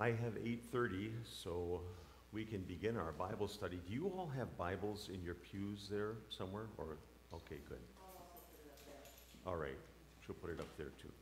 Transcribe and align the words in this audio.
I 0.00 0.12
have 0.12 0.32
8:30, 0.38 1.12
so 1.24 1.82
we 2.32 2.46
can 2.46 2.62
begin 2.62 2.96
our 2.96 3.12
Bible 3.12 3.46
study. 3.46 3.78
Do 3.86 3.92
you 3.92 4.08
all 4.08 4.28
have 4.34 4.56
Bibles 4.56 5.10
in 5.12 5.22
your 5.22 5.34
pews 5.34 5.88
there 5.90 6.14
somewhere? 6.30 6.68
Or 6.78 6.96
okay, 7.34 7.58
good. 7.68 7.80
All 9.46 9.56
right, 9.56 9.76
she'll 10.24 10.36
put 10.36 10.50
it 10.50 10.58
up 10.58 10.74
there 10.78 10.92
too. 11.02 11.12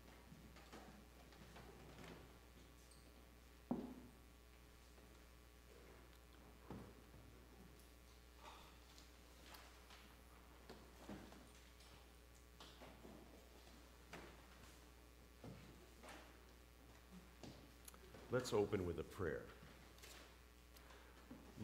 Let's 18.38 18.52
open 18.52 18.86
with 18.86 19.00
a 19.00 19.02
prayer. 19.02 19.42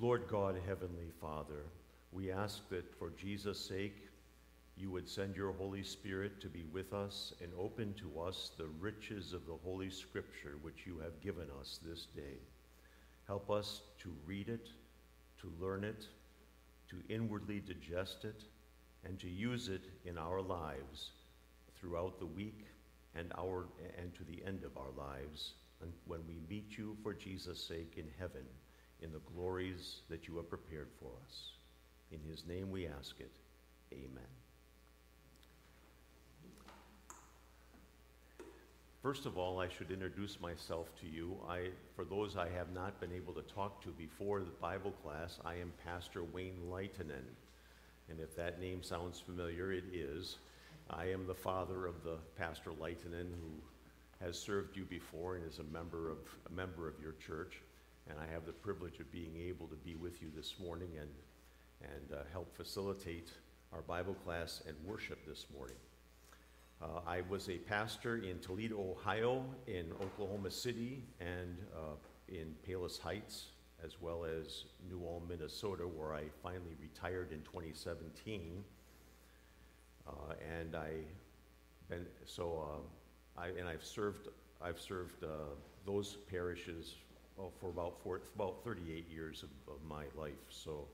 Lord 0.01 0.27
God, 0.27 0.57
Heavenly 0.67 1.13
Father, 1.21 1.63
we 2.11 2.33
ask 2.33 2.69
that 2.71 2.93
for 2.99 3.11
Jesus' 3.11 3.61
sake, 3.61 4.09
you 4.77 4.91
would 4.91 5.09
send 5.09 5.37
your 5.37 5.53
Holy 5.53 5.85
Spirit 5.85 6.41
to 6.41 6.49
be 6.49 6.65
with 6.73 6.93
us 6.93 7.33
and 7.41 7.53
open 7.57 7.95
to 7.95 8.21
us 8.21 8.51
the 8.59 8.67
riches 8.81 9.33
of 9.33 9.47
the 9.47 9.57
Holy 9.63 9.89
Scripture 9.89 10.59
which 10.63 10.85
you 10.85 10.99
have 10.99 11.21
given 11.21 11.47
us 11.61 11.79
this 11.87 12.07
day. 12.07 12.39
Help 13.29 13.53
us 13.53 13.83
to 14.01 14.13
read 14.27 14.49
it, 14.49 14.71
to 15.43 15.53
learn 15.61 15.85
it, 15.85 16.09
to 16.91 16.97
inwardly 17.09 17.61
digest 17.61 18.25
it, 18.25 18.43
and 19.05 19.21
to 19.21 19.29
use 19.29 19.69
it 19.69 19.85
in 20.05 20.19
our 20.19 20.43
lives 20.43 21.13
throughout 21.79 22.19
the 22.19 22.27
week 22.27 22.67
and, 23.15 23.33
our, 23.39 23.67
and 23.97 24.13
to 24.17 24.25
the 24.25 24.45
end 24.45 24.65
of 24.65 24.77
our 24.77 24.91
lives 24.99 25.53
when 26.07 26.21
we 26.27 26.41
meet 26.49 26.77
you 26.79 26.97
for 27.03 27.15
Jesus' 27.15 27.65
sake 27.65 27.95
in 27.97 28.07
heaven 28.19 28.45
in 29.01 29.13
the 29.13 29.21
glories 29.35 30.01
that 30.09 30.27
you 30.27 30.37
have 30.37 30.49
prepared 30.49 30.89
for 30.99 31.11
us. 31.27 31.53
In 32.11 32.21
his 32.29 32.47
name 32.47 32.71
we 32.71 32.87
ask 32.87 33.21
it. 33.21 33.33
Amen. 33.93 34.25
First 39.03 39.27
of 39.27 39.37
all, 39.37 39.61
I 39.61 39.69
should 39.69 39.91
introduce 39.91 40.41
myself 40.41 40.89
to 41.03 41.07
you. 41.07 41.37
I, 41.47 41.69
for 41.95 42.07
those 42.07 42.39
I 42.39 42.49
have 42.49 42.73
not 42.73 42.99
been 43.01 43.13
able 43.13 43.35
to 43.35 43.43
talk 43.43 43.83
to 43.83 43.91
before 43.91 44.41
the 44.41 44.51
Bible 44.63 44.93
class, 45.03 45.39
I 45.45 45.57
am 45.57 45.75
Pastor 45.85 46.25
Wayne 46.25 46.57
Leitonen. 46.71 47.27
And 48.09 48.19
if 48.19 48.35
that 48.37 48.61
name 48.61 48.83
sounds 48.83 49.21
familiar, 49.21 49.73
it 49.73 49.85
is. 49.93 50.39
I 50.89 51.11
am 51.11 51.27
the 51.27 51.35
father 51.35 51.85
of 51.87 52.03
the 52.03 52.17
Pastor 52.39 52.71
Leitonen 52.71 53.29
who 53.29 53.53
has 54.21 54.39
served 54.39 54.77
you 54.77 54.85
before 54.85 55.37
and 55.37 55.45
is 55.45 55.59
a 55.59 55.65
member 55.65 56.11
of, 56.11 56.19
a 56.51 56.53
member 56.53 56.89
of 56.89 56.95
your 57.01 57.13
church. 57.13 57.61
And 58.09 58.19
I 58.19 58.33
have 58.33 58.47
the 58.47 58.53
privilege 58.53 59.01
of 59.01 59.11
being 59.11 59.37
able 59.49 59.67
to 59.69 59.77
be 59.77 59.95
with 59.95 60.23
you 60.23 60.29
this 60.35 60.55
morning 60.61 60.91
and, 61.01 61.11
and 61.83 62.13
uh, 62.19 62.23
help 62.33 62.55
facilitate 62.57 63.31
our 63.73 63.83
Bible 63.83 64.15
class 64.15 64.63
and 64.67 64.77
worship 64.85 65.27
this 65.27 65.47
morning. 65.57 65.77
Uh, 66.83 67.01
I 67.07 67.23
was 67.29 67.49
a 67.49 67.57
pastor 67.57 68.17
in 68.19 68.39
Toledo, 68.41 68.79
Ohio, 68.79 69.45
in 69.67 69.93
Oklahoma 70.03 70.51
City, 70.51 71.03
and 71.21 71.57
uh, 71.75 71.95
in 72.29 72.55
Palos 72.67 72.99
Heights, 72.99 73.47
as 73.83 74.01
well 74.01 74.25
as 74.25 74.65
New 74.89 75.03
Ulm, 75.07 75.23
Minnesota, 75.29 75.85
where 75.85 76.15
I 76.15 76.25
finally 76.43 76.77
retired 76.81 77.33
in 77.33 77.41
2017. 77.43 78.63
Uh, 80.07 80.11
and 80.61 80.77
I 80.77 80.91
been 81.89 82.07
so 82.25 82.67
uh, 82.67 82.81
I 83.37 83.49
and 83.49 83.69
I've 83.69 83.85
served 83.85 84.29
I've 84.63 84.81
served 84.81 85.25
uh, 85.25 85.29
those 85.87 86.17
parishes 86.31 86.95
well, 87.37 87.53
for 87.61 87.69
about 87.71 87.97
for 88.03 88.21
about 88.35 88.63
38 88.65 89.11
years 89.11 89.43
of, 89.43 89.75
of, 89.75 89.81
my 89.89 90.05
life. 90.17 90.33
So, 90.49 90.87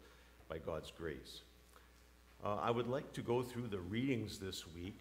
by 0.48 0.58
God's 0.58 0.90
grace, 0.90 1.42
uh, 2.44 2.56
I 2.56 2.70
would 2.70 2.88
like 2.88 3.12
to 3.12 3.20
go 3.20 3.42
through 3.42 3.68
the 3.68 3.80
readings 3.80 4.38
this 4.38 4.64
week. 4.74 4.98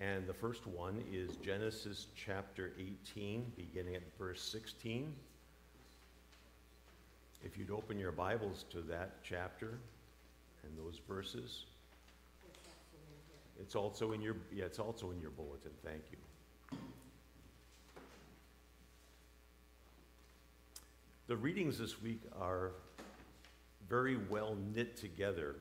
And 0.00 0.26
the 0.26 0.34
first 0.34 0.66
one 0.66 1.02
is 1.10 1.36
Genesis 1.36 2.08
chapter 2.14 2.72
18, 2.78 3.52
beginning 3.56 3.94
at 3.94 4.02
verse 4.18 4.42
16. 4.42 5.10
If 7.42 7.56
you'd 7.56 7.70
open 7.70 7.98
your 7.98 8.12
Bibles 8.12 8.66
to 8.72 8.82
that 8.82 9.22
chapter 9.22 9.78
and 10.62 10.76
those 10.76 11.00
verses. 11.08 11.64
It's 13.60 13.74
also 13.74 14.12
in 14.12 14.20
your 14.20 14.36
yeah, 14.52 14.64
it's 14.64 14.78
also 14.78 15.10
in 15.10 15.20
your 15.20 15.30
bulletin. 15.30 15.72
Thank 15.84 16.02
you. 16.10 16.78
The 21.26 21.36
readings 21.36 21.78
this 21.78 22.00
week 22.00 22.20
are 22.40 22.72
very 23.88 24.16
well 24.16 24.56
knit 24.74 24.96
together 24.96 25.56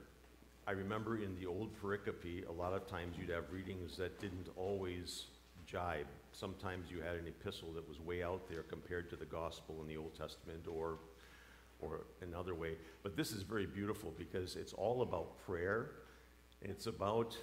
I 0.68 0.72
remember 0.72 1.18
in 1.18 1.36
the 1.40 1.46
old 1.46 1.80
pericope, 1.80 2.48
a 2.50 2.52
lot 2.52 2.74
of 2.74 2.88
times 2.88 3.18
you'd 3.20 3.30
have 3.30 3.52
readings 3.52 3.98
that 3.98 4.20
didn't 4.20 4.48
always 4.56 5.28
jibe. 5.68 6.08
Sometimes 6.32 6.90
you 6.90 7.02
had 7.02 7.18
an 7.18 7.28
epistle 7.28 7.72
that 7.74 7.88
was 7.88 8.00
way 8.00 8.24
out 8.24 8.50
there 8.50 8.64
compared 8.64 9.08
to 9.12 9.16
the 9.16 9.26
gospel 9.26 9.78
in 9.82 9.88
the 9.88 9.96
Old 9.96 10.18
Testament 10.18 10.66
or, 10.68 10.98
or 11.82 12.02
another 12.22 12.56
way. 12.56 12.78
But 13.04 13.16
this 13.16 13.32
is 13.32 13.44
very 13.44 13.68
beautiful 13.68 14.12
because 14.18 14.56
it's 14.56 14.74
all 14.74 15.04
about 15.04 15.38
prayer. 15.46 15.92
It's 16.64 16.88
about 16.88 17.38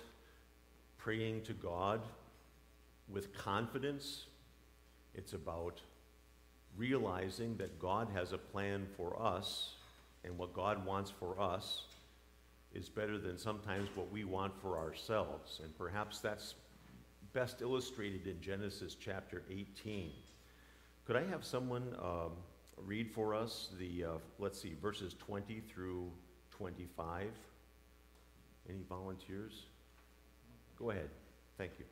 praying 1.02 1.42
to 1.42 1.52
God 1.52 2.00
with 3.08 3.34
confidence. 3.34 4.26
It's 5.14 5.32
about 5.32 5.80
realizing 6.76 7.56
that 7.56 7.78
God 7.80 8.08
has 8.14 8.32
a 8.32 8.38
plan 8.38 8.86
for 8.96 9.20
us 9.20 9.74
and 10.24 10.38
what 10.38 10.54
God 10.54 10.86
wants 10.86 11.10
for 11.10 11.40
us 11.40 11.86
is 12.72 12.88
better 12.88 13.18
than 13.18 13.36
sometimes 13.36 13.88
what 13.96 14.10
we 14.12 14.24
want 14.24 14.52
for 14.62 14.78
ourselves. 14.78 15.60
And 15.62 15.76
perhaps 15.76 16.20
that's 16.20 16.54
best 17.32 17.60
illustrated 17.60 18.26
in 18.28 18.40
Genesis 18.40 18.94
chapter 18.94 19.42
18. 19.50 20.12
Could 21.04 21.16
I 21.16 21.24
have 21.24 21.44
someone 21.44 21.96
um, 22.00 22.30
read 22.76 23.10
for 23.10 23.34
us 23.34 23.70
the, 23.78 24.04
uh, 24.04 24.08
let's 24.38 24.60
see, 24.60 24.74
verses 24.80 25.14
20 25.18 25.60
through 25.60 26.10
25? 26.52 27.26
Any 28.68 28.84
volunteers? 28.88 29.64
Go 30.82 30.90
ahead. 30.90 31.14
Thank 31.62 31.78
you. 31.78 31.86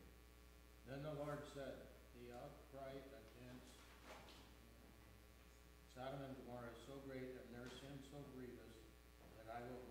Then 0.90 1.06
the 1.06 1.14
Lord 1.22 1.38
said, 1.54 1.78
The 2.18 2.34
against 2.34 3.70
Sodom 5.94 6.18
and 6.26 6.34
Gomorrah 6.42 6.74
is 6.74 6.82
so 6.90 6.98
great 7.06 7.38
and 7.38 7.46
their 7.54 7.70
sin 7.70 7.94
so 8.10 8.18
grievous 8.34 8.74
that 9.38 9.46
I 9.46 9.62
will 9.62 9.90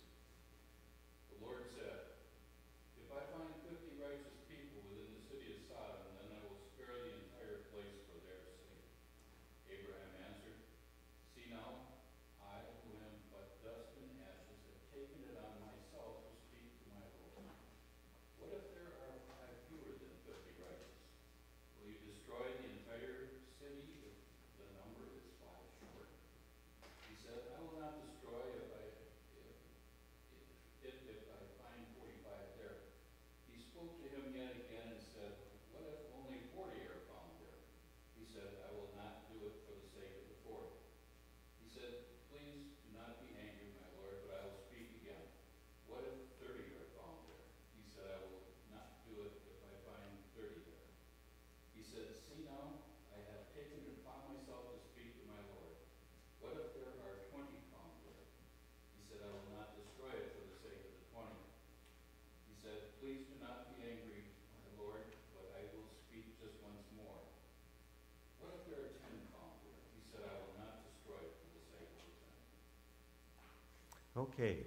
Okay. 74.33 74.57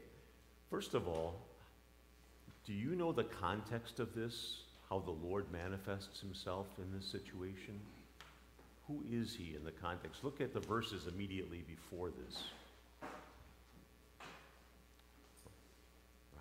First 0.71 0.95
of 0.95 1.09
all, 1.09 1.37
do 2.67 2.73
you 2.73 2.95
know 2.97 3.13
the 3.13 3.25
context 3.25 4.01
of 4.01 4.15
this? 4.15 4.63
How 4.91 4.99
the 4.99 5.11
Lord 5.11 5.47
manifests 5.51 6.21
himself 6.21 6.67
in 6.79 6.97
this 6.97 7.07
situation? 7.07 7.81
Who 8.87 9.03
is 9.11 9.35
he 9.35 9.55
in 9.57 9.65
the 9.65 9.73
context? 9.73 10.23
Look 10.25 10.41
at 10.41 10.53
the 10.53 10.61
verses 10.61 11.07
immediately 11.07 11.65
before 11.67 12.11
this. 12.11 12.45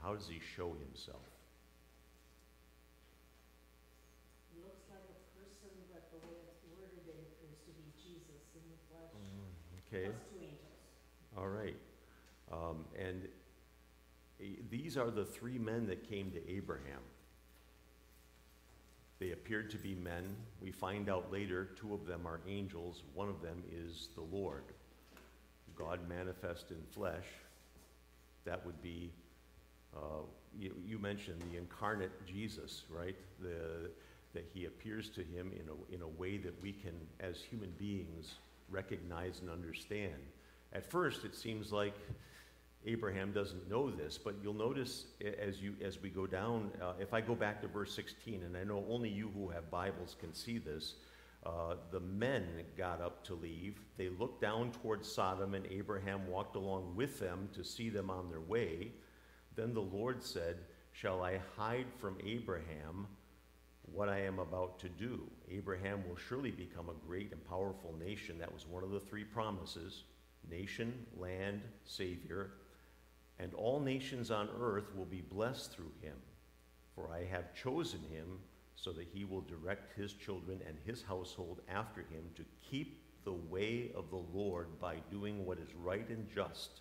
How 0.01 0.13
does 0.13 0.27
he 0.27 0.41
show 0.55 0.75
himself? 0.83 1.23
He 4.51 4.59
looks 4.59 4.83
like 4.91 5.07
a 5.07 5.19
person, 5.39 5.71
but 5.87 6.11
the 6.11 6.19
way 6.27 6.35
it's 6.43 6.59
worded, 6.75 7.07
it 7.07 7.15
appears 7.15 7.63
to 7.63 7.71
be 7.71 7.87
Jesus 7.95 8.43
in 8.51 8.63
the 8.67 8.79
flesh, 8.91 9.15
mm, 9.15 9.47
Okay. 9.87 10.11
two 10.11 10.43
angels. 10.43 10.83
All 11.37 11.47
right. 11.47 11.79
Um, 12.53 12.85
and 12.99 13.27
these 14.69 14.97
are 14.97 15.09
the 15.09 15.25
three 15.25 15.57
men 15.57 15.87
that 15.87 16.07
came 16.09 16.31
to 16.31 16.49
Abraham. 16.49 16.99
They 19.19 19.31
appeared 19.31 19.69
to 19.71 19.77
be 19.77 19.95
men. 19.95 20.35
We 20.61 20.71
find 20.71 21.09
out 21.09 21.31
later 21.31 21.69
two 21.79 21.93
of 21.93 22.05
them 22.05 22.27
are 22.27 22.41
angels, 22.47 23.03
one 23.13 23.29
of 23.29 23.41
them 23.41 23.63
is 23.71 24.09
the 24.15 24.21
Lord. 24.21 24.63
God 25.75 26.07
manifest 26.07 26.71
in 26.71 26.77
flesh. 26.93 27.25
That 28.45 28.65
would 28.65 28.81
be, 28.81 29.11
uh, 29.95 30.23
you, 30.59 30.75
you 30.85 30.99
mentioned 30.99 31.41
the 31.51 31.57
incarnate 31.57 32.11
Jesus, 32.27 32.83
right? 32.89 33.15
The, 33.39 33.89
that 34.33 34.49
he 34.53 34.65
appears 34.65 35.09
to 35.11 35.21
him 35.21 35.51
in 35.53 35.69
a, 35.69 35.95
in 35.95 36.01
a 36.01 36.07
way 36.07 36.37
that 36.37 36.61
we 36.61 36.73
can, 36.73 36.93
as 37.19 37.37
human 37.41 37.71
beings, 37.77 38.35
recognize 38.69 39.39
and 39.39 39.49
understand. 39.49 40.19
At 40.73 40.89
first, 40.89 41.23
it 41.23 41.35
seems 41.35 41.71
like 41.71 41.95
Abraham 42.85 43.31
doesn't 43.31 43.69
know 43.69 43.89
this, 43.89 44.17
but 44.17 44.35
you'll 44.43 44.53
notice 44.53 45.05
as, 45.41 45.61
you, 45.61 45.75
as 45.81 46.01
we 46.01 46.09
go 46.09 46.27
down, 46.27 46.69
uh, 46.81 46.93
if 46.99 47.13
I 47.13 47.21
go 47.21 47.33
back 47.33 47.61
to 47.61 47.67
verse 47.67 47.93
16, 47.93 48.43
and 48.43 48.57
I 48.57 48.63
know 48.63 48.83
only 48.89 49.09
you 49.09 49.31
who 49.33 49.49
have 49.49 49.71
Bibles 49.71 50.15
can 50.19 50.33
see 50.33 50.57
this, 50.57 50.95
uh, 51.45 51.75
the 51.91 51.99
men 51.99 52.45
got 52.77 53.01
up 53.01 53.23
to 53.25 53.35
leave. 53.35 53.79
They 53.97 54.09
looked 54.09 54.41
down 54.41 54.71
towards 54.71 55.11
Sodom, 55.11 55.53
and 55.53 55.65
Abraham 55.67 56.27
walked 56.27 56.55
along 56.55 56.95
with 56.95 57.19
them 57.19 57.49
to 57.53 57.63
see 57.63 57.89
them 57.89 58.09
on 58.09 58.29
their 58.29 58.41
way. 58.41 58.91
Then 59.55 59.73
the 59.73 59.81
Lord 59.81 60.23
said, 60.23 60.57
Shall 60.91 61.21
I 61.23 61.39
hide 61.57 61.87
from 61.99 62.17
Abraham 62.25 63.07
what 63.91 64.09
I 64.09 64.21
am 64.21 64.39
about 64.39 64.79
to 64.79 64.89
do? 64.89 65.21
Abraham 65.49 66.03
will 66.07 66.15
surely 66.15 66.51
become 66.51 66.89
a 66.89 67.07
great 67.07 67.31
and 67.31 67.43
powerful 67.47 67.93
nation. 67.99 68.37
That 68.39 68.53
was 68.53 68.67
one 68.67 68.83
of 68.83 68.91
the 68.91 68.99
three 68.99 69.23
promises 69.23 70.03
nation, 70.49 71.05
land, 71.17 71.61
Savior. 71.85 72.51
And 73.43 73.53
all 73.55 73.81
nations 73.81 74.31
on 74.31 74.47
earth 74.57 74.95
will 74.95 75.05
be 75.05 75.19
blessed 75.19 75.73
through 75.73 75.91
him. 76.01 76.15
For 76.95 77.09
I 77.11 77.25
have 77.25 77.53
chosen 77.53 77.99
him 78.09 78.39
so 78.77 78.93
that 78.93 79.07
he 79.13 79.25
will 79.25 79.41
direct 79.41 79.97
his 79.99 80.13
children 80.13 80.61
and 80.65 80.77
his 80.85 81.03
household 81.03 81.59
after 81.67 82.01
him 82.01 82.23
to 82.35 82.45
keep 82.61 83.01
the 83.25 83.33
way 83.33 83.91
of 83.97 84.09
the 84.09 84.23
Lord 84.33 84.79
by 84.79 84.95
doing 85.11 85.45
what 85.45 85.59
is 85.59 85.75
right 85.75 86.07
and 86.07 86.25
just. 86.33 86.79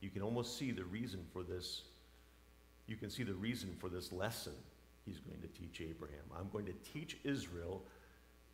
You 0.00 0.10
can 0.10 0.20
almost 0.20 0.58
see 0.58 0.70
the 0.70 0.84
reason 0.84 1.24
for 1.32 1.42
this. 1.42 1.84
You 2.86 2.96
can 2.96 3.08
see 3.08 3.22
the 3.22 3.34
reason 3.34 3.74
for 3.80 3.88
this 3.88 4.12
lesson 4.12 4.52
he's 5.06 5.18
going 5.18 5.40
to 5.40 5.48
teach 5.48 5.80
Abraham. 5.80 6.24
I'm 6.38 6.50
going 6.50 6.66
to 6.66 6.92
teach 6.92 7.16
Israel 7.24 7.82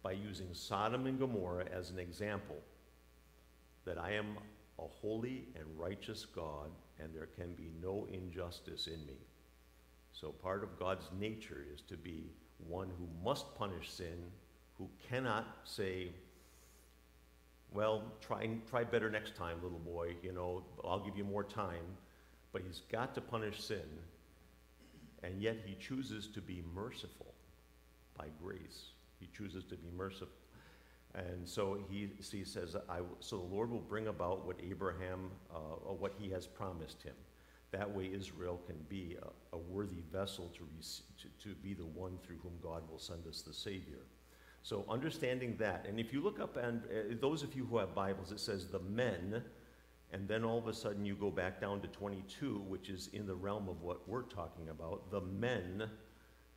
by 0.05 0.13
using 0.13 0.49
Sodom 0.53 1.07
and 1.07 1.19
Gomorrah 1.19 1.67
as 1.73 1.91
an 1.91 1.99
example 1.99 2.59
that 3.85 3.99
I 3.99 4.13
am 4.13 4.37
a 4.79 4.87
holy 4.87 5.49
and 5.55 5.65
righteous 5.79 6.25
God, 6.25 6.71
and 6.99 7.15
there 7.15 7.29
can 7.37 7.53
be 7.55 7.71
no 7.83 8.07
injustice 8.13 8.87
in 8.87 9.05
me. 9.07 9.17
So, 10.13 10.29
part 10.29 10.63
of 10.63 10.79
God's 10.79 11.09
nature 11.19 11.65
is 11.75 11.81
to 11.89 11.97
be 11.97 12.31
one 12.69 12.89
who 12.99 13.09
must 13.25 13.55
punish 13.55 13.91
sin, 13.91 14.19
who 14.79 14.89
cannot 15.09 15.47
say, 15.65 16.13
Well, 17.73 18.05
try, 18.21 18.49
try 18.69 18.85
better 18.85 19.11
next 19.11 19.35
time, 19.35 19.63
little 19.63 19.79
boy, 19.79 20.17
you 20.23 20.33
know, 20.33 20.65
I'll 20.85 21.01
give 21.01 21.17
you 21.17 21.25
more 21.25 21.45
time. 21.45 21.97
But 22.53 22.63
he's 22.67 22.83
got 22.91 23.15
to 23.15 23.21
punish 23.23 23.63
sin, 23.63 23.89
and 25.23 25.41
yet 25.41 25.57
he 25.65 25.75
chooses 25.75 26.29
to 26.29 26.43
be 26.43 26.63
merciful 26.75 27.33
by 28.19 28.27
grace. 28.43 28.91
He 29.19 29.29
chooses 29.37 29.65
to 29.65 29.77
be 29.77 29.89
merciful. 29.97 30.42
And 31.15 31.47
so 31.47 31.79
he, 31.91 32.09
he 32.19 32.45
says, 32.45 32.75
I, 32.89 33.01
so 33.21 33.37
the 33.39 33.55
Lord 33.55 33.71
will 33.71 33.81
bring 33.81 34.07
about 34.07 34.47
what 34.47 34.57
Abraham, 34.67 35.31
uh, 35.55 35.59
what 35.93 36.15
he 36.19 36.31
has 36.31 36.47
promised 36.47 37.03
him. 37.03 37.15
That 37.71 37.91
way 37.91 38.11
Israel 38.13 38.61
can 38.67 38.77
be 38.89 39.17
a, 39.23 39.57
a 39.57 39.59
worthy 39.59 40.03
vessel 40.11 40.51
to, 40.55 40.67
to, 41.23 41.49
to 41.49 41.55
be 41.57 41.75
the 41.75 41.85
one 41.85 42.19
through 42.25 42.39
whom 42.43 42.53
God 42.63 42.83
will 42.91 42.99
send 42.99 43.27
us 43.27 43.43
the 43.43 43.53
Savior. 43.53 44.01
So 44.63 44.85
understanding 44.89 45.57
that, 45.59 45.87
and 45.89 45.99
if 45.99 46.13
you 46.13 46.23
look 46.23 46.39
up, 46.39 46.57
and 46.57 46.83
uh, 46.85 47.15
those 47.21 47.43
of 47.43 47.55
you 47.55 47.67
who 47.67 47.79
have 47.79 47.95
Bibles, 47.95 48.31
it 48.31 48.41
says 48.41 48.69
the 48.69 48.79
men, 48.79 49.43
and 50.13 50.29
then 50.29 50.45
all 50.45 50.59
of 50.59 50.69
a 50.69 50.75
sudden 50.75 51.05
you 51.05 51.15
go 51.15 51.31
back 51.31 51.61
down 51.61 51.81
to 51.81 51.89
22, 51.89 52.63
which 52.69 52.89
is 52.89 53.09
in 53.13 53.27
the 53.27 53.35
realm 53.35 53.69
of 53.69 53.83
what 53.83 54.09
we're 54.09 54.23
talking 54.23 54.69
about. 54.69 55.11
The 55.11 55.23
men 55.23 55.91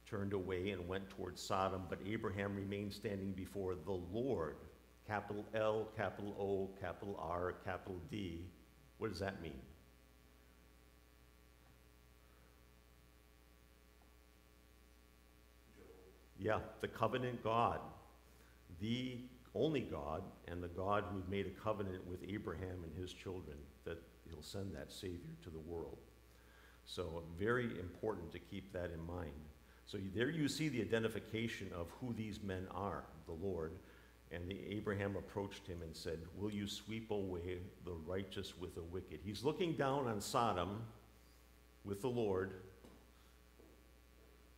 turned 0.10 0.34
away 0.34 0.72
and 0.72 0.88
went 0.88 1.10
towards 1.10 1.42
Sodom, 1.42 1.84
but 1.90 2.00
Abraham 2.06 2.56
remained 2.56 2.94
standing 2.94 3.32
before 3.32 3.76
the 3.76 4.00
Lord. 4.14 4.56
Capital 5.08 5.46
L, 5.54 5.88
capital 5.96 6.36
O, 6.40 6.80
capital 6.82 7.20
R, 7.20 7.56
capital 7.64 8.00
D. 8.10 8.46
What 8.98 9.12
does 9.12 9.20
that 9.20 9.42
mean? 9.42 9.60
Yeah, 16.40 16.60
the 16.82 16.88
covenant 16.88 17.44
God, 17.44 17.80
the 18.82 19.18
only 19.54 19.82
God, 19.82 20.22
and 20.48 20.62
the 20.62 20.68
God 20.68 21.06
who 21.12 21.24
made 21.30 21.48
a 21.48 21.62
covenant 21.64 22.06
with 22.08 22.20
Abraham 22.28 22.84
and 22.84 22.94
his 23.00 23.14
children 23.14 23.58
that 23.86 24.02
he'll 24.30 24.42
send 24.42 24.76
that 24.76 24.92
Savior 24.92 25.36
to 25.44 25.50
the 25.50 25.60
world. 25.60 25.98
So, 26.86 27.24
very 27.40 27.80
important 27.80 28.32
to 28.34 28.40
keep 28.40 28.72
that 28.74 28.92
in 28.92 29.04
mind. 29.06 29.32
So, 29.86 30.00
there 30.16 30.30
you 30.30 30.48
see 30.48 30.68
the 30.68 30.82
identification 30.82 31.70
of 31.76 31.92
who 32.02 32.14
these 32.14 32.42
men 32.42 32.68
are, 32.72 33.04
the 33.28 33.34
Lord. 33.34 33.74
And 34.32 34.50
the 34.50 34.60
Abraham 34.70 35.16
approached 35.16 35.68
him 35.68 35.82
and 35.84 35.96
said, 35.96 36.20
Will 36.36 36.52
you 36.52 36.68
sweep 36.68 37.12
away 37.12 37.60
the 37.86 37.94
righteous 38.06 38.58
with 38.58 38.74
the 38.74 38.82
wicked? 38.82 39.20
He's 39.24 39.44
looking 39.44 39.74
down 39.74 40.08
on 40.08 40.20
Sodom 40.20 40.82
with 41.84 42.02
the 42.02 42.10
Lord. 42.10 42.54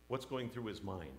What's 0.08 0.24
going 0.24 0.48
through 0.48 0.64
his 0.64 0.82
mind? 0.82 1.12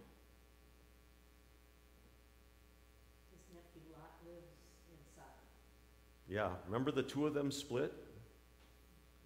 His 3.31 3.41
nephew 3.53 3.81
Lot 3.91 4.09
lives 4.25 4.49
in 4.89 4.97
Sodom. 5.15 5.29
Yeah, 6.27 6.49
remember 6.65 6.91
the 6.91 7.03
two 7.03 7.27
of 7.27 7.35
them 7.35 7.51
split? 7.51 7.93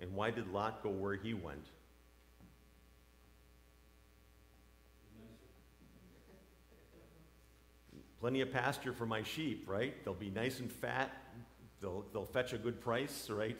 And 0.01 0.13
why 0.13 0.31
did 0.31 0.51
Lot 0.51 0.83
go 0.83 0.89
where 0.89 1.15
he 1.15 1.33
went? 1.33 1.67
Plenty 8.23 8.39
of 8.39 8.53
pasture 8.53 8.93
for 8.93 9.05
my 9.05 9.21
sheep, 9.21 9.65
right? 9.67 10.01
They'll 10.05 10.13
be 10.13 10.29
nice 10.29 10.61
and 10.61 10.71
fat. 10.71 11.11
They'll, 11.81 12.05
they'll 12.13 12.23
fetch 12.23 12.53
a 12.53 12.57
good 12.57 12.79
price, 12.79 13.29
right? 13.29 13.57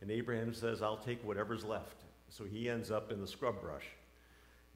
And 0.00 0.10
Abraham 0.10 0.54
says, 0.54 0.80
I'll 0.80 0.96
take 0.96 1.22
whatever's 1.22 1.64
left. 1.64 2.00
So 2.30 2.44
he 2.44 2.70
ends 2.70 2.90
up 2.90 3.12
in 3.12 3.20
the 3.20 3.26
scrub 3.26 3.60
brush. 3.60 3.84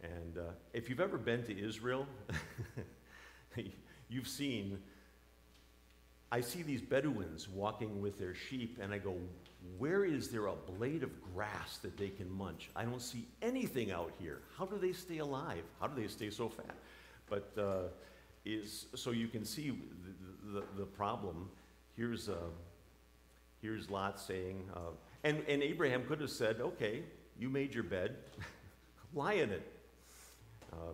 And 0.02 0.36
uh, 0.36 0.50
if 0.74 0.90
you've 0.90 1.00
ever 1.00 1.16
been 1.16 1.42
to 1.44 1.58
Israel, 1.58 2.06
you've 4.10 4.28
seen 4.28 4.76
I 6.30 6.42
see 6.42 6.62
these 6.62 6.82
Bedouins 6.82 7.48
walking 7.48 8.02
with 8.02 8.18
their 8.18 8.34
sheep, 8.34 8.78
and 8.78 8.92
I 8.92 8.98
go, 8.98 9.16
Where 9.78 10.04
is 10.04 10.28
there 10.28 10.48
a 10.48 10.54
blade 10.54 11.02
of 11.02 11.10
grass 11.34 11.78
that 11.78 11.96
they 11.96 12.10
can 12.10 12.30
munch? 12.30 12.68
I 12.76 12.84
don't 12.84 13.00
see 13.00 13.26
anything 13.40 13.90
out 13.90 14.12
here. 14.20 14.42
How 14.58 14.66
do 14.66 14.76
they 14.76 14.92
stay 14.92 15.18
alive? 15.18 15.64
How 15.80 15.86
do 15.86 15.98
they 15.98 16.08
stay 16.08 16.28
so 16.28 16.50
fat? 16.50 16.76
But 17.26 17.52
uh, 17.58 17.88
is 18.44 18.86
so 18.94 19.10
you 19.10 19.28
can 19.28 19.44
see 19.44 19.70
the, 19.70 20.60
the, 20.60 20.64
the 20.78 20.86
problem. 20.86 21.50
Here's, 21.96 22.28
uh, 22.28 22.36
here's 23.60 23.90
Lot 23.90 24.18
saying, 24.18 24.62
uh, 24.74 24.92
and, 25.24 25.42
and 25.48 25.62
Abraham 25.62 26.04
could 26.06 26.20
have 26.20 26.30
said, 26.30 26.60
Okay, 26.60 27.02
you 27.38 27.48
made 27.48 27.74
your 27.74 27.84
bed, 27.84 28.16
lie 29.14 29.34
in 29.34 29.50
it. 29.50 29.66
Uh, 30.72 30.92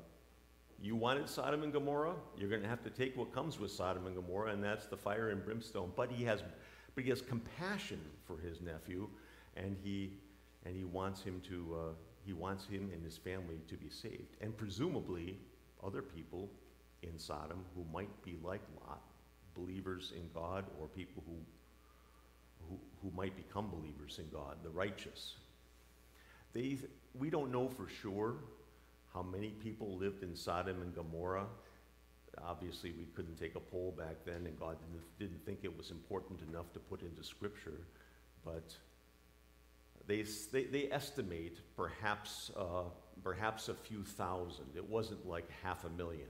you 0.83 0.95
wanted 0.95 1.29
Sodom 1.29 1.63
and 1.63 1.73
Gomorrah, 1.73 2.15
you're 2.37 2.51
going 2.51 2.63
to 2.63 2.69
have 2.69 2.83
to 2.85 2.91
take 2.91 3.17
what 3.17 3.33
comes 3.33 3.59
with 3.59 3.71
Sodom 3.71 4.07
and 4.07 4.15
Gomorrah, 4.15 4.53
and 4.53 4.63
that's 4.63 4.87
the 4.87 4.97
fire 4.97 5.31
and 5.31 5.45
brimstone. 5.45 5.93
But 5.97 6.11
he 6.11 6.25
has, 6.25 6.43
but 6.95 7.05
he 7.05 7.11
has 7.11 7.23
compassion 7.23 8.01
for 8.27 8.39
his 8.39 8.61
nephew, 8.61 9.09
and 9.57 9.77
he, 9.83 10.13
and 10.65 10.77
he 10.77 10.85
wants 10.85 11.23
him 11.23 11.41
to, 11.49 11.77
uh, 11.77 11.93
he 12.25 12.33
wants 12.33 12.67
him 12.67 12.91
and 12.93 13.03
his 13.03 13.17
family 13.17 13.57
to 13.69 13.77
be 13.77 13.89
saved, 13.89 14.37
and 14.41 14.57
presumably 14.57 15.39
other 15.85 16.03
people 16.03 16.51
in 17.03 17.19
Sodom 17.19 17.65
who 17.75 17.85
might 17.93 18.23
be 18.23 18.37
like 18.43 18.63
Lot, 18.87 19.03
believers 19.55 20.13
in 20.17 20.29
God, 20.35 20.65
or 20.81 20.89
people 20.89 21.23
who, 21.27 21.37
who, 22.69 22.79
who 23.03 23.17
might 23.17 23.37
become 23.37 23.71
believers 23.71 24.19
in 24.19 24.29
God, 24.31 24.57
the 24.63 24.71
righteous. 24.71 25.35
They, 26.53 26.79
we 27.15 27.31
don't 27.31 27.53
know 27.53 27.69
for 27.69 27.89
sure 27.89 28.37
how 29.13 29.23
many 29.23 29.49
people 29.51 29.97
lived 29.97 30.23
in 30.23 30.35
Sodom 30.37 30.83
and 30.83 30.95
Gomorrah. 30.95 31.47
Obviously, 32.45 32.93
we 32.93 33.07
couldn't 33.15 33.37
take 33.37 33.55
a 33.55 33.61
poll 33.61 33.95
back 33.97 34.17
then, 34.27 34.47
and 34.47 34.59
God 34.61 34.77
didn't, 34.81 35.19
didn't 35.19 35.47
think 35.47 35.61
it 35.63 35.77
was 35.77 35.91
important 35.91 36.41
enough 36.51 36.71
to 36.75 36.79
put 36.79 37.01
into 37.01 37.25
Scripture. 37.25 37.81
But 38.45 38.77
they, 40.07 40.25
they, 40.53 40.65
they 40.65 40.91
estimate 40.93 41.59
perhaps, 41.77 42.51
uh, 42.57 42.85
perhaps 43.23 43.69
a 43.69 43.75
few 43.75 44.05
thousand. 44.05 44.67
It 44.75 44.87
wasn't 44.89 45.27
like 45.27 45.49
half 45.63 45.85
a 45.85 45.91
million, 45.91 46.29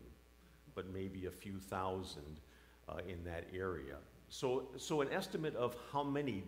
but 0.77 0.93
maybe 0.93 1.27
a 1.27 1.31
few 1.31 1.59
thousand 1.59 2.41
uh, 2.89 2.99
in 3.09 3.25
that 3.25 3.49
area. 3.53 3.97
So, 4.29 4.69
so, 4.77 5.01
an 5.01 5.09
estimate 5.13 5.57
of 5.57 5.75
how 5.93 6.05
many 6.05 6.45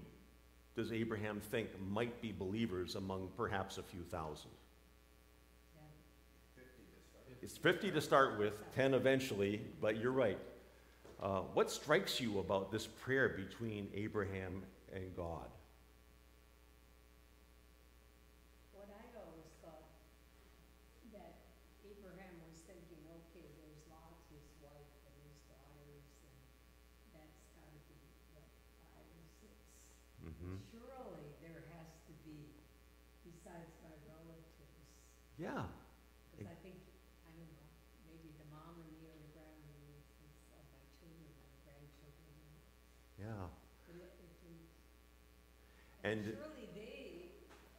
does 0.76 0.92
Abraham 0.92 1.40
think 1.40 1.70
might 1.90 2.23
be 2.23 2.30
believers 2.30 2.94
among 2.94 3.30
perhaps 3.37 3.78
a 3.78 3.82
few 3.82 4.02
thousand? 4.02 4.50
It's 7.40 7.56
50 7.56 7.92
to 7.92 8.00
start 8.00 8.38
with, 8.38 8.54
10 8.75 8.94
eventually, 8.94 9.61
but 9.80 9.97
you're 9.97 10.12
right. 10.12 10.38
Uh, 11.23 11.40
what 11.54 11.70
strikes 11.70 12.20
you 12.20 12.40
about 12.40 12.70
this 12.70 12.87
prayer 12.87 13.28
between 13.28 13.88
Abraham 13.94 14.62
and 14.92 15.14
God? 15.16 15.47
What 18.75 18.90
I 18.90 19.02
always 19.18 19.50
thought, 19.62 19.87
that 21.12 21.35
Abraham 21.87 22.35
was 22.47 22.58
thinking, 22.66 23.02
okay, 23.06 23.47
there's 23.58 23.82
Lot, 23.90 24.14
his 24.38 24.54
wife, 24.62 24.92
and 25.11 25.16
his 25.26 25.38
daughters, 25.50 26.07
and 26.23 26.38
that's 27.14 27.38
gotta 27.59 27.80
be, 27.90 27.99
what, 28.35 28.47
five 28.83 29.07
or 29.11 29.25
six? 29.42 29.54
hmm 30.23 30.59
Surely 30.71 31.26
there 31.42 31.62
has 31.75 31.90
to 32.07 32.12
be, 32.23 32.54
besides 33.26 33.73
my 33.83 33.95
relatives, 34.07 34.87
Yeah, 35.38 35.66
because 36.35 36.50
I 36.50 36.57
think, 36.62 36.78
I 37.26 37.30
don't 37.35 37.50
know, 37.50 37.68
maybe 38.07 38.30
the 38.38 38.49
mom 38.50 38.78
and 38.83 38.90
the 38.99 39.07
other 39.11 39.26
grandmothers 39.35 40.07
of 40.54 40.62
my 40.75 40.83
children, 40.99 41.30
my 41.38 41.54
grandchildren, 41.66 42.38
yeah. 43.18 43.47
but 43.87 43.95
it, 43.99 44.12
it 44.18 44.33
didn't. 44.42 44.71
And- 46.07 46.25
Surely 46.35 46.66
they, 46.75 47.30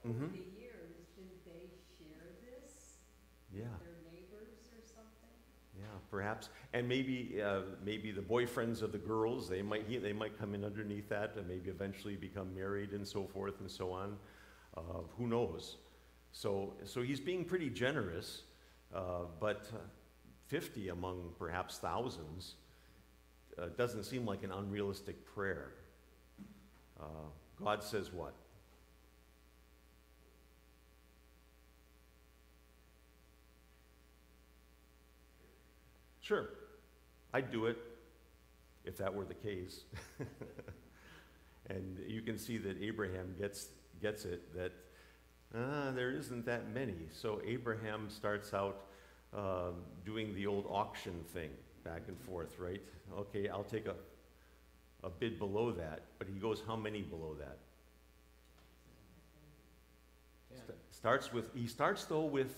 over 0.08 0.28
Mhm. 0.28 0.32
the 0.32 0.46
years, 0.60 0.96
didn't 1.16 1.44
they 1.44 1.68
share 2.00 2.28
this? 2.44 3.04
Yeah. 3.52 3.68
with 3.76 3.84
Their 3.84 4.00
neighbors 4.08 4.64
or 4.72 4.80
something? 4.88 5.36
Yeah, 5.76 5.99
perhaps, 6.10 6.50
and 6.74 6.88
maybe, 6.88 7.42
uh, 7.42 7.62
maybe 7.84 8.12
the 8.12 8.22
boyfriends 8.22 8.82
of 8.82 8.92
the 8.92 8.98
girls, 8.98 9.48
they 9.50 9.62
might, 9.62 9.86
he- 9.88 9.98
they 9.98 10.14
might 10.14 10.38
come 10.38 10.54
in 10.56 10.64
underneath 10.64 11.10
that, 11.10 11.36
and 11.36 11.48
maybe 11.48 11.70
eventually 11.70 12.16
become 12.16 12.54
married 12.56 12.92
and 12.92 13.08
so 13.08 13.26
forth 13.26 13.60
and 13.60 13.70
so 13.70 13.92
on. 13.92 14.18
Uh, 14.78 14.82
who 15.18 15.28
knows? 15.28 15.78
So, 16.32 16.74
so 16.84 17.02
he's 17.02 17.20
being 17.20 17.44
pretty 17.46 17.70
generous, 17.70 18.44
uh, 18.94 19.24
but 19.40 19.70
uh, 19.74 19.78
50 20.48 20.90
among 20.90 21.32
perhaps 21.38 21.78
thousands 21.78 22.56
uh, 23.58 23.68
doesn't 23.78 24.04
seem 24.04 24.26
like 24.26 24.44
an 24.44 24.52
unrealistic 24.52 25.26
prayer. 25.26 25.74
Uh, 27.00 27.04
God 27.62 27.84
says 27.84 28.12
what? 28.12 28.34
Sure, 36.30 36.48
I'd 37.34 37.50
do 37.50 37.66
it 37.66 37.78
if 38.86 38.98
that 38.98 39.12
were 39.12 39.26
the 39.26 39.34
case. 39.34 39.86
and 41.72 41.98
you 42.08 42.22
can 42.22 42.38
see 42.38 42.60
that 42.60 42.80
Abraham 42.80 43.34
gets, 43.40 43.70
gets 44.00 44.26
it 44.26 44.54
that 44.54 44.72
uh, 45.58 45.90
there 45.90 46.12
isn't 46.12 46.46
that 46.46 46.72
many. 46.72 47.08
So 47.12 47.42
Abraham 47.44 48.12
starts 48.12 48.54
out 48.54 48.86
um, 49.36 49.78
doing 50.06 50.36
the 50.36 50.46
old 50.46 50.68
auction 50.70 51.20
thing 51.34 51.50
back 51.84 52.04
and 52.08 52.20
forth, 52.22 52.60
right? 52.60 52.84
Okay, 53.18 53.50
I'll 53.50 53.64
take 53.64 53.88
a, 53.88 53.96
a 55.04 55.10
bid 55.10 55.40
below 55.40 55.72
that. 55.72 56.02
But 56.20 56.28
he 56.32 56.40
goes, 56.40 56.62
how 56.68 56.76
many 56.76 57.02
below 57.02 57.38
that? 57.40 57.58
St- 60.54 60.78
starts 60.92 61.34
with, 61.34 61.50
he 61.56 61.66
starts 61.66 62.06
though 62.06 62.26
with, 62.26 62.54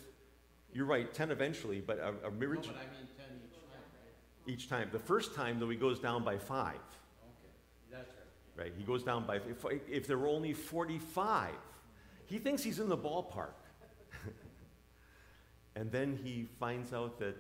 you're 0.74 0.86
right, 0.86 1.14
10 1.14 1.32
eventually, 1.32 1.80
but 1.80 2.00
a, 2.00 2.10
a 2.28 2.32
No, 2.32 2.48
but 2.48 2.80
I 2.80 2.88
mean 2.88 3.08
ten 3.18 3.28
each 3.44 3.60
time, 3.68 3.84
right? 3.94 4.16
Each 4.48 4.70
time. 4.70 4.90
The 4.92 5.00
first 5.00 5.36
time, 5.36 5.60
though, 5.60 5.70
he 5.70 5.76
goes 5.78 6.00
down 6.00 6.24
by 6.24 6.38
five, 6.38 6.76
Okay, 6.76 7.52
that's 7.92 8.14
right. 8.58 8.64
right? 8.66 8.74
He 8.78 8.84
goes 8.84 9.04
down 9.04 9.26
by, 9.26 9.38
if, 9.38 9.66
if 9.90 10.08
there 10.08 10.18
were 10.18 10.28
only 10.28 10.54
45, 10.54 11.52
he 12.26 12.38
thinks 12.38 12.64
he's 12.64 12.80
in 12.80 12.90
the 12.90 12.98
ballpark. 12.98 13.54
and 15.76 15.92
then 15.92 16.20
he 16.24 16.48
finds 16.60 16.94
out 16.94 17.20
that, 17.20 17.36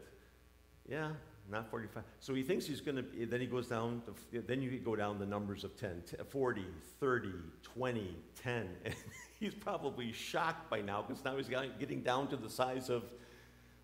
yeah, 0.88 1.12
not 1.50 1.70
45. 1.70 2.03
So 2.20 2.34
he 2.34 2.43
thinks 2.43 2.65
he's 2.65 2.81
going 2.81 2.98
to, 2.98 3.25
then 3.25 3.41
he 3.41 3.48
goes 3.48 3.67
down, 3.67 4.01
to, 4.31 4.41
then 4.41 4.62
you 4.62 4.72
go 4.79 4.96
down 4.96 5.20
the 5.20 5.25
numbers 5.25 5.63
of 5.63 5.75
10, 5.77 6.03
t- 6.10 6.17
40, 6.29 6.65
30, 7.00 7.29
20, 7.63 8.15
10. 8.41 8.70
And 8.86 8.96
he's 9.39 9.53
probably 9.55 10.12
shocked 10.12 10.70
by 10.70 10.81
now 10.81 11.01
because 11.01 11.24
now 11.25 11.36
he's 11.36 11.50
getting 11.79 12.01
down 12.01 12.27
to 12.27 12.38
the 12.38 12.50
size 12.50 12.89
of 12.89 13.03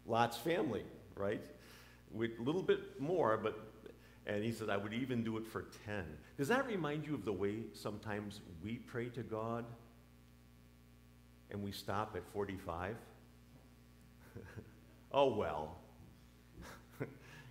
Lot's 0.05 0.37
family, 0.37 0.83
right? 1.15 1.41
A 2.15 2.41
little 2.41 2.63
bit 2.63 2.99
more, 2.99 3.37
but, 3.37 3.59
and 4.25 4.43
he 4.43 4.51
said, 4.51 4.69
I 4.69 4.77
would 4.77 4.93
even 4.93 5.23
do 5.23 5.37
it 5.37 5.45
for 5.45 5.65
10. 5.85 6.03
Does 6.37 6.47
that 6.47 6.65
remind 6.65 7.05
you 7.05 7.13
of 7.13 7.25
the 7.25 7.33
way 7.33 7.63
sometimes 7.73 8.41
we 8.63 8.75
pray 8.75 9.09
to 9.09 9.23
God 9.23 9.65
and 11.51 11.63
we 11.63 11.71
stop 11.71 12.15
at 12.15 12.23
45? 12.33 12.95
oh, 15.11 15.35
well. 15.35 15.77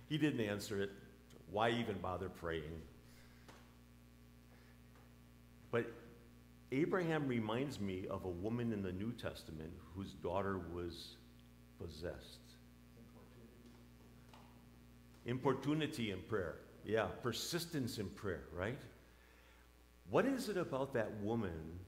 he 0.09 0.17
didn't 0.17 0.41
answer 0.41 0.81
it. 0.81 0.91
Why 1.51 1.69
even 1.69 1.97
bother 1.99 2.29
praying? 2.29 2.81
But 5.71 5.91
Abraham 6.71 7.27
reminds 7.27 7.79
me 7.79 8.07
of 8.09 8.25
a 8.25 8.29
woman 8.29 8.73
in 8.73 8.81
the 8.81 8.91
New 8.91 9.11
Testament 9.13 9.71
whose 9.95 10.13
daughter 10.13 10.59
was 10.73 11.15
possessed. 11.81 12.39
Importunity 15.27 16.11
in 16.11 16.19
prayer. 16.21 16.55
Yeah, 16.85 17.07
persistence 17.21 17.97
in 17.97 18.07
prayer, 18.07 18.43
right? 18.55 18.79
What 20.09 20.25
is 20.25 20.47
it 20.47 20.55
about 20.55 20.93
that 20.93 21.11
woman 21.21 21.79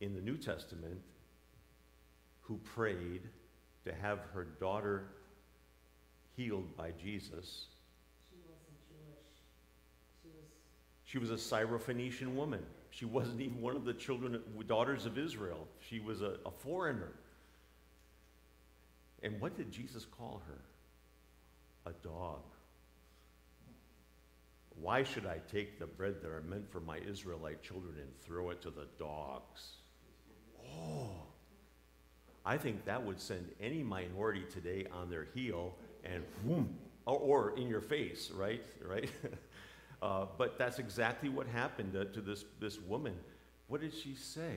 in 0.00 0.14
the 0.14 0.20
New 0.22 0.38
Testament 0.38 0.98
who 2.40 2.56
prayed 2.74 3.20
to 3.84 3.94
have 3.94 4.20
her 4.32 4.44
daughter 4.44 5.08
healed 6.36 6.74
by 6.74 6.92
Jesus? 6.92 7.66
She 8.30 8.38
wasn't 8.48 8.78
Jewish. 8.88 9.28
She 10.22 10.28
was, 10.28 10.46
She 11.04 11.18
was 11.18 11.30
a 11.30 11.54
Syrophoenician 11.54 12.34
woman. 12.34 12.62
She 12.88 13.04
wasn't 13.04 13.42
even 13.42 13.60
one 13.60 13.76
of 13.76 13.84
the 13.84 13.92
children, 13.92 14.40
daughters 14.66 15.04
of 15.04 15.18
Israel. 15.18 15.68
She 15.86 16.00
was 16.00 16.22
a, 16.22 16.36
a 16.46 16.50
foreigner. 16.50 17.12
And 19.22 19.38
what 19.38 19.54
did 19.54 19.70
Jesus 19.70 20.06
call 20.06 20.42
her? 20.48 20.58
A 21.86 21.92
dog. 22.06 22.40
Why 24.80 25.02
should 25.02 25.26
I 25.26 25.38
take 25.50 25.78
the 25.78 25.86
bread 25.86 26.16
that 26.22 26.30
are 26.30 26.42
meant 26.42 26.70
for 26.70 26.80
my 26.80 26.98
Israelite 26.98 27.62
children 27.62 27.94
and 28.00 28.08
throw 28.22 28.50
it 28.50 28.62
to 28.62 28.70
the 28.70 28.86
dogs? 28.98 29.72
Oh, 30.74 31.10
I 32.46 32.56
think 32.56 32.84
that 32.86 33.04
would 33.04 33.20
send 33.20 33.50
any 33.60 33.82
minority 33.82 34.44
today 34.50 34.86
on 34.92 35.10
their 35.10 35.26
heel 35.34 35.74
and 36.04 36.24
whoom, 36.44 36.78
or, 37.04 37.18
or 37.18 37.58
in 37.58 37.68
your 37.68 37.80
face, 37.82 38.30
right? 38.30 38.64
Right? 38.88 39.10
uh, 40.02 40.26
but 40.38 40.56
that's 40.58 40.78
exactly 40.78 41.28
what 41.28 41.46
happened 41.46 41.92
to, 41.92 42.06
to 42.06 42.20
this, 42.22 42.44
this 42.58 42.80
woman. 42.80 43.14
What 43.68 43.82
did 43.82 43.92
she 43.92 44.14
say? 44.14 44.56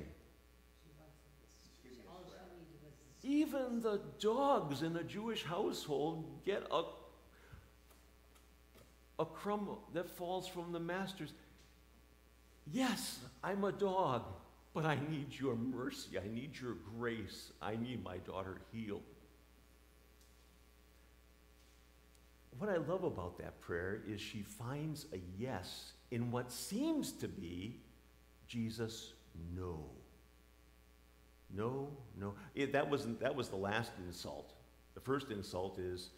she 0.82 0.92
wasn't. 0.98 1.84
She- 1.84 1.90
All 2.10 2.24
she 2.26 2.34
needed 2.56 2.80
was. 2.82 2.94
Even 3.24 3.82
the 3.82 4.00
dogs 4.20 4.82
in 4.84 4.96
a 4.96 5.04
Jewish 5.04 5.44
household 5.44 6.24
get 6.46 6.64
a, 6.72 6.84
a 9.24 9.26
crumb 9.26 9.70
that 9.94 10.10
falls 10.10 10.48
from 10.48 10.72
the 10.72 10.80
master's. 10.80 11.34
Yes, 12.72 13.20
I'm 13.44 13.64
a 13.64 13.72
dog, 13.72 14.24
but 14.74 14.86
I 14.86 14.98
need 15.10 15.28
your 15.32 15.56
mercy. 15.56 16.20
I 16.20 16.28
need 16.34 16.52
your 16.60 16.76
grace. 16.98 17.52
I 17.62 17.76
need 17.76 18.04
my 18.04 18.18
daughter 18.18 18.58
healed. 18.72 19.02
What 22.60 22.70
I 22.70 22.78
love 22.78 23.04
about 23.04 23.38
that 23.40 23.60
prayer 23.62 24.02
is 24.08 24.22
she 24.22 24.44
finds 24.44 25.08
a 25.14 25.20
yes 25.38 25.94
in 26.12 26.30
what 26.30 26.52
seems 26.52 27.12
to 27.14 27.28
be 27.28 27.80
Jesus' 28.48 29.14
no. 29.56 29.86
No, 31.56 31.90
no. 32.20 32.34
It, 32.56 32.74
that, 32.74 32.90
wasn't, 32.90 33.20
that 33.20 33.36
was 33.36 33.50
the 33.50 33.56
last 33.56 33.92
insult. 34.06 34.54
The 34.96 35.02
first 35.02 35.32
insult 35.32 35.80
is 35.80 36.10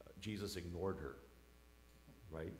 uh, 0.00 0.10
Jesus 0.20 0.56
ignored 0.56 0.98
her, 1.00 1.16
right? 2.34 2.52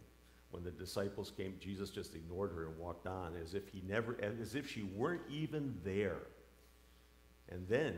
when 0.55 0.63
the 0.63 0.71
disciples 0.71 1.33
came, 1.37 1.57
Jesus 1.59 1.91
just 1.91 2.15
ignored 2.15 2.53
her 2.53 2.69
and 2.69 2.79
walked 2.79 3.09
on 3.09 3.33
as 3.43 3.55
if 3.55 3.69
he 3.71 3.83
never, 3.89 4.17
as 4.23 4.55
if 4.55 4.71
she 4.71 4.85
weren't 4.85 5.23
even 5.29 5.75
there. 5.83 6.29
And 7.49 7.67
then 7.67 7.97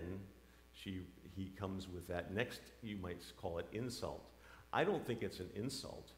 she, 0.73 1.03
he 1.37 1.53
comes 1.59 1.87
with 1.87 2.09
that 2.09 2.33
next, 2.33 2.63
you 2.83 2.97
might 2.97 3.21
call 3.37 3.59
it 3.59 3.67
insult. 3.73 4.25
I 4.73 4.85
don't 4.85 5.07
think 5.07 5.23
it's 5.23 5.39
an 5.39 5.51
insult. 5.55 6.13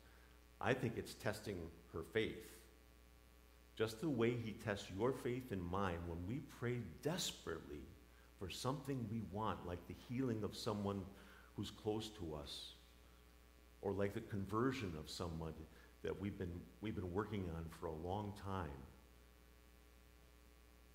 I 0.61 0.75
think 0.75 0.93
it's 0.97 1.15
testing 1.15 1.59
her 1.93 2.05
faith. 2.13 2.47
Just 3.77 4.01
the 4.01 4.09
way 4.09 4.31
he 4.31 4.53
tests 4.53 4.87
your 4.97 5.13
faith 5.13 5.51
and 5.51 5.61
mine 5.61 5.99
when 6.07 6.25
we 6.29 6.41
pray 6.61 6.77
desperately 7.03 7.83
for 8.39 8.49
something 8.49 9.05
we 9.11 9.23
want, 9.33 9.67
like 9.67 9.85
the 9.89 9.97
healing 10.09 10.45
of 10.45 10.57
someone 10.57 11.03
who's 11.57 11.73
close 11.73 12.11
to 12.11 12.37
us, 12.41 12.75
or 13.83 13.93
like 13.93 14.15
the 14.15 14.21
conversion 14.21 14.93
of 14.99 15.09
someone 15.09 15.55
that 16.03 16.21
we've 16.21 16.39
been, 16.39 16.61
we've 16.81 16.95
been 16.95 17.13
working 17.13 17.45
on 17.57 17.65
for 17.81 17.87
a 17.87 17.93
long 17.93 18.33
time, 18.45 18.69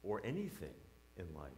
or 0.01 0.21
anything 0.25 0.73
in 1.17 1.25
life. 1.33 1.51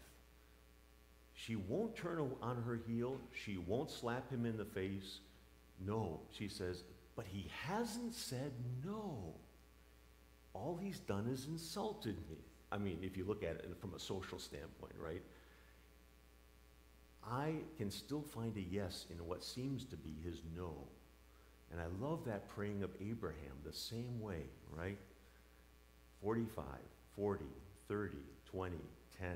She 1.33 1.55
won't 1.55 1.95
turn 1.95 2.31
on 2.41 2.63
her 2.63 2.79
heel. 2.87 3.19
She 3.33 3.57
won't 3.57 3.91
slap 3.91 4.31
him 4.31 4.45
in 4.45 4.57
the 4.57 4.65
face. 4.65 5.19
No, 5.85 6.21
she 6.37 6.47
says, 6.47 6.83
but 7.15 7.25
he 7.25 7.49
hasn't 7.67 8.13
said 8.13 8.51
no. 8.83 9.33
All 10.53 10.79
he's 10.81 10.99
done 10.99 11.27
is 11.27 11.47
insulted 11.47 12.15
me. 12.29 12.37
I 12.71 12.77
mean, 12.77 12.99
if 13.01 13.17
you 13.17 13.25
look 13.25 13.43
at 13.43 13.51
it 13.55 13.69
from 13.79 13.93
a 13.93 13.99
social 13.99 14.39
standpoint, 14.39 14.93
right? 14.97 15.21
I 17.27 17.55
can 17.77 17.91
still 17.91 18.21
find 18.21 18.55
a 18.57 18.61
yes 18.61 19.05
in 19.09 19.17
what 19.27 19.43
seems 19.43 19.83
to 19.85 19.97
be 19.97 20.15
his 20.23 20.41
no. 20.55 20.73
And 21.75 21.83
I 21.83 22.07
love 22.07 22.23
that 22.25 22.47
praying 22.47 22.83
of 22.83 22.91
Abraham 23.01 23.51
the 23.65 23.73
same 23.73 24.21
way, 24.21 24.43
right? 24.71 24.97
45, 26.23 26.63
40, 27.17 27.43
30, 27.89 28.15
20, 28.49 28.75
10. 29.19 29.29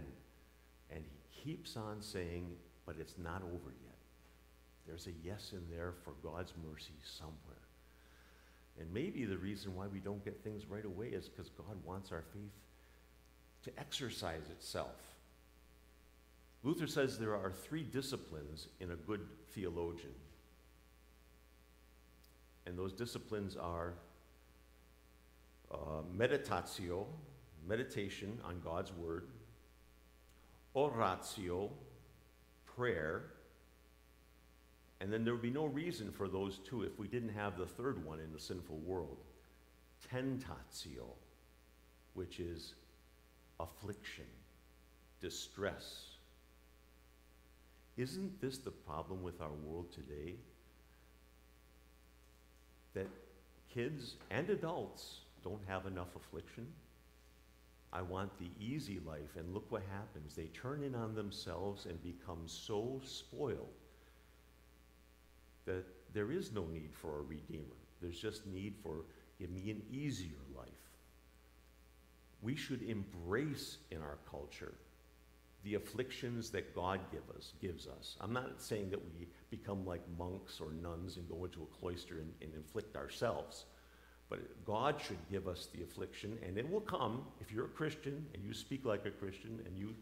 And 0.89 1.03
he 1.03 1.43
keeps 1.43 1.75
on 1.75 2.01
saying, 2.01 2.49
but 2.85 2.95
it's 2.97 3.15
not 3.21 3.41
over 3.43 3.73
yet. 3.83 3.97
There's 4.87 5.07
a 5.07 5.11
yes 5.21 5.51
in 5.51 5.63
there 5.69 5.95
for 6.05 6.13
God's 6.23 6.53
mercy 6.65 6.93
somewhere. 7.03 7.35
And 8.79 8.93
maybe 8.93 9.25
the 9.25 9.37
reason 9.37 9.75
why 9.75 9.87
we 9.87 9.99
don't 9.99 10.23
get 10.23 10.41
things 10.41 10.65
right 10.69 10.85
away 10.85 11.07
is 11.07 11.27
because 11.27 11.49
God 11.49 11.75
wants 11.83 12.13
our 12.13 12.23
faith 12.33 12.53
to 13.63 13.71
exercise 13.77 14.49
itself. 14.49 14.95
Luther 16.63 16.87
says 16.87 17.19
there 17.19 17.35
are 17.35 17.51
three 17.51 17.83
disciplines 17.83 18.69
in 18.79 18.91
a 18.91 18.95
good 18.95 19.27
theologian. 19.53 20.13
And 22.69 22.77
those 22.77 22.93
disciplines 22.93 23.57
are 23.57 23.95
uh, 25.71 26.03
meditatio, 26.15 27.05
meditation 27.67 28.39
on 28.45 28.61
God's 28.63 28.93
Word, 28.93 29.25
oratio, 30.75 31.71
prayer, 32.67 33.23
and 35.01 35.11
then 35.11 35.23
there 35.23 35.33
would 35.33 35.41
be 35.41 35.49
no 35.49 35.65
reason 35.65 36.11
for 36.11 36.27
those 36.27 36.59
two 36.59 36.83
if 36.83 36.99
we 36.99 37.07
didn't 37.07 37.33
have 37.33 37.57
the 37.57 37.65
third 37.65 38.05
one 38.05 38.19
in 38.19 38.31
the 38.31 38.39
sinful 38.39 38.77
world, 38.77 39.17
tentatio, 40.13 41.07
which 42.13 42.39
is 42.39 42.75
affliction, 43.59 44.25
distress. 45.21 46.03
Isn't 47.97 48.39
this 48.39 48.59
the 48.59 48.71
problem 48.71 49.23
with 49.23 49.41
our 49.41 49.53
world 49.65 49.91
today? 49.91 50.35
That 52.93 53.07
kids 53.73 54.15
and 54.31 54.49
adults 54.49 55.21
don't 55.43 55.61
have 55.67 55.85
enough 55.85 56.15
affliction. 56.15 56.67
I 57.91 58.01
want 58.01 58.37
the 58.37 58.49
easy 58.59 58.99
life, 59.05 59.35
and 59.35 59.53
look 59.53 59.71
what 59.71 59.81
happens. 59.91 60.35
They 60.35 60.45
turn 60.47 60.83
in 60.83 60.93
on 60.95 61.15
themselves 61.15 61.85
and 61.85 62.01
become 62.03 62.43
so 62.45 63.01
spoiled 63.03 63.73
that 65.65 65.85
there 66.13 66.31
is 66.31 66.51
no 66.51 66.65
need 66.65 66.91
for 66.93 67.19
a 67.19 67.21
redeemer. 67.21 67.63
There's 68.01 68.19
just 68.19 68.45
need 68.45 68.75
for 68.83 69.05
give 69.39 69.49
me 69.49 69.71
an 69.71 69.81
easier 69.91 70.37
life. 70.55 70.67
We 72.41 72.55
should 72.55 72.81
embrace 72.83 73.77
in 73.91 74.01
our 74.01 74.17
culture 74.29 74.73
the 75.63 75.75
afflictions 75.75 76.49
that 76.51 76.73
God 76.73 76.99
give 77.11 77.23
us, 77.35 77.53
gives 77.61 77.87
us. 77.87 78.15
I'm 78.21 78.33
not 78.33 78.61
saying 78.61 78.89
that 78.91 78.99
we 78.99 79.27
become 79.49 79.85
like 79.85 80.01
monks 80.17 80.61
or 80.61 80.71
nuns 80.71 81.17
and 81.17 81.27
go 81.27 81.43
into 81.43 81.63
a 81.63 81.79
cloister 81.79 82.19
and, 82.19 82.31
and 82.41 82.53
inflict 82.55 82.95
ourselves. 82.95 83.65
But 84.29 84.65
God 84.65 85.01
should 85.01 85.17
give 85.31 85.47
us 85.47 85.67
the 85.73 85.83
affliction, 85.83 86.37
and 86.45 86.57
it 86.57 86.69
will 86.69 86.81
come 86.81 87.23
if 87.41 87.51
you're 87.51 87.65
a 87.65 87.69
Christian 87.69 88.25
and 88.33 88.43
you 88.43 88.53
speak 88.53 88.85
like 88.85 89.05
a 89.05 89.11
Christian 89.11 89.59
and 89.65 89.77
you 89.77 89.95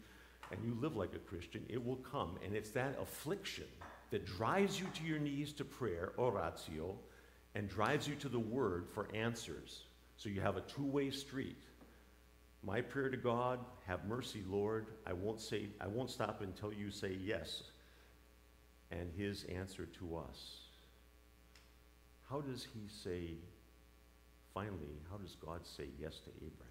and 0.50 0.60
you 0.64 0.76
live 0.80 0.96
like 0.96 1.14
a 1.14 1.18
Christian, 1.18 1.64
it 1.68 1.84
will 1.84 1.96
come. 1.96 2.38
And 2.44 2.54
it's 2.54 2.70
that 2.70 2.96
affliction 3.00 3.66
that 4.10 4.24
drives 4.24 4.80
you 4.80 4.86
to 4.94 5.04
your 5.04 5.18
knees 5.18 5.52
to 5.54 5.64
prayer, 5.64 6.12
oratio, 6.18 6.96
and 7.54 7.68
drives 7.68 8.08
you 8.08 8.14
to 8.16 8.28
the 8.28 8.38
word 8.38 8.86
for 8.94 9.08
answers. 9.14 9.82
So 10.16 10.28
you 10.28 10.40
have 10.40 10.56
a 10.56 10.62
two-way 10.62 11.10
street. 11.10 11.62
My 12.62 12.80
prayer 12.80 13.08
to 13.08 13.16
God, 13.16 13.60
have 13.86 14.04
mercy, 14.04 14.42
Lord. 14.48 14.86
I 15.06 15.12
won't 15.12 15.40
say 15.40 15.68
I 15.80 15.86
won't 15.86 16.10
stop 16.10 16.42
until 16.42 16.72
you 16.72 16.90
say 16.90 17.16
yes. 17.22 17.62
And 18.90 19.10
his 19.16 19.44
answer 19.44 19.86
to 19.98 20.16
us. 20.16 20.60
How 22.28 22.40
does 22.40 22.66
he 22.74 22.88
say 22.88 23.36
finally, 24.52 25.00
how 25.10 25.18
does 25.18 25.36
God 25.36 25.66
say 25.66 25.88
yes 25.98 26.20
to 26.20 26.30
Abraham? 26.36 26.68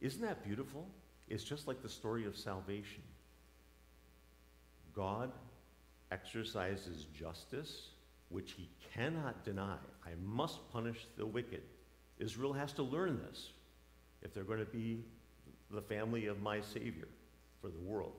Isn't 0.00 0.20
that 0.20 0.44
beautiful? 0.44 0.86
It's 1.28 1.44
just 1.44 1.66
like 1.66 1.82
the 1.82 1.88
story 1.88 2.26
of 2.26 2.36
salvation. 2.36 3.02
God 4.94 5.32
exercises 6.12 7.06
justice, 7.18 7.88
which 8.28 8.52
he 8.52 8.68
cannot 8.94 9.44
deny. 9.44 9.76
I 10.06 10.10
must 10.22 10.70
punish 10.72 11.06
the 11.16 11.26
wicked. 11.26 11.62
Israel 12.18 12.52
has 12.52 12.72
to 12.74 12.82
learn 12.82 13.20
this 13.28 13.50
if 14.22 14.32
they're 14.32 14.44
going 14.44 14.60
to 14.60 14.64
be 14.64 15.04
the 15.70 15.82
family 15.82 16.26
of 16.26 16.40
my 16.40 16.60
Savior 16.60 17.08
for 17.60 17.68
the 17.68 17.80
world. 17.80 18.14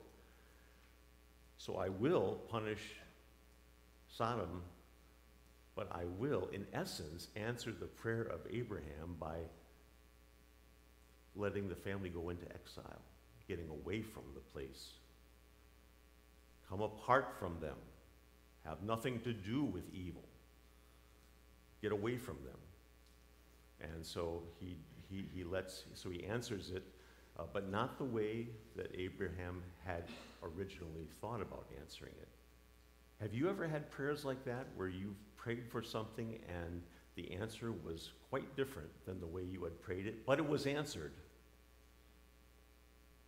So 1.58 1.76
I 1.76 1.88
will 1.88 2.40
punish 2.50 2.82
Sodom, 4.08 4.62
but 5.74 5.90
I 5.92 6.04
will, 6.18 6.48
in 6.52 6.66
essence, 6.72 7.28
answer 7.36 7.72
the 7.72 7.86
prayer 7.86 8.22
of 8.22 8.40
Abraham 8.50 9.16
by 9.18 9.36
letting 11.36 11.68
the 11.68 11.74
family 11.74 12.08
go 12.08 12.30
into 12.30 12.46
exile, 12.46 13.00
getting 13.48 13.68
away 13.68 14.02
from 14.02 14.22
the 14.34 14.40
place. 14.40 14.90
Come 16.68 16.80
apart 16.80 17.34
from 17.38 17.58
them. 17.60 17.76
Have 18.64 18.82
nothing 18.82 19.20
to 19.20 19.32
do 19.32 19.62
with 19.62 19.84
evil. 19.94 20.24
Get 21.80 21.92
away 21.92 22.16
from 22.16 22.36
them. 22.44 23.90
And 23.92 24.04
so 24.04 24.42
he, 24.60 24.76
he, 25.08 25.26
he 25.34 25.44
lets, 25.44 25.84
so 25.94 26.10
he 26.10 26.24
answers 26.24 26.72
it, 26.74 26.82
uh, 27.38 27.44
but 27.52 27.70
not 27.70 27.98
the 27.98 28.04
way 28.04 28.48
that 28.74 28.90
Abraham 28.98 29.62
had 29.84 30.04
originally 30.42 31.06
thought 31.20 31.40
about 31.40 31.66
answering 31.80 32.14
it. 32.20 32.28
Have 33.20 33.34
you 33.34 33.48
ever 33.48 33.66
had 33.68 33.90
prayers 33.90 34.24
like 34.24 34.44
that 34.44 34.66
where 34.74 34.88
you've 34.88 35.16
prayed 35.36 35.64
for 35.70 35.82
something 35.82 36.38
and 36.48 36.82
the 37.14 37.32
answer 37.32 37.72
was 37.72 38.10
quite 38.28 38.56
different 38.56 38.90
than 39.06 39.20
the 39.20 39.26
way 39.26 39.42
you 39.42 39.64
had 39.64 39.80
prayed 39.80 40.06
it, 40.06 40.26
but 40.26 40.38
it 40.38 40.48
was 40.48 40.66
answered? 40.66 41.12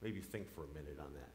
Maybe 0.00 0.20
think 0.20 0.48
for 0.54 0.64
a 0.64 0.68
minute 0.68 0.98
on 1.00 1.12
that. 1.14 1.30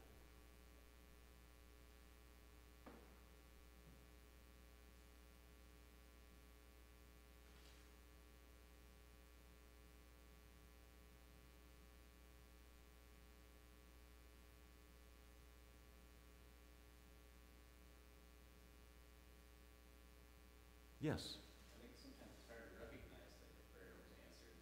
Yes. 21.04 21.36
I 21.68 21.84
think 21.84 21.92
sometimes 22.00 22.32
it's 22.32 22.48
hard 22.48 22.64
to 22.64 22.80
recognize 22.80 23.28
that 23.36 23.52
your 23.52 23.68
prayer 23.76 23.92
was 23.92 24.08
answered, 24.24 24.56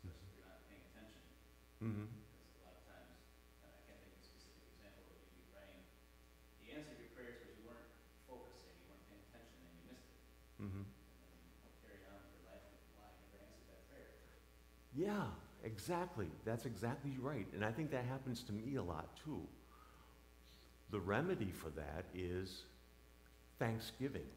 especially 0.00 0.32
if 0.32 0.40
you're 0.40 0.48
not 0.48 0.64
paying 0.64 0.80
attention. 0.80 1.20
Mm-hmm. 1.84 2.08
Because 2.08 2.56
a 2.56 2.64
lot 2.64 2.80
of 2.80 2.88
times, 2.88 3.20
and 3.60 3.68
I 3.68 3.84
can't 3.84 4.00
think 4.00 4.16
of 4.16 4.24
a 4.24 4.24
specific 4.24 4.64
example, 4.64 5.04
but 5.12 5.20
you'd 5.20 5.36
be 5.36 5.44
praying, 5.52 5.84
he 6.64 6.72
answered 6.72 6.96
your 6.96 7.12
prayers, 7.12 7.36
but 7.44 7.52
you 7.60 7.68
weren't 7.68 7.84
focusing, 8.24 8.72
you 8.80 8.88
weren't 8.88 9.04
paying 9.12 9.28
attention, 9.28 9.60
and 9.60 9.76
you 9.76 9.84
missed 9.92 10.08
it. 10.08 10.24
Mm-hmm. 10.56 10.88
And 10.88 11.20
then 11.20 11.36
you 11.52 11.68
carried 11.84 12.08
on 12.08 12.16
with 12.16 12.32
your 12.32 12.48
life, 12.48 12.64
and, 12.64 12.80
wow, 12.96 13.12
I 13.12 13.20
never 13.28 13.44
answered 13.44 13.68
that 13.68 13.84
prayer. 13.92 14.08
Yeah, 14.96 15.36
Exactly. 15.74 16.28
That's 16.44 16.66
exactly 16.66 17.16
right. 17.20 17.46
And 17.52 17.64
I 17.64 17.72
think 17.72 17.90
that 17.90 18.04
happens 18.04 18.44
to 18.44 18.52
me 18.52 18.76
a 18.76 18.82
lot 18.82 19.08
too. 19.24 19.40
The 20.92 21.00
remedy 21.00 21.50
for 21.50 21.70
that 21.70 22.04
is 22.14 22.62
thanksgiving. 23.58 24.28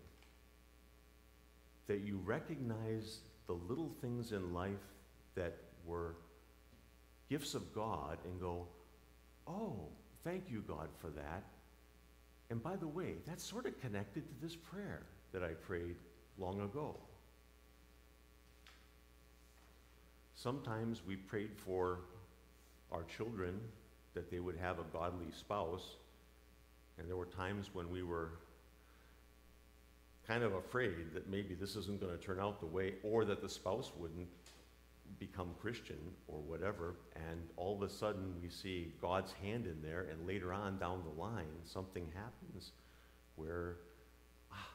That 1.86 2.00
you 2.00 2.20
recognize 2.26 3.20
the 3.46 3.54
little 3.54 3.92
things 4.02 4.32
in 4.32 4.52
life 4.52 4.88
that 5.36 5.56
were 5.86 6.16
gifts 7.30 7.54
of 7.54 7.72
God 7.76 8.18
and 8.26 8.42
go, 8.42 8.66
oh, 9.48 9.90
thank 10.24 10.46
you, 10.50 10.64
God, 10.68 10.90
for 10.98 11.10
that. 11.10 11.44
And 12.50 12.64
by 12.64 12.78
the 12.78 12.88
way, 12.88 13.18
that's 13.28 13.44
sort 13.44 13.68
of 13.68 13.80
connected 13.80 14.24
to 14.28 14.34
this 14.42 14.56
prayer 14.56 15.04
that 15.34 15.44
I 15.44 15.50
prayed 15.50 15.98
long 16.40 16.62
ago. 16.62 16.96
Sometimes 20.48 21.02
we 21.06 21.18
prayed 21.18 21.52
for 21.58 22.00
our 22.94 23.04
children 23.04 23.60
that 24.14 24.32
they 24.32 24.40
would 24.40 24.56
have 24.56 24.80
a 24.80 24.84
godly 24.94 25.30
spouse, 25.38 25.98
and 26.98 27.10
there 27.10 27.18
were 27.18 27.26
times 27.26 27.72
when 27.74 27.92
we 27.92 28.02
were 28.02 28.30
kind 30.26 30.46
of 30.46 30.54
afraid 30.54 31.14
that 31.14 31.30
maybe 31.30 31.54
this 31.54 31.76
isn't 31.76 32.00
going 32.00 32.18
to 32.18 32.24
turn 32.26 32.40
out 32.40 32.62
the 32.62 32.66
way, 32.66 32.94
or 33.04 33.26
that 33.26 33.42
the 33.42 33.50
spouse 33.50 33.92
wouldn't 33.98 34.30
become 35.20 35.50
Christian 35.62 36.00
or 36.30 36.40
whatever, 36.40 36.96
and 37.30 37.42
all 37.58 37.76
of 37.76 37.82
a 37.82 37.90
sudden 37.90 38.34
we 38.42 38.48
see 38.48 38.94
God's 39.02 39.34
hand 39.44 39.66
in 39.66 39.82
there, 39.82 40.08
and 40.10 40.26
later 40.26 40.54
on 40.54 40.78
down 40.78 41.04
the 41.04 41.22
line, 41.22 41.60
something 41.66 42.08
happens 42.16 42.72
where 43.36 43.76
ah, 44.54 44.70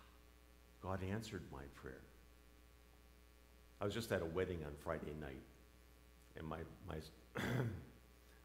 God 0.82 1.02
answered 1.02 1.44
my 1.50 1.62
prayer. 1.76 2.02
I 3.80 3.86
was 3.86 3.94
just 3.94 4.12
at 4.12 4.20
a 4.20 4.26
wedding 4.26 4.58
on 4.66 4.72
Friday 4.84 5.14
night, 5.18 5.40
and 6.36 6.46
my, 6.46 6.58
my, 6.88 6.96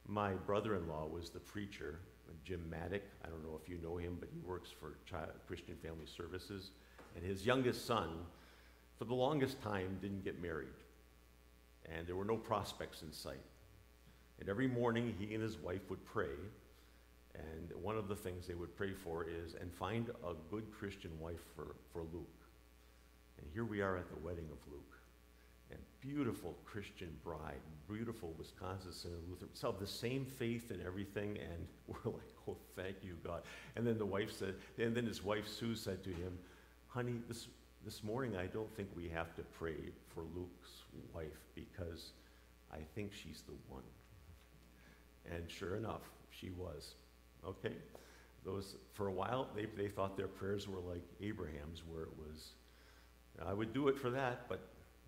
my 0.08 0.34
brother-in-law 0.34 1.08
was 1.08 1.30
the 1.30 1.40
preacher, 1.40 2.00
Jim 2.44 2.70
Maddock. 2.70 3.04
I 3.26 3.30
don't 3.30 3.44
know 3.44 3.60
if 3.62 3.70
you 3.70 3.78
know 3.82 3.98
him, 3.98 4.18
but 4.20 4.30
he 4.32 4.40
works 4.40 4.70
for 4.70 4.96
Child, 5.06 5.32
Christian 5.48 5.76
Family 5.84 6.06
Services. 6.06 6.72
And 7.16 7.26
his 7.26 7.46
youngest 7.46 7.86
son, 7.86 8.10
for 8.98 9.06
the 9.06 9.14
longest 9.14 9.62
time, 9.62 9.98
didn't 10.02 10.24
get 10.24 10.42
married. 10.42 10.68
And 11.86 12.06
there 12.06 12.16
were 12.16 12.26
no 12.26 12.38
prospects 12.38 13.02
in 13.02 13.12
sight. 13.12 13.44
And 14.40 14.50
every 14.50 14.68
morning, 14.68 15.16
he 15.18 15.34
and 15.34 15.42
his 15.42 15.58
wife 15.58 15.90
would 15.90 16.04
pray. 16.06 16.36
And 17.34 17.72
one 17.82 17.98
of 17.98 18.08
the 18.08 18.16
things 18.16 18.48
they 18.48 18.56
would 18.56 18.76
pray 18.76 18.94
for 18.94 19.24
is, 19.24 19.56
and 19.60 19.74
find 19.74 20.10
a 20.10 20.34
good 20.52 20.72
Christian 20.72 21.12
wife 21.20 21.42
for, 21.56 21.76
for 21.94 22.02
Luke. 22.02 22.28
And 23.40 23.48
here 23.54 23.66
we 23.66 23.82
are 23.82 23.98
at 23.98 24.10
the 24.10 24.20
wedding 24.26 24.48
of 24.52 24.58
Luke 24.72 24.97
and 25.72 25.80
beautiful 26.02 26.56
Christian 26.66 27.10
bride, 27.24 27.62
beautiful 27.90 28.34
Wisconsin 28.38 29.12
Lutheran, 29.30 29.50
so 29.54 29.76
the 29.78 29.88
same 29.88 30.26
faith 30.26 30.72
and 30.72 30.82
everything, 30.86 31.38
and 31.38 31.68
we're 31.88 32.12
like, 32.12 32.34
oh, 32.48 32.58
thank 32.76 32.98
you, 33.04 33.18
God. 33.24 33.42
And 33.76 33.86
then 33.86 33.98
the 33.98 34.06
wife 34.06 34.32
said, 34.32 34.56
and 34.78 34.96
then 34.96 35.06
his 35.06 35.24
wife 35.24 35.48
Sue 35.48 35.76
said 35.76 36.04
to 36.04 36.10
him, 36.10 36.38
honey, 36.88 37.16
this, 37.28 37.48
this 37.84 38.04
morning 38.04 38.36
I 38.36 38.46
don't 38.46 38.74
think 38.76 38.90
we 38.96 39.10
have 39.10 39.36
to 39.36 39.42
pray 39.58 39.92
for 40.14 40.22
Luke's 40.36 40.84
wife 41.14 41.40
because 41.56 42.12
I 42.72 42.80
think 42.96 43.14
she's 43.14 43.44
the 43.46 43.54
one. 43.70 43.84
And 45.30 45.50
sure 45.50 45.76
enough, 45.76 46.02
she 46.30 46.50
was. 46.52 46.96
Okay? 47.46 47.74
Those, 48.46 48.76
for 48.94 49.08
a 49.08 49.12
while, 49.12 49.48
they, 49.56 49.66
they 49.66 49.90
thought 49.90 50.16
their 50.16 50.28
prayers 50.28 50.68
were 50.68 50.80
like 50.80 51.04
Abraham's, 51.22 51.84
where 51.90 52.04
it 52.04 52.14
was, 52.18 52.52
I 53.46 53.54
would 53.54 53.74
do 53.74 53.88
it 53.88 53.98
for 53.98 54.10
that, 54.12 54.48
but 54.50 54.62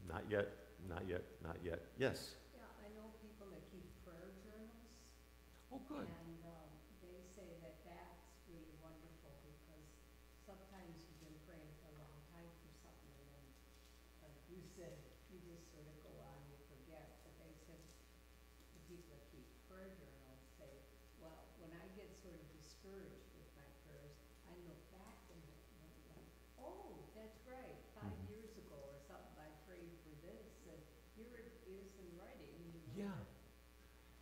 not 0.07 0.23
yet, 0.29 0.47
not 0.87 1.03
yet, 1.07 1.23
not 1.43 1.57
yet. 1.63 1.81
Yes? 1.97 2.35
Yeah, 2.55 2.65
I 2.81 2.87
know 2.95 3.09
people 3.21 3.49
that 3.51 3.63
keep 3.73 3.85
prayer 4.05 4.31
journals. 4.45 4.89
Oh, 5.73 5.81
good. 5.85 6.07
And 6.07 6.39
um, 6.49 6.69
they 7.03 7.19
say 7.37 7.49
that 7.61 7.75
that's 7.85 8.25
really 8.49 8.73
wonderful 8.81 9.33
because 9.45 9.85
sometimes 10.45 10.89
you've 11.05 11.21
been 11.21 11.39
praying 11.45 11.69
for 11.83 11.93
a 11.93 11.97
long 12.01 12.17
time 12.33 12.49
for 12.63 12.69
something 12.81 13.13
and 13.13 13.29
then, 13.37 13.47
like 14.25 14.37
you 14.49 14.57
said, 14.77 14.97
you 15.29 15.37
just 15.45 15.69
sort 15.69 15.85
of 15.85 15.97
go 16.01 16.13
on, 16.25 16.37
you 16.49 16.57
forget. 16.73 17.21
But 17.21 17.37
they 17.37 17.53
said, 17.69 17.81
the 18.73 18.81
people 18.89 19.13
that 19.13 19.21
keep 19.29 19.45
prayer 19.69 19.93
journals 19.93 20.41
say, 20.57 20.73
well, 21.21 21.45
when 21.61 21.69
I 21.77 21.85
get 21.93 22.09
sort 22.25 22.33
of 22.33 22.45
discouraged 22.57 23.29
with 23.37 23.49
my 23.53 23.67
prayers, 23.85 24.17
I 24.49 24.57
look 24.65 24.81
back 24.89 25.21
and 25.29 25.37
it 25.45 25.59
went 25.77 25.93
like, 26.09 26.27
oh, 26.57 26.97
that's 27.13 27.37
right, 27.45 27.77
five 27.93 28.09
Mhm. 28.09 28.33
years 28.33 28.49
ago 28.57 28.73
or 28.89 28.97
something, 29.05 29.37
I 29.37 29.53
prayed 29.69 29.93
for 30.01 30.13
this 30.25 30.49
and 30.65 30.81
here 31.13 31.37
it 31.45 31.53
is 31.69 31.93
in 32.01 32.09
writing, 32.17 32.57
you 32.65 32.73
know. 32.73 32.88
Yeah. 32.99 33.05
that- 33.05 33.23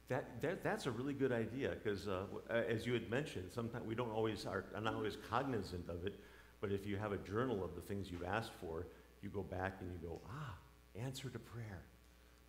That, 0.10 0.42
that, 0.42 0.64
that's 0.64 0.86
a 0.86 0.92
really 0.92 1.14
good 1.14 1.32
idea, 1.34 1.72
because 1.72 2.08
uh, 2.08 2.24
uh, 2.50 2.54
as 2.54 2.86
you 2.86 2.94
had 2.94 3.10
mentioned, 3.10 3.50
sometimes 3.54 3.86
we 3.86 3.94
don't 3.96 4.12
always, 4.12 4.46
are, 4.46 4.64
are 4.76 4.80
not 4.82 4.94
always 4.96 5.18
cognizant 5.30 5.90
of 5.90 6.06
it, 6.06 6.14
but 6.62 6.72
if 6.72 6.86
you 6.86 6.96
have 6.98 7.12
a 7.12 7.18
journal 7.18 7.62
of 7.64 7.76
the 7.76 7.82
things 7.82 8.10
you've 8.12 8.24
asked 8.24 8.54
for, 8.62 8.86
you 9.22 9.30
go 9.30 9.44
back 9.44 9.78
and 9.82 9.92
you 9.92 10.00
go, 10.08 10.22
ah, 10.30 10.54
answer 10.96 11.28
to 11.30 11.40
prayer. 11.40 11.82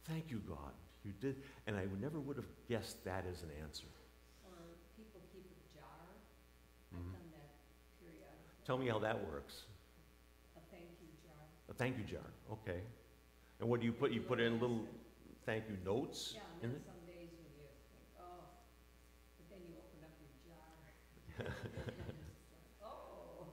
Thank 0.05 0.31
you, 0.31 0.41
God. 0.49 0.73
You 1.05 1.13
did, 1.21 1.37
and 1.67 1.77
I 1.77 1.87
never 2.01 2.21
would 2.21 2.37
have 2.37 2.51
guessed 2.69 3.03
that 3.05 3.25
as 3.31 3.43
an 3.43 3.51
answer. 3.65 3.91
Or 4.47 4.53
people 4.97 5.21
keep 5.33 5.45
a 5.45 5.79
jar, 5.79 6.07
Mhm. 6.95 6.99
I've 6.99 7.13
done 7.13 7.31
that 7.33 7.51
periodically. 8.01 8.65
Tell 8.67 8.79
me 8.79 8.87
how 8.89 8.99
that 9.01 9.19
works. 9.33 9.65
A 10.57 10.61
thank 10.71 10.85
you 11.03 11.09
jar. 11.27 11.43
A 11.71 11.75
thank 11.75 11.99
you 11.99 12.05
jar, 12.05 12.27
okay. 12.53 12.81
And 13.61 13.69
what 13.69 13.81
do 13.81 13.87
you 13.87 13.93
put, 13.93 14.13
you 14.13 14.21
put 14.21 14.39
in 14.41 14.61
little 14.61 14.87
thank 15.49 15.65
you 15.67 15.77
notes 15.83 16.33
Yeah, 16.35 16.43
in 16.63 16.69
and 16.69 16.77
it? 16.77 16.85
then 16.85 16.93
some 16.93 17.01
days 17.09 17.31
when 17.33 17.49
you 17.49 17.57
think, 17.57 18.05
oh, 18.21 18.45
but 19.41 19.49
then 19.49 19.61
you 19.67 19.73
open 19.81 20.05
up 20.05 20.13
your 20.21 20.33
jar. 20.45 20.77
and 21.41 21.89
it's 21.89 21.97
like, 21.97 22.85
Oh, 22.85 23.47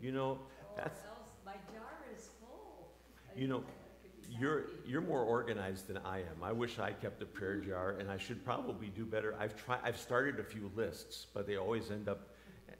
You 0.00 0.12
know, 0.12 0.30
or 0.30 0.76
That's- 0.76 1.02
else 1.10 1.30
my 1.44 1.54
jar 1.74 1.90
is 2.16 2.30
full. 2.40 2.92
I 3.34 3.36
You 3.36 3.48
know, 3.48 3.58
could 3.58 4.28
be 4.28 4.36
You're, 4.38 4.60
happy. 4.60 4.72
you're 4.86 5.00
more 5.00 5.22
organized 5.22 5.88
than 5.88 5.96
I 5.98 6.18
am. 6.20 6.40
I 6.44 6.52
wish 6.52 6.78
I 6.78 6.92
kept 6.92 7.20
a 7.20 7.26
prayer 7.26 7.56
jar, 7.58 7.90
and 7.98 8.08
I 8.12 8.16
should 8.16 8.44
probably 8.44 8.86
do 8.88 9.04
better. 9.04 9.34
I've 9.40 9.56
tried, 9.56 9.80
I've 9.82 9.98
started 9.98 10.38
a 10.38 10.44
few 10.44 10.70
lists, 10.76 11.26
but 11.34 11.48
they 11.48 11.56
always 11.56 11.90
end 11.90 12.08
up, 12.08 12.28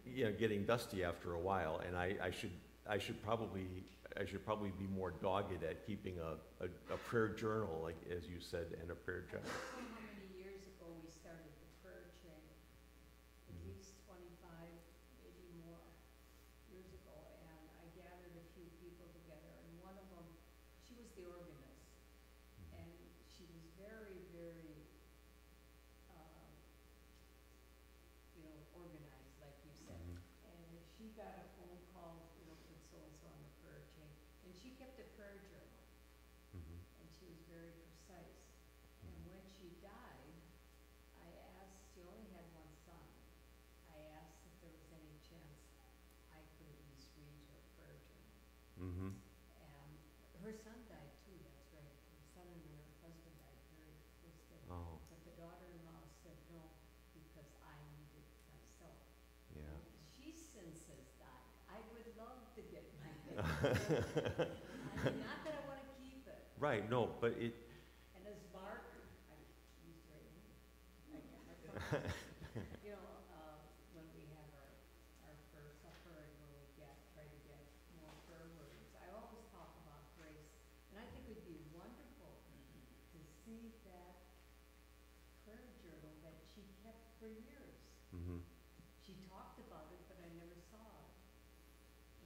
you 0.07 0.27
know, 0.27 0.33
getting 0.33 0.65
dusty 0.65 1.03
after 1.03 1.33
a 1.35 1.41
while, 1.41 1.81
and 1.85 1.97
I, 1.97 2.15
I 2.23 2.31
should, 2.31 2.53
I 2.89 2.97
should 2.99 3.21
probably, 3.23 3.69
I 4.17 4.25
should 4.25 4.45
probably 4.45 4.73
be 4.81 4.87
more 4.97 5.13
dogged 5.21 5.63
at 5.63 5.85
keeping 5.87 6.17
a, 6.19 6.41
a, 6.65 6.69
a 6.93 6.97
prayer 7.09 7.29
journal, 7.29 7.81
like, 7.85 8.01
as 8.09 8.25
you 8.29 8.41
said, 8.41 8.67
and 8.81 8.91
a 8.91 8.95
prayer 8.97 9.25
I 9.29 9.33
jar. 9.33 9.41
don't 9.45 9.53
know 9.53 9.93
how 9.93 10.01
many 10.09 10.25
years 10.41 10.65
ago 10.73 10.89
we 11.05 11.11
started 11.13 11.53
the 11.61 11.69
prayer 11.85 12.09
chain, 12.25 12.41
at 13.49 13.55
Mhm. 13.61 13.77
least 13.77 13.93
twenty-five, 14.09 14.73
maybe 15.21 15.45
more 15.69 15.85
years 16.73 16.89
ago, 16.97 17.17
and 17.45 17.61
I 17.77 17.85
gathered 17.93 18.33
a 18.41 18.45
few 18.57 18.65
people 18.81 19.05
together, 19.13 19.53
and 19.69 19.71
one 19.85 19.97
of 20.01 20.09
them, 20.09 20.25
she 20.89 20.97
was 20.97 21.13
the 21.13 21.29
organist, 21.29 21.93
and 22.73 22.89
she 23.37 23.45
was 23.53 23.61
very, 23.77 24.17
very, 24.33 24.81
um, 26.09 26.49
you 28.33 28.49
know, 28.49 28.57
organized, 28.73 29.37
like 29.45 29.57
you 29.61 29.73
said. 29.77 30.01
Mhm. 30.01 30.17
And 30.49 30.81
she 30.97 31.13
got 31.17 31.37
a 31.37 31.47
phone 31.57 31.81
call, 31.93 32.33
you 32.41 32.45
know, 32.49 32.57
from 32.65 32.77
so-and-so 32.91 33.27
on 33.29 33.41
the 33.45 33.53
prayer 33.65 33.85
chain, 33.97 34.11
and 34.45 34.53
she 34.57 34.68
kept 34.79 34.97
a 35.03 35.07
prayer 35.19 35.43
journal 35.51 35.83
Mhm. 36.55 36.79
and 37.03 37.07
she 37.19 37.27
was 37.27 37.41
very 37.51 37.73
precise. 37.83 38.47
And 39.03 39.19
when 39.27 39.43
she 39.59 39.75
died, 39.83 40.35
I 41.19 41.29
asked, 41.61 41.83
she 41.95 42.01
only 42.07 42.31
had 42.35 42.47
one 42.55 42.71
son, 42.87 43.07
I 43.91 43.99
asked 44.23 44.43
if 44.47 44.55
there 44.63 44.71
was 44.73 44.89
any 44.95 45.19
chance 45.27 45.61
I 46.33 46.41
could 46.57 46.71
at 46.71 46.81
least 46.95 47.11
read 47.19 47.39
her 47.51 47.61
prayer 47.77 47.99
journal. 48.07 48.39
Mhm. 48.79 49.11
And 49.59 49.93
her 50.43 50.53
son 50.55 50.79
died 50.89 51.13
too, 51.27 51.37
that's 51.43 51.69
right, 51.75 51.95
her 52.15 52.23
son 52.35 52.47
and 52.49 52.63
her 52.71 52.85
husband 53.03 53.35
died 53.43 53.61
very 53.75 53.95
close 54.23 54.39
to 54.49 54.55
Oh, 54.71 55.01
But 55.11 55.21
the 55.25 55.33
daughter-in-law 55.41 56.03
said 56.23 56.39
no, 56.55 56.63
because 57.15 57.51
I 57.65 57.75
need 57.99 58.13
it 58.15 58.29
myself. 58.49 59.01
yeah. 59.57 59.77
She 60.17 60.33
since 60.33 60.87
has 60.89 61.07
died, 61.19 61.53
I 61.69 61.79
would 61.93 62.07
love 62.17 62.55
to 62.55 62.63
get 62.63 62.85
my 63.01 63.09
I 63.39 65.11
mean, 65.11 65.21
not 65.23 65.45
that 65.47 65.55
I 65.55 65.63
wanna 65.69 65.87
keep 65.97 66.27
it, 66.27 66.48
Right, 66.59 66.89
no, 66.91 67.11
but 67.21 67.35
it, 67.39 67.55
And 68.15 68.27
as 68.27 68.37
Mark, 68.53 68.83
I 69.31 69.37
used 69.87 70.03
right 70.11 70.25
name, 70.35 70.53
I 71.15 71.19
my 71.47 71.55
phone. 71.65 72.03
You 72.83 72.91
know, 72.95 73.23
uh, 73.31 73.57
when 73.93 74.05
we 74.15 74.25
have 74.35 74.49
our, 74.55 74.71
our 75.29 75.35
prayer 75.53 75.71
supper 75.83 76.15
and 76.25 76.33
when 76.41 76.51
we 76.59 76.67
get, 76.77 76.95
try 77.15 77.25
to 77.25 77.39
get 77.47 77.63
more 78.01 78.15
prayer 78.27 78.49
words, 78.57 78.91
I 78.99 79.09
always 79.15 79.43
talk 79.53 79.75
about 79.85 80.03
grace. 80.19 80.49
And 80.91 80.99
I 80.99 81.07
think 81.13 81.29
it'd 81.31 81.45
be 81.47 81.59
wonderful 81.73 82.43
to 83.13 83.19
see 83.45 83.73
that 83.85 84.15
prayer 85.45 85.73
journal 85.83 86.15
that 86.23 86.39
she 86.55 86.63
kept 86.83 87.19
for 87.19 87.27
years. 87.27 87.79
mhm. 88.13 88.41
She 89.01 89.15
talked 89.29 89.59
about 89.59 89.89
it, 89.91 90.01
but 90.09 90.19
I 90.21 90.29
never 90.37 90.57
saw 90.71 91.01
it. 91.01 91.09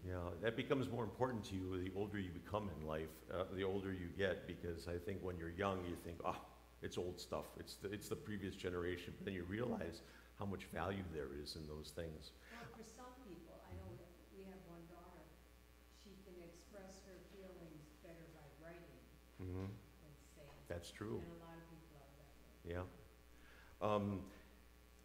Yeah, 0.06 0.31
that 0.42 0.56
becomes 0.56 0.90
more 0.90 1.04
important 1.04 1.44
to 1.46 1.54
you 1.54 1.82
the 1.82 1.92
older 1.96 2.18
you 2.18 2.30
become 2.30 2.70
in 2.80 2.86
life, 2.86 3.14
uh, 3.32 3.44
the 3.54 3.64
older 3.64 3.92
you 3.92 4.08
get, 4.18 4.46
because 4.46 4.88
I 4.88 4.98
think 4.98 5.18
when 5.22 5.36
you're 5.38 5.54
young, 5.56 5.78
you 5.88 5.96
think, 6.04 6.18
oh, 6.24 6.36
It's 6.82 6.98
old 6.98 7.20
stuff. 7.20 7.46
It's 7.60 7.76
the, 7.78 7.88
it's 7.94 8.08
the 8.10 8.16
previous 8.18 8.56
generation. 8.56 9.14
But 9.16 9.24
then 9.26 9.34
you 9.38 9.44
realize 9.46 10.02
how 10.38 10.46
much 10.46 10.64
value 10.74 11.06
there 11.14 11.30
is 11.40 11.54
in 11.54 11.62
those 11.70 11.94
things. 11.94 12.34
Well, 12.50 12.66
for 12.74 12.82
some 12.82 13.14
people, 13.22 13.54
I 13.62 13.70
know 13.78 13.94
we 14.34 14.42
have 14.50 14.58
one 14.66 14.82
daughter, 14.90 15.22
she 16.02 16.10
can 16.26 16.34
express 16.42 17.06
her 17.06 17.14
feelings 17.30 17.86
better 18.02 18.26
by 18.34 18.46
writing 18.58 18.98
Mm-hmm. 19.38 19.70
than 20.02 20.14
saying. 20.34 20.58
That's 20.66 20.90
true. 20.90 21.22
And 21.22 21.38
a 21.38 21.42
lot 21.46 21.54
of 21.54 21.64
people 21.70 21.94
are 22.02 22.10
that 22.18 22.30
way. 22.42 22.74
Yeah. 22.74 22.86
Um, 23.78 24.26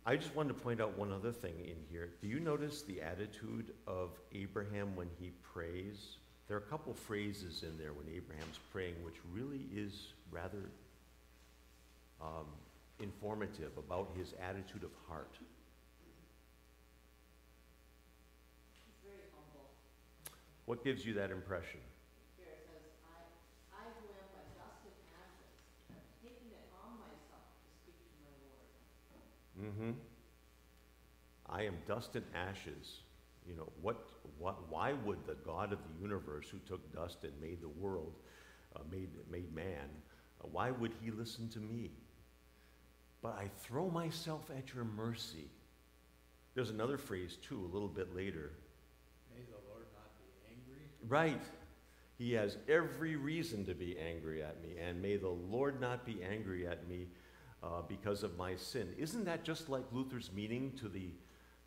I 0.07 0.15
just 0.15 0.33
wanted 0.37 0.53
to 0.55 0.59
point 0.61 0.79
out 0.79 0.97
one 0.97 1.11
other 1.11 1.33
thing 1.33 1.55
in 1.59 1.75
here. 1.91 2.11
Do 2.21 2.29
you 2.29 2.39
notice 2.39 2.81
the 2.81 3.01
attitude 3.01 3.73
of 3.85 4.11
Abraham 4.33 4.95
when 4.95 5.09
he 5.19 5.33
prays? 5.43 6.15
There 6.47 6.55
are 6.55 6.61
a 6.61 6.69
couple 6.69 6.93
phrases 6.93 7.63
in 7.63 7.77
there 7.77 7.91
when 7.91 8.07
Abraham's 8.07 8.57
praying, 8.71 8.95
which 9.03 9.15
really 9.33 9.67
is 9.75 10.13
rather 10.31 10.71
um, 12.21 12.47
informative 13.01 13.77
about 13.77 14.09
his 14.15 14.33
attitude 14.41 14.85
of 14.85 14.91
heart. 15.09 15.35
He's 18.87 18.95
very 19.03 19.27
humble. 19.35 19.67
What 20.67 20.85
gives 20.85 21.05
you 21.05 21.15
that 21.15 21.31
impression? 21.31 21.81
Here 22.39 22.47
it 22.47 22.63
says, 22.63 22.87
I, 23.11 23.27
I 23.75 23.83
who 23.99 24.07
am 24.15 24.27
but 24.31 24.47
dust 24.55 24.87
and 24.87 24.95
ashes, 25.19 25.51
have 25.91 26.07
taken 26.23 26.47
it 26.47 26.63
on 26.79 26.95
myself 26.95 27.43
to 27.43 27.67
speak 27.83 27.99
to 27.99 28.15
my 28.23 28.31
Lord. 28.47 28.71
Mm-hmm. 29.61 29.91
I 31.49 31.63
am 31.63 31.75
dust 31.87 32.15
and 32.15 32.25
ashes. 32.35 33.01
You 33.47 33.55
know, 33.55 33.69
what, 33.81 34.09
what, 34.37 34.69
why 34.69 34.93
would 34.93 35.25
the 35.25 35.35
God 35.45 35.71
of 35.71 35.79
the 35.79 36.01
universe 36.01 36.47
who 36.49 36.59
took 36.59 36.93
dust 36.93 37.23
and 37.23 37.31
made 37.41 37.61
the 37.61 37.69
world, 37.69 38.13
uh, 38.75 38.79
made, 38.91 39.09
made 39.31 39.53
man, 39.55 39.87
uh, 40.43 40.47
why 40.51 40.71
would 40.71 40.91
he 41.01 41.11
listen 41.11 41.47
to 41.49 41.59
me? 41.59 41.91
But 43.21 43.37
I 43.39 43.49
throw 43.59 43.89
myself 43.89 44.51
at 44.55 44.73
your 44.73 44.83
mercy. 44.83 45.49
There's 46.53 46.69
another 46.69 46.97
phrase 46.97 47.37
too, 47.41 47.69
a 47.71 47.73
little 47.73 47.87
bit 47.87 48.13
later. 48.15 48.51
May 49.33 49.43
the 49.45 49.69
Lord 49.69 49.85
not 49.93 50.11
be 50.17 50.27
angry. 50.49 50.83
Right. 51.07 51.41
He 52.17 52.33
has 52.33 52.57
every 52.67 53.15
reason 53.15 53.65
to 53.65 53.73
be 53.73 53.97
angry 53.97 54.43
at 54.43 54.61
me, 54.61 54.75
and 54.81 55.01
may 55.01 55.17
the 55.17 55.29
Lord 55.29 55.79
not 55.79 56.05
be 56.05 56.23
angry 56.23 56.67
at 56.67 56.87
me 56.87 57.07
uh, 57.63 57.81
because 57.87 58.23
of 58.23 58.37
my 58.37 58.55
sin. 58.55 58.93
Isn't 58.97 59.25
that 59.25 59.43
just 59.43 59.69
like 59.69 59.83
Luther's 59.91 60.31
meaning 60.33 60.73
to 60.79 60.87
the, 60.87 61.09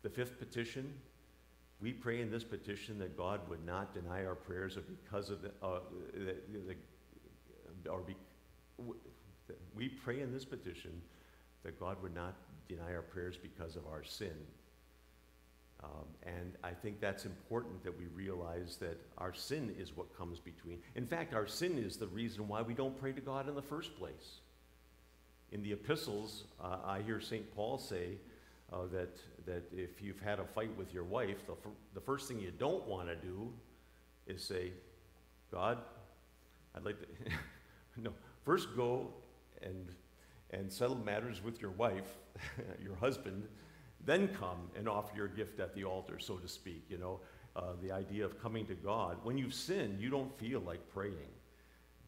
the 0.03 0.09
fifth 0.09 0.39
petition? 0.39 0.93
We 1.81 1.91
pray 1.91 2.21
in 2.21 2.29
this 2.29 2.43
petition 2.43 2.99
that 2.99 3.17
God 3.17 3.41
would 3.49 3.65
not 3.65 3.93
deny 3.93 4.25
our 4.25 4.35
prayers 4.35 4.77
or 4.77 4.81
because 4.81 5.29
of 5.29 5.41
the, 5.41 5.51
uh, 5.63 5.79
the, 6.13 6.35
the 7.83 7.89
or 7.89 8.01
be, 8.01 8.15
we 9.75 9.89
pray 9.89 10.21
in 10.21 10.31
this 10.31 10.45
petition 10.45 11.01
that 11.63 11.79
God 11.79 11.97
would 12.01 12.15
not 12.15 12.35
deny 12.69 12.93
our 12.93 13.01
prayers 13.01 13.37
because 13.41 13.75
of 13.75 13.85
our 13.87 14.03
sin. 14.03 14.33
Um, 15.83 16.05
and 16.23 16.53
I 16.63 16.71
think 16.71 17.01
that's 17.01 17.25
important 17.25 17.83
that 17.83 17.97
we 17.97 18.05
realize 18.05 18.77
that 18.77 18.99
our 19.17 19.33
sin 19.33 19.75
is 19.79 19.95
what 19.97 20.15
comes 20.15 20.39
between. 20.39 20.77
In 20.95 21.07
fact, 21.07 21.33
our 21.33 21.47
sin 21.47 21.79
is 21.79 21.97
the 21.97 22.07
reason 22.07 22.47
why 22.47 22.61
we 22.61 22.75
don't 22.75 22.99
pray 22.99 23.11
to 23.13 23.21
God 23.21 23.49
in 23.49 23.55
the 23.55 23.61
first 23.61 23.97
place. 23.97 24.41
In 25.51 25.61
the 25.61 25.73
epistles, 25.73 26.45
uh, 26.63 26.77
I 26.85 27.01
hear 27.01 27.19
St. 27.19 27.53
Paul 27.53 27.77
say 27.77 28.17
uh, 28.71 28.85
that, 28.91 29.17
that 29.45 29.63
if 29.73 30.01
you've 30.01 30.19
had 30.19 30.39
a 30.39 30.45
fight 30.45 30.75
with 30.77 30.93
your 30.93 31.03
wife, 31.03 31.45
the, 31.45 31.55
the 31.93 31.99
first 31.99 32.27
thing 32.27 32.39
you 32.39 32.51
don't 32.51 32.87
want 32.87 33.09
to 33.09 33.15
do 33.15 33.51
is 34.27 34.43
say, 34.43 34.71
God, 35.51 35.79
I'd 36.75 36.85
like 36.85 36.99
to. 36.99 37.31
no, 38.01 38.13
first 38.45 38.69
go 38.75 39.13
and, 39.61 39.89
and 40.51 40.71
settle 40.71 40.95
matters 40.95 41.43
with 41.43 41.61
your 41.61 41.71
wife, 41.71 42.17
your 42.83 42.95
husband, 42.95 43.43
then 44.05 44.29
come 44.29 44.69
and 44.77 44.87
offer 44.87 45.15
your 45.15 45.27
gift 45.27 45.59
at 45.59 45.75
the 45.75 45.83
altar, 45.83 46.17
so 46.17 46.37
to 46.37 46.47
speak. 46.47 46.85
You 46.89 46.97
know, 46.97 47.19
uh, 47.55 47.73
the 47.81 47.91
idea 47.91 48.25
of 48.25 48.41
coming 48.41 48.65
to 48.67 48.73
God. 48.73 49.17
When 49.23 49.37
you've 49.37 49.53
sinned, 49.53 49.99
you 49.99 50.09
don't 50.09 50.33
feel 50.39 50.61
like 50.61 50.79
praying. 50.93 51.13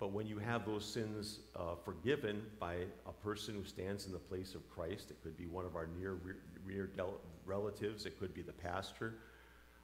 But 0.03 0.11
when 0.11 0.27
you 0.27 0.37
have 0.37 0.65
those 0.65 0.83
sins 0.83 1.39
uh, 1.55 1.75
forgiven 1.81 2.41
by 2.59 2.79
a 3.07 3.13
person 3.23 3.55
who 3.55 3.63
stands 3.63 4.05
in 4.05 4.11
the 4.11 4.19
place 4.19 4.53
of 4.53 4.69
Christ, 4.69 5.11
it 5.11 5.23
could 5.23 5.37
be 5.37 5.45
one 5.45 5.63
of 5.63 5.77
our 5.77 5.87
near, 5.97 6.17
near 6.67 6.89
relatives, 7.45 8.05
it 8.05 8.19
could 8.19 8.33
be 8.33 8.41
the 8.41 8.51
pastor. 8.51 9.13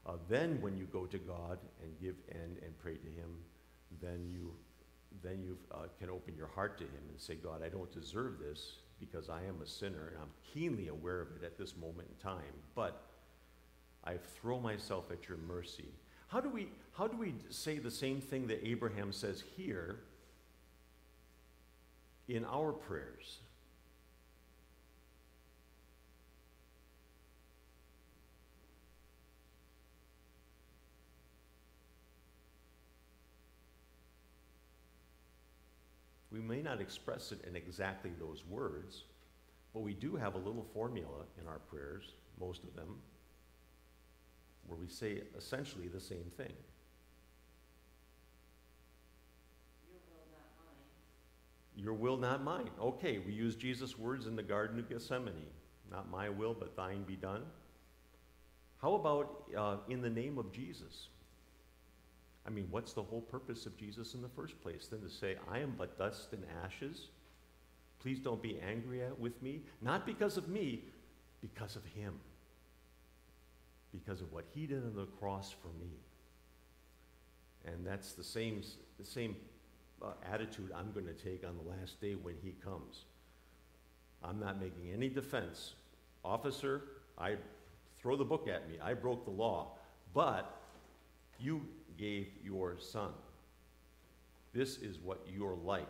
Uh, 0.06 0.18
then, 0.28 0.60
when 0.60 0.76
you 0.76 0.90
go 0.92 1.06
to 1.06 1.18
God 1.20 1.58
and 1.82 1.98
give 2.02 2.16
and, 2.34 2.58
and 2.58 2.78
pray 2.80 2.96
to 2.96 3.08
Him, 3.08 3.30
then 4.02 4.28
you 4.28 4.52
then 5.24 5.42
you 5.42 5.58
uh, 5.72 5.84
can 5.98 6.10
open 6.10 6.36
your 6.36 6.48
heart 6.48 6.78
to 6.80 6.84
Him 6.84 7.04
and 7.10 7.18
say, 7.18 7.36
God, 7.36 7.64
I 7.64 7.70
don't 7.70 7.90
deserve 7.94 8.40
this 8.40 8.74
because 9.00 9.30
I 9.30 9.44
am 9.46 9.62
a 9.64 9.66
sinner 9.66 10.10
and 10.10 10.18
I'm 10.22 10.32
keenly 10.54 10.90
aware 10.90 11.22
of 11.22 11.30
it 11.42 11.46
at 11.46 11.58
this 11.58 11.78
moment 11.78 12.10
in 12.10 12.22
time. 12.22 12.44
But 12.76 13.04
I 14.04 14.16
throw 14.42 14.60
myself 14.60 15.12
at 15.12 15.30
your 15.30 15.38
mercy. 15.38 15.94
How 16.28 16.42
do 16.42 16.50
we 16.50 16.68
how 16.92 17.08
do 17.08 17.16
we 17.16 17.36
say 17.50 17.80
the 17.80 17.90
same 17.90 18.20
thing 18.20 18.48
that 18.48 18.68
Abraham 18.68 19.14
says 19.14 19.42
here 19.56 20.02
in 22.30 22.46
our 22.46 22.72
prayers? 22.72 23.40
We 36.32 36.40
may 36.40 36.62
not 36.62 36.80
express 36.80 37.32
it 37.32 37.44
in 37.46 37.56
exactly 37.56 38.12
those 38.20 38.46
words, 38.48 39.04
but 39.74 39.82
we 39.82 39.94
do 39.94 40.16
have 40.16 40.36
a 40.36 40.38
little 40.38 40.66
formula 40.74 41.26
in 41.42 41.48
our 41.48 41.60
prayers, 41.60 42.14
most 42.40 42.64
of 42.64 42.76
them, 42.76 42.98
where 44.68 44.78
we 44.78 44.88
say 44.88 45.24
essentially 45.36 45.88
the 45.88 46.00
same 46.00 46.32
thing. 46.38 46.54
Your 49.90 50.00
will, 50.08 50.28
not 50.32 50.46
mine. 50.64 50.78
Your 51.82 51.94
will, 51.94 52.18
not 52.18 52.44
mine. 52.44 52.70
Okay, 52.82 53.20
we 53.20 53.32
use 53.32 53.56
Jesus' 53.56 53.98
words 53.98 54.28
in 54.28 54.36
the 54.36 54.44
Garden 54.44 54.80
of 54.80 54.90
Gethsemane. 54.90 55.46
Not 55.90 56.12
my 56.12 56.30
will, 56.30 56.54
but 56.54 56.76
thine 56.76 57.04
be 57.04 57.16
done. 57.16 57.44
How 58.82 58.96
about 58.96 59.46
uh, 59.58 59.78
in 59.88 60.02
the 60.02 60.10
name 60.10 60.38
of 60.38 60.52
Jesus? 60.52 61.08
I 62.46 62.50
mean, 62.50 62.68
what's 62.70 62.94
the 62.94 63.04
whole 63.04 63.22
purpose 63.22 63.66
of 63.66 63.78
Jesus 63.78 64.14
in 64.14 64.22
the 64.22 64.30
first 64.30 64.62
place? 64.62 64.88
Then 64.88 65.02
to 65.02 65.10
say, 65.10 65.38
I 65.50 65.60
am 65.60 65.76
but 65.78 65.98
dust 65.98 66.34
and 66.34 66.44
ashes. 66.66 67.08
Please 68.02 68.20
don't 68.20 68.42
be 68.42 68.60
angry 68.60 69.04
at, 69.04 69.18
with 69.18 69.42
me. 69.42 69.62
Not 69.82 70.06
because 70.06 70.36
of 70.36 70.50
me, 70.50 70.84
because 71.42 71.76
of 71.76 71.86
him. 71.86 72.16
Because 73.92 74.22
of 74.22 74.32
what 74.34 74.46
he 74.54 74.66
did 74.66 74.84
on 74.84 74.96
the 74.96 75.06
cross 75.20 75.54
for 75.62 75.70
me. 75.80 75.92
And 77.66 77.86
that's 77.86 78.14
the 78.14 78.24
same, 78.24 78.64
the 78.98 79.06
same 79.06 79.36
uh, 80.02 80.08
attitude 80.32 80.72
I'm 80.76 80.92
going 80.92 81.06
to 81.06 81.14
take 81.14 81.44
on 81.46 81.58
the 81.58 81.70
last 81.70 82.00
day 82.02 82.16
when 82.16 82.36
he 82.44 82.52
comes. 82.64 83.06
I'm 84.24 84.40
not 84.40 84.60
making 84.60 84.92
any 84.94 85.10
defense. 85.10 85.74
Officer, 86.24 86.84
I 87.18 87.36
throw 87.98 88.16
the 88.16 88.26
book 88.26 88.48
at 88.48 88.70
me. 88.70 88.76
I 88.82 88.94
broke 88.94 89.26
the 89.26 89.32
law. 89.32 89.78
But 90.14 90.60
you 91.40 91.62
gave 91.98 92.28
your 92.44 92.78
son. 92.80 93.12
This 94.54 94.78
is 94.78 94.98
what 95.00 95.26
you're 95.32 95.58
like. 95.64 95.88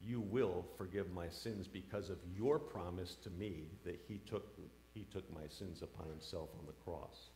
You 0.00 0.20
will 0.20 0.64
forgive 0.76 1.12
my 1.12 1.28
sins 1.28 1.66
because 1.66 2.10
of 2.10 2.18
your 2.36 2.58
promise 2.58 3.16
to 3.22 3.30
me 3.30 3.64
that 3.84 4.00
he 4.06 4.20
took, 4.26 4.46
he 4.92 5.06
took 5.12 5.32
my 5.32 5.48
sins 5.48 5.82
upon 5.82 6.08
himself 6.08 6.50
on 6.58 6.66
the 6.66 6.72
cross. 6.84 7.30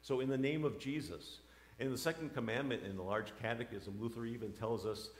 So, 0.00 0.20
in 0.20 0.28
the 0.28 0.38
name 0.38 0.64
of 0.64 0.78
Jesus, 0.78 1.40
in 1.78 1.90
the 1.90 1.98
second 1.98 2.34
commandment 2.34 2.82
in 2.84 2.96
the 2.96 3.02
large 3.02 3.32
catechism, 3.40 3.96
Luther 4.00 4.24
even 4.26 4.52
tells 4.52 4.86
us 4.86 5.10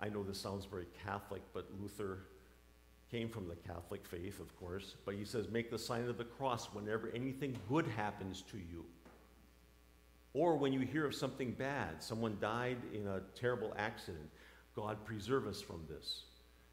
I 0.00 0.08
know 0.08 0.22
this 0.22 0.40
sounds 0.40 0.64
very 0.64 0.86
Catholic, 1.04 1.42
but 1.52 1.68
Luther 1.80 2.26
came 3.10 3.28
from 3.28 3.48
the 3.48 3.54
Catholic 3.54 4.04
faith, 4.04 4.40
of 4.40 4.54
course, 4.58 4.96
but 5.04 5.14
he 5.14 5.24
says, 5.24 5.48
make 5.48 5.70
the 5.70 5.78
sign 5.78 6.08
of 6.08 6.18
the 6.18 6.24
cross 6.24 6.66
whenever 6.72 7.10
anything 7.14 7.56
good 7.68 7.86
happens 7.86 8.42
to 8.50 8.56
you. 8.56 8.84
Or 10.32 10.56
when 10.56 10.72
you 10.72 10.80
hear 10.80 11.06
of 11.06 11.14
something 11.14 11.52
bad, 11.52 12.02
someone 12.02 12.38
died 12.40 12.78
in 12.92 13.06
a 13.06 13.20
terrible 13.38 13.72
accident, 13.76 14.28
God 14.74 15.04
preserve 15.04 15.46
us 15.46 15.62
from 15.62 15.84
this. 15.88 16.24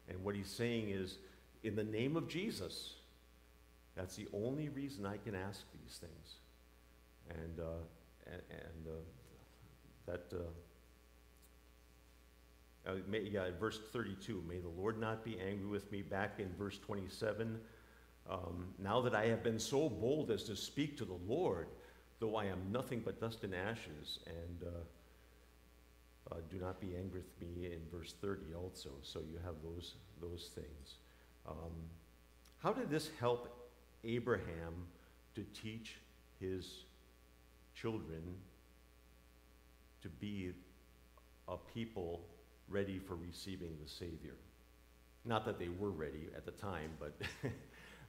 And 0.08 0.22
what 0.24 0.34
he's 0.34 0.50
saying 0.50 0.90
is, 0.90 1.18
in 1.62 1.76
the 1.76 1.84
name 1.84 2.16
of 2.16 2.26
Jesus, 2.26 2.94
that's 3.94 4.16
the 4.16 4.26
only 4.32 4.68
reason 4.68 5.06
I 5.06 5.18
can 5.18 5.36
ask 5.36 5.64
these 5.72 5.98
things. 5.98 6.34
And, 7.30 7.60
uh, 7.60 7.84
and, 8.26 8.86
uh, 8.86 8.90
that, 10.06 10.32
uh, 10.32 10.38
uh, 12.90 12.96
may, 13.08 13.20
yeah, 13.20 13.50
verse 13.58 13.80
32, 13.92 14.42
may 14.48 14.58
the 14.58 14.68
Lord 14.68 14.98
not 14.98 15.24
be 15.24 15.38
angry 15.38 15.68
with 15.68 15.90
me. 15.92 16.02
Back 16.02 16.40
in 16.40 16.52
verse 16.54 16.78
27, 16.78 17.60
um, 18.28 18.74
now 18.78 19.00
that 19.00 19.14
I 19.14 19.26
have 19.26 19.42
been 19.42 19.58
so 19.58 19.88
bold 19.88 20.30
as 20.30 20.44
to 20.44 20.56
speak 20.56 20.96
to 20.98 21.04
the 21.04 21.18
Lord, 21.26 21.68
though 22.18 22.36
I 22.36 22.46
am 22.46 22.60
nothing 22.70 23.00
but 23.04 23.20
dust 23.20 23.44
and 23.44 23.54
ashes, 23.54 24.18
and 24.26 24.64
uh, 24.68 26.34
uh, 26.34 26.38
do 26.50 26.58
not 26.58 26.80
be 26.80 26.96
angry 26.96 27.20
with 27.20 27.40
me 27.40 27.66
in 27.66 27.80
verse 27.90 28.14
30 28.20 28.54
also. 28.54 28.90
So 29.02 29.20
you 29.20 29.38
have 29.44 29.54
those, 29.62 29.94
those 30.20 30.50
things. 30.54 30.96
Um, 31.46 31.72
how 32.62 32.72
did 32.72 32.90
this 32.90 33.10
help 33.18 33.70
Abraham 34.04 34.86
to 35.34 35.44
teach 35.54 35.98
his 36.40 36.84
children 37.74 38.22
to 40.02 40.08
be 40.08 40.52
a 41.48 41.56
people 41.74 42.20
ready 42.68 42.98
for 42.98 43.16
receiving 43.16 43.76
the 43.82 43.88
Savior? 43.88 44.34
Not 45.24 45.44
that 45.44 45.58
they 45.58 45.68
were 45.68 45.90
ready 45.90 46.28
at 46.36 46.44
the 46.44 46.50
time, 46.52 46.90
but, 46.98 47.14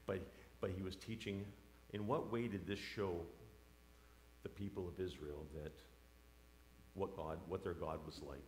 but, 0.07 0.19
but 0.61 0.71
he 0.75 0.81
was 0.81 0.95
teaching. 0.95 1.45
In 1.93 2.07
what 2.07 2.31
way 2.31 2.47
did 2.47 2.65
this 2.65 2.79
show 2.79 3.17
the 4.41 4.49
people 4.49 4.87
of 4.87 4.99
Israel 4.99 5.45
that 5.63 5.73
what 6.95 7.15
God, 7.15 7.37
what 7.47 7.63
their 7.63 7.73
God 7.73 7.99
was 8.05 8.21
like? 8.27 8.43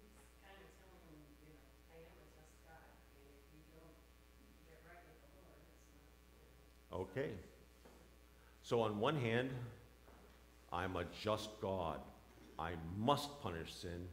It's 0.00 0.36
kind 0.42 0.58
of 0.58 0.68
telling 0.80 1.00
them, 1.06 1.20
you 1.40 1.48
know, 1.48 1.60
I 1.92 2.02
am 2.02 2.12
a 2.12 2.26
just 2.34 2.56
God, 2.66 2.88
and 3.14 3.24
if 3.30 3.46
you 3.52 3.62
don't 3.72 3.96
get 4.68 4.80
right 4.84 5.00
with 5.06 5.20
the 5.22 5.30
Lord, 5.38 5.60
it's 5.64 5.88
not, 5.92 6.12
you 6.28 6.40
know. 6.92 7.01
Okay. 7.12 7.30
So, 8.62 8.80
on 8.80 8.98
one 8.98 9.16
hand, 9.16 9.50
I'm 10.72 10.96
a 10.96 11.04
just 11.22 11.50
God. 11.60 11.98
I 12.58 12.72
must 12.98 13.40
punish 13.42 13.74
sin. 13.74 14.06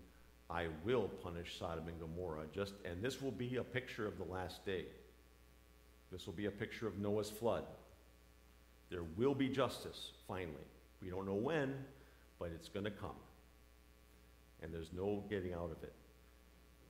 I 0.50 0.68
will 0.84 1.08
punish 1.24 1.58
Sodom 1.58 1.88
and 1.88 2.00
Gomorrah. 2.00 2.46
Just, 2.54 2.74
and 2.84 3.02
this 3.02 3.22
will 3.22 3.32
be 3.32 3.58
a 3.58 3.64
picture 3.64 4.08
of 4.08 4.18
the 4.18 4.24
last 4.24 4.66
day. 4.66 4.86
This 6.12 6.26
will 6.26 6.34
be 6.34 6.48
a 6.48 6.52
picture 6.52 6.88
of 6.88 6.98
Noah's 6.98 7.30
flood. 7.30 7.64
There 8.90 9.04
will 9.16 9.36
be 9.36 9.48
justice, 9.48 10.12
finally. 10.28 10.56
We 11.02 11.10
don't 11.10 11.26
know 11.26 11.36
when, 11.36 11.76
but 12.40 12.50
it's 12.54 12.68
going 12.68 12.86
to 12.86 12.92
come. 12.92 13.16
And 14.62 14.74
there's 14.74 14.92
no 14.92 15.24
getting 15.30 15.54
out 15.54 15.72
of 15.72 15.84
it. 15.84 15.94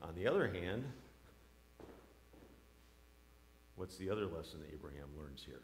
On 0.01 0.15
the 0.15 0.25
other 0.25 0.47
hand, 0.47 0.85
what's 3.75 3.97
the 3.97 4.09
other 4.09 4.25
lesson 4.25 4.61
Abraham 4.73 5.09
learns 5.19 5.43
here? 5.45 5.61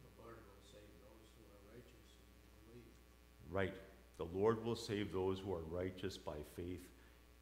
The 0.00 0.24
Lord 0.24 0.40
will 0.48 0.64
save 0.64 0.88
those 1.04 1.28
who 1.36 1.44
are 1.52 1.60
righteous 1.76 2.16
and 2.16 2.32
believe. 2.64 2.88
Right. 3.52 3.74
The 4.16 4.24
Lord 4.24 4.64
will 4.64 4.76
save 4.76 5.12
those 5.12 5.38
who 5.38 5.52
are 5.52 5.62
righteous 5.70 6.16
by 6.16 6.36
faith 6.56 6.88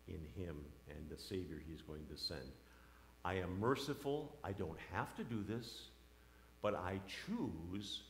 in 0.08 0.20
Him 0.36 0.56
and 0.88 1.08
the 1.08 1.22
Savior 1.22 1.62
He's 1.68 1.82
going 1.82 2.06
to 2.10 2.16
send. 2.16 2.52
I 3.24 3.34
am 3.34 3.60
merciful. 3.60 4.36
I 4.42 4.52
don't 4.52 4.78
have 4.92 5.14
to 5.16 5.24
do 5.24 5.44
this, 5.46 5.88
but 6.62 6.74
I 6.74 7.00
choose 7.26 8.02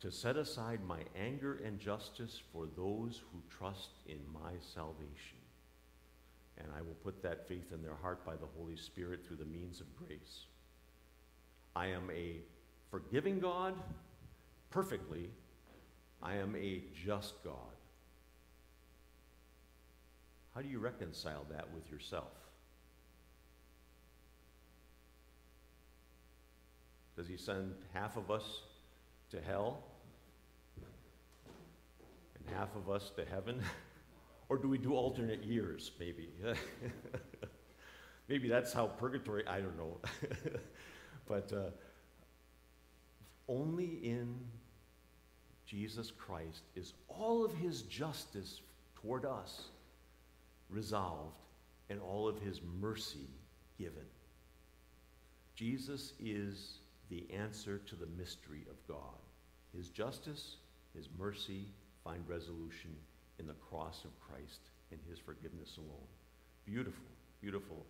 to 0.00 0.10
set 0.10 0.36
aside 0.36 0.80
my 0.86 1.00
anger 1.16 1.60
and 1.64 1.78
justice 1.78 2.40
for 2.52 2.66
those 2.76 3.22
who 3.32 3.42
trust 3.50 3.90
in 4.06 4.20
my 4.32 4.52
salvation. 4.74 5.38
And 6.58 6.68
I 6.76 6.80
will 6.80 6.96
put 7.04 7.22
that 7.22 7.46
faith 7.46 7.72
in 7.72 7.82
their 7.82 7.96
heart 7.96 8.24
by 8.24 8.34
the 8.34 8.46
Holy 8.58 8.76
Spirit 8.76 9.20
through 9.26 9.36
the 9.36 9.44
means 9.44 9.80
of 9.80 9.86
grace. 9.96 10.46
I 11.76 11.86
am 11.86 12.10
a 12.10 12.36
forgiving 12.90 13.38
God 13.38 13.74
perfectly. 14.70 15.30
I 16.22 16.36
am 16.36 16.56
a 16.56 16.82
just 17.04 17.42
God. 17.44 17.54
How 20.54 20.62
do 20.62 20.68
you 20.68 20.78
reconcile 20.78 21.46
that 21.50 21.72
with 21.72 21.90
yourself? 21.90 22.32
Does 27.16 27.28
he 27.28 27.36
send 27.36 27.74
half 27.92 28.16
of 28.16 28.30
us 28.30 28.62
to 29.30 29.40
hell 29.40 29.82
and 30.76 32.56
half 32.56 32.74
of 32.76 32.90
us 32.90 33.10
to 33.16 33.24
heaven? 33.24 33.62
or 34.48 34.56
do 34.56 34.68
we 34.68 34.78
do 34.78 34.94
alternate 34.94 35.44
years, 35.44 35.92
maybe? 35.98 36.28
maybe 38.28 38.48
that's 38.48 38.72
how 38.72 38.86
purgatory, 38.86 39.46
I 39.46 39.60
don't 39.60 39.76
know. 39.76 39.98
but 41.28 41.52
uh, 41.52 41.70
only 43.48 43.98
in 44.02 44.36
Jesus 45.68 46.10
Christ 46.10 46.62
is 46.74 46.94
all 47.08 47.44
of 47.44 47.52
his 47.52 47.82
justice 47.82 48.62
toward 48.96 49.26
us 49.26 49.68
resolved 50.70 51.36
and 51.90 52.00
all 52.00 52.26
of 52.26 52.40
his 52.40 52.60
mercy 52.80 53.28
given. 53.78 54.06
Jesus 55.54 56.14
is 56.18 56.78
the 57.10 57.26
answer 57.34 57.78
to 57.86 57.96
the 57.96 58.06
mystery 58.16 58.64
of 58.70 58.76
God. 58.86 59.18
His 59.76 59.90
justice, 59.90 60.56
his 60.96 61.08
mercy 61.18 61.66
find 62.02 62.22
resolution 62.26 62.96
in 63.38 63.46
the 63.46 63.54
cross 63.54 64.04
of 64.04 64.18
Christ 64.20 64.60
and 64.90 65.00
his 65.08 65.18
forgiveness 65.18 65.76
alone. 65.76 66.08
Beautiful, 66.64 67.04
beautiful 67.42 67.84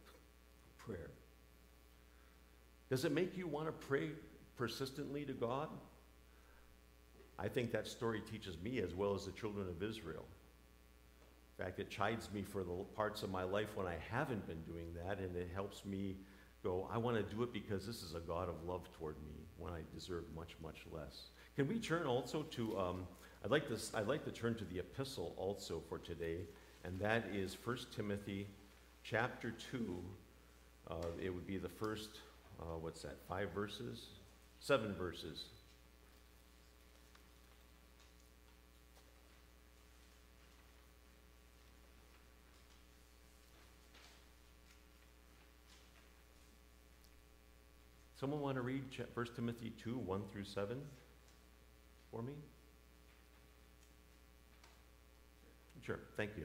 prayer. 0.78 1.10
Does 2.90 3.04
it 3.04 3.12
make 3.12 3.36
you 3.36 3.46
want 3.46 3.66
to 3.66 3.72
pray 3.72 4.10
persistently 4.56 5.24
to 5.24 5.32
God? 5.32 5.68
I 7.38 7.48
think 7.48 7.72
that 7.72 7.86
story 7.86 8.20
teaches 8.20 8.56
me 8.62 8.80
as 8.80 8.94
well 8.94 9.14
as 9.14 9.24
the 9.24 9.32
children 9.32 9.68
of 9.68 9.82
Israel. 9.82 10.24
In 11.58 11.64
fact, 11.64 11.78
it 11.78 11.90
chides 11.90 12.28
me 12.32 12.42
for 12.42 12.62
the 12.62 12.84
parts 12.96 13.22
of 13.22 13.30
my 13.30 13.42
life 13.42 13.76
when 13.76 13.86
I 13.86 13.96
haven't 14.10 14.46
been 14.46 14.62
doing 14.62 14.94
that, 15.04 15.18
and 15.18 15.34
it 15.36 15.50
helps 15.54 15.84
me 15.84 16.16
go, 16.62 16.88
I 16.92 16.98
want 16.98 17.16
to 17.16 17.34
do 17.34 17.42
it 17.42 17.52
because 17.52 17.86
this 17.86 18.02
is 18.02 18.14
a 18.14 18.20
God 18.20 18.48
of 18.48 18.54
love 18.66 18.88
toward 18.98 19.16
me 19.24 19.34
when 19.56 19.72
I 19.72 19.80
deserve 19.94 20.24
much, 20.36 20.56
much 20.62 20.84
less. 20.92 21.30
Can 21.56 21.68
we 21.68 21.78
turn 21.78 22.06
also 22.06 22.42
to, 22.42 22.78
um, 22.78 23.06
I'd, 23.44 23.50
like 23.50 23.68
to, 23.68 23.78
I'd 23.96 24.06
like 24.08 24.24
to 24.24 24.30
turn 24.30 24.54
to 24.56 24.64
the 24.64 24.78
epistle 24.78 25.34
also 25.36 25.82
for 25.88 25.98
today, 25.98 26.38
and 26.84 26.98
that 27.00 27.26
is 27.32 27.56
1 27.62 27.78
Timothy 27.94 28.46
chapter 29.02 29.52
2. 29.72 29.96
Uh, 30.90 30.94
it 31.22 31.30
would 31.30 31.46
be 31.46 31.58
the 31.58 31.68
first, 31.68 32.10
uh, 32.60 32.76
what's 32.80 33.02
that, 33.02 33.16
five 33.28 33.50
verses? 33.50 34.06
Seven 34.60 34.94
verses. 34.94 35.44
Someone 48.18 48.42
want 48.42 48.56
to 48.58 48.62
read 48.66 48.82
1 49.14 49.26
Timothy 49.36 49.70
2 49.78 49.94
1 49.94 50.22
through 50.32 50.42
7 50.42 50.74
for 52.10 52.20
me? 52.20 52.34
Sure, 55.86 56.02
thank 56.18 56.34
you. 56.36 56.44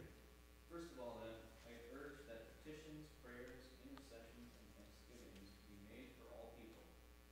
First 0.69 0.93
of 0.93 1.01
all, 1.01 1.17
then, 1.25 1.33
I 1.65 1.73
urge 1.97 2.21
that 2.29 2.45
petitions, 2.62 3.10
prayers, 3.25 3.58
intercessions, 3.89 4.54
and 4.54 4.67
thanksgivings 4.77 5.50
be 5.65 5.75
made 5.89 6.13
for 6.21 6.29
all 6.37 6.54
people, 6.62 6.85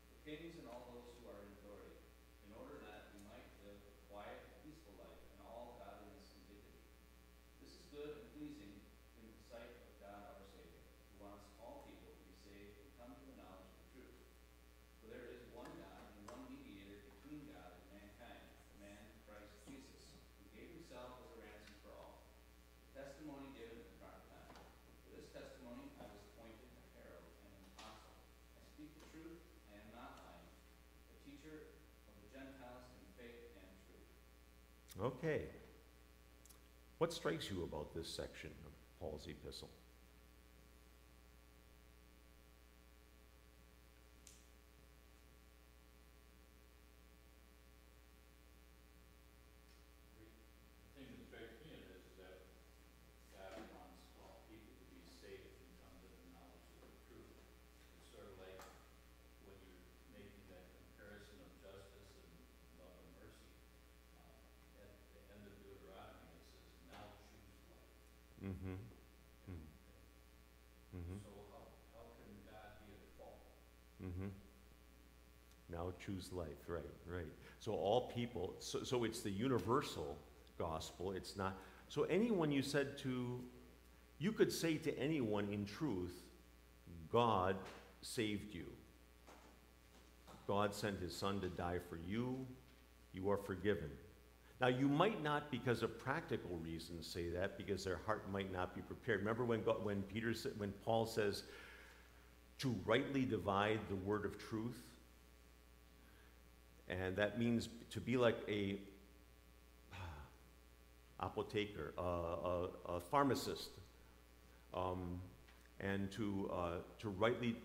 for 0.09 0.17
kings 0.25 0.57
and 0.57 0.65
all 0.73 0.89
those 0.89 1.05
who 1.21 1.29
are 1.29 1.37
in 1.45 1.49
authority, 1.61 2.01
in 2.49 2.51
order 2.57 2.81
that 2.89 3.13
we 3.13 3.21
might 3.29 3.45
live 3.61 3.77
a 3.77 3.93
quiet 4.09 4.41
and 4.41 4.53
peaceful 4.65 4.97
life 4.97 5.21
in 5.37 5.39
all 5.45 5.77
godliness 5.79 6.33
and 6.33 6.43
dignity. 6.49 6.83
This 7.61 7.77
is 7.77 7.85
good 7.93 8.11
and 8.17 8.25
pleasing 8.33 8.73
in 9.21 9.23
the 9.23 9.37
sight 9.47 9.71
of 9.71 9.93
God 10.01 10.19
our 10.35 10.41
Savior, 10.51 10.81
who 11.13 11.29
wants 11.29 11.45
all 11.61 11.85
people 11.87 12.09
to 12.11 12.23
be 12.25 12.35
saved 12.43 12.75
and 12.81 12.89
come 12.99 13.13
to 13.15 13.23
the 13.23 13.37
knowledge 13.39 13.71
of 13.71 13.77
the 13.87 13.89
truth. 13.95 14.19
For 14.99 15.07
there 15.15 15.31
is 15.31 15.47
one 15.55 15.71
God 15.79 16.11
and 16.19 16.27
one 16.27 16.43
mediator 16.51 17.07
between 17.07 17.47
God 17.55 17.71
and 17.71 18.03
mankind, 18.03 18.43
the 18.75 18.83
man 18.83 18.99
Christ 19.23 19.63
Jesus, 19.63 20.11
who 20.43 20.45
gave 20.51 20.75
himself 20.75 21.23
as 21.23 21.29
a 21.31 21.39
ransom 21.39 21.77
for 21.81 21.95
all. 21.95 22.19
The 22.91 23.07
testimony 23.07 23.49
given 23.57 23.79
at 23.79 23.87
the 23.87 23.97
proper 23.97 24.21
time. 24.29 24.51
For 25.07 25.11
this 25.15 25.29
testimony 25.31 25.89
I 25.97 26.05
was 26.11 26.21
appointed 26.33 26.67
a 26.67 26.83
herald 26.99 27.25
and 27.41 27.51
an 27.55 27.63
apostle. 27.77 28.13
I 28.57 28.61
speak 28.75 28.91
the 28.99 29.07
truth, 29.15 29.39
I 29.71 29.79
am 29.79 29.89
not 29.95 30.19
lying, 30.21 30.51
a 31.09 31.17
teacher 31.23 31.71
of 32.05 32.13
the 32.19 32.27
Gentiles 32.29 32.85
in 32.99 33.05
faith 33.15 33.55
and 33.57 33.71
truth. 33.87 34.11
Okay. 34.99 35.41
What 36.99 37.11
strikes 37.13 37.49
you 37.49 37.63
about 37.63 37.93
this 37.93 38.07
section 38.07 38.51
of 38.65 38.71
Paul's 38.99 39.27
epistle? 39.27 39.69
The 50.21 50.99
thing 50.99 51.09
that 51.09 51.21
strikes 51.25 51.57
me 51.65 51.71
in 51.75 51.83
this 51.89 52.03
is 52.05 52.15
that 52.21 52.37
God 53.33 53.57
wants 53.73 54.01
all 54.21 54.45
people 54.47 54.73
to 54.77 54.85
be 54.93 55.01
safe 55.07 55.41
and 55.41 55.69
come 55.81 55.95
to 56.01 56.07
the 56.07 56.21
knowledge 56.35 56.67
of 56.77 56.85
the 56.85 56.93
truth. 57.09 57.33
It's 57.97 58.09
sort 58.13 58.29
of 58.29 58.35
like 58.39 58.59
when 59.47 59.57
you're 59.65 59.81
making 60.13 60.45
that 60.53 60.69
comparison 60.71 61.41
of 61.41 61.51
justice 61.59 62.11
and 62.21 62.29
love 62.77 62.95
and 63.01 63.09
mercy. 63.17 63.49
uh, 64.21 64.85
At 64.85 64.93
the 65.17 65.21
end 65.33 65.43
of 65.49 65.53
Deuteronomy, 65.59 66.29
it 66.37 66.45
says, 66.53 66.69
now 66.91 67.05
choose 67.27 67.57
life. 67.73 67.91
Mm-hmm. 68.45 68.77
Mm-hmm. 70.91 71.23
So 71.23 71.31
how, 71.55 71.71
how 71.95 72.03
can 72.19 72.35
God 72.51 72.71
be 72.83 72.91
at 72.99 73.07
fault? 73.15 73.39
Mm-hmm. 74.03 74.27
Now 75.71 75.90
choose 76.05 76.31
life, 76.31 76.47
right, 76.67 76.83
right. 77.07 77.25
So 77.59 77.73
all 77.73 78.11
people, 78.13 78.55
so, 78.59 78.83
so 78.83 79.03
it's 79.03 79.21
the 79.21 79.29
universal 79.29 80.17
gospel, 80.57 81.11
it's 81.11 81.37
not, 81.37 81.57
so 81.89 82.03
anyone 82.03 82.51
you 82.51 82.61
said 82.61 82.97
to, 82.99 83.39
you 84.19 84.31
could 84.31 84.51
say 84.51 84.75
to 84.77 84.97
anyone 84.97 85.47
in 85.51 85.65
truth, 85.65 86.23
God 87.11 87.55
saved 88.01 88.53
you. 88.53 88.65
God 90.47 90.73
sent 90.73 90.99
his 90.99 91.15
son 91.15 91.39
to 91.41 91.49
die 91.49 91.79
for 91.89 91.97
you, 92.07 92.45
you 93.13 93.29
are 93.29 93.37
forgiven. 93.37 93.89
Now, 94.59 94.67
you 94.67 94.87
might 94.87 95.23
not, 95.23 95.49
because 95.49 95.81
of 95.81 95.97
practical 95.97 96.57
reasons, 96.63 97.07
say 97.07 97.29
that 97.29 97.57
because 97.57 97.83
their 97.83 97.99
heart 98.05 98.31
might 98.31 98.53
not 98.53 98.75
be 98.75 98.81
prepared. 98.81 99.19
Remember 99.19 99.43
when, 99.43 99.63
God, 99.63 99.83
when 99.83 100.03
Peter, 100.03 100.33
when 100.57 100.71
Paul 100.85 101.07
says, 101.07 101.43
to 102.59 102.75
rightly 102.85 103.25
divide 103.25 103.79
the 103.89 103.95
word 103.95 104.23
of 104.23 104.37
truth, 104.37 104.83
and 106.91 107.15
that 107.15 107.39
means 107.39 107.69
to 107.91 107.99
be 107.99 108.17
like 108.17 108.37
a 108.47 108.79
apotheker, 111.23 111.91
a, 111.97 112.01
a, 112.01 112.67
a 112.97 112.99
pharmacist, 112.99 113.69
um, 114.73 115.19
and 115.79 116.11
to, 116.11 116.51
uh, 116.53 116.69
to 116.99 117.09
rightly 117.09 117.55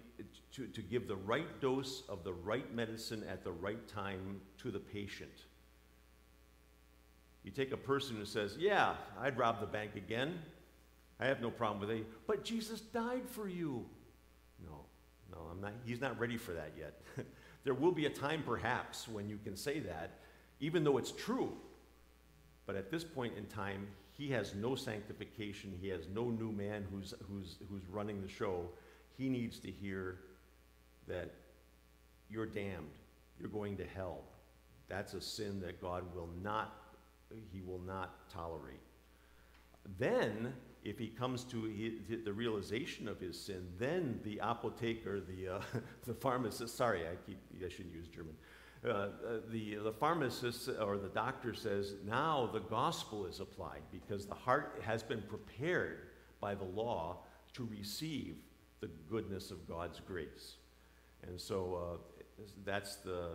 to, 0.53 0.66
to 0.68 0.81
give 0.81 1.09
the 1.09 1.16
right 1.16 1.61
dose 1.61 2.03
of 2.09 2.24
the 2.24 2.33
right 2.33 2.74
medicine 2.74 3.22
at 3.31 3.45
the 3.45 3.53
right 3.53 3.87
time 3.89 4.41
to 4.59 4.70
the 4.70 4.79
patient. 4.79 5.45
You 7.45 7.51
take 7.51 7.72
a 7.72 7.77
person 7.77 8.16
who 8.16 8.24
says, 8.24 8.57
Yeah, 8.59 8.95
I'd 9.20 9.39
rob 9.39 9.61
the 9.61 9.66
bank 9.66 9.95
again. 9.97 10.39
I 11.20 11.27
have 11.27 11.41
no 11.41 11.51
problem 11.51 11.81
with 11.81 11.91
it. 11.91 12.07
But 12.27 12.45
Jesus 12.45 12.81
died 12.81 13.29
for 13.31 13.49
you. 13.49 13.87
No, 14.64 14.85
no, 15.31 15.39
I'm 15.51 15.61
not, 15.61 15.72
he's 15.85 16.01
not 16.01 16.18
ready 16.18 16.37
for 16.37 16.53
that 16.53 16.72
yet. 16.79 17.01
there 17.66 17.74
will 17.74 17.90
be 17.90 18.06
a 18.06 18.10
time, 18.10 18.44
perhaps, 18.46 19.08
when 19.08 19.28
you 19.28 19.40
can 19.42 19.56
say 19.56 19.80
that, 19.80 20.20
even 20.60 20.84
though 20.84 20.98
it's 20.98 21.10
true. 21.10 21.52
But 22.64 22.76
at 22.76 22.92
this 22.92 23.02
point 23.02 23.32
in 23.36 23.44
time, 23.46 23.88
he 24.12 24.30
has 24.30 24.54
no 24.54 24.76
sanctification. 24.76 25.76
He 25.80 25.88
has 25.88 26.06
no 26.14 26.30
new 26.30 26.52
man 26.52 26.86
who's, 26.92 27.12
who's, 27.28 27.56
who's 27.68 27.82
running 27.90 28.22
the 28.22 28.28
show. 28.28 28.68
He 29.18 29.28
needs 29.28 29.58
to 29.58 29.70
hear 29.70 30.20
that 31.08 31.34
you're 32.30 32.46
damned. 32.46 32.92
You're 33.40 33.48
going 33.48 33.76
to 33.78 33.84
hell. 33.84 34.20
That's 34.88 35.14
a 35.14 35.20
sin 35.20 35.60
that 35.62 35.82
God 35.82 36.04
will 36.14 36.30
not, 36.44 36.72
he 37.52 37.62
will 37.62 37.80
not 37.80 38.30
tolerate. 38.30 38.78
Then, 39.98 40.54
if 40.87 41.01
he 41.01 41.09
comes 41.09 41.43
to 41.43 41.72
the 42.24 42.32
realization 42.32 43.09
of 43.09 43.18
his 43.18 43.39
sin, 43.39 43.66
then 43.76 44.20
the 44.22 44.41
apotheker, 44.43 45.20
the, 45.26 45.57
uh, 45.57 45.61
the 46.07 46.14
pharmacist, 46.14 46.76
sorry, 46.76 47.03
I, 47.03 47.16
keep, 47.26 47.39
I 47.64 47.68
shouldn't 47.68 47.95
use 47.95 48.07
German. 48.07 48.34
Uh, 48.84 48.89
uh, 48.89 49.09
the, 49.51 49.76
the 49.76 49.93
pharmacist 49.93 50.68
or 50.80 50.97
the 50.97 51.09
doctor 51.09 51.55
says, 51.55 51.95
now 52.07 52.49
the 52.53 52.61
gospel 52.61 53.26
is 53.26 53.41
applied 53.41 53.82
because 53.91 54.26
the 54.26 54.34
heart 54.34 54.80
has 54.84 55.03
been 55.03 55.22
prepared 55.22 56.07
by 56.41 56.55
the 56.55 56.64
law 56.64 57.16
to 57.55 57.68
receive 57.68 58.37
the 58.80 58.89
goodness 59.11 59.51
of 59.51 59.66
God's 59.66 59.99
grace. 59.99 60.57
And 61.26 61.41
so 61.41 61.99
uh, 61.99 62.45
that's, 62.64 62.97
the, 62.97 63.30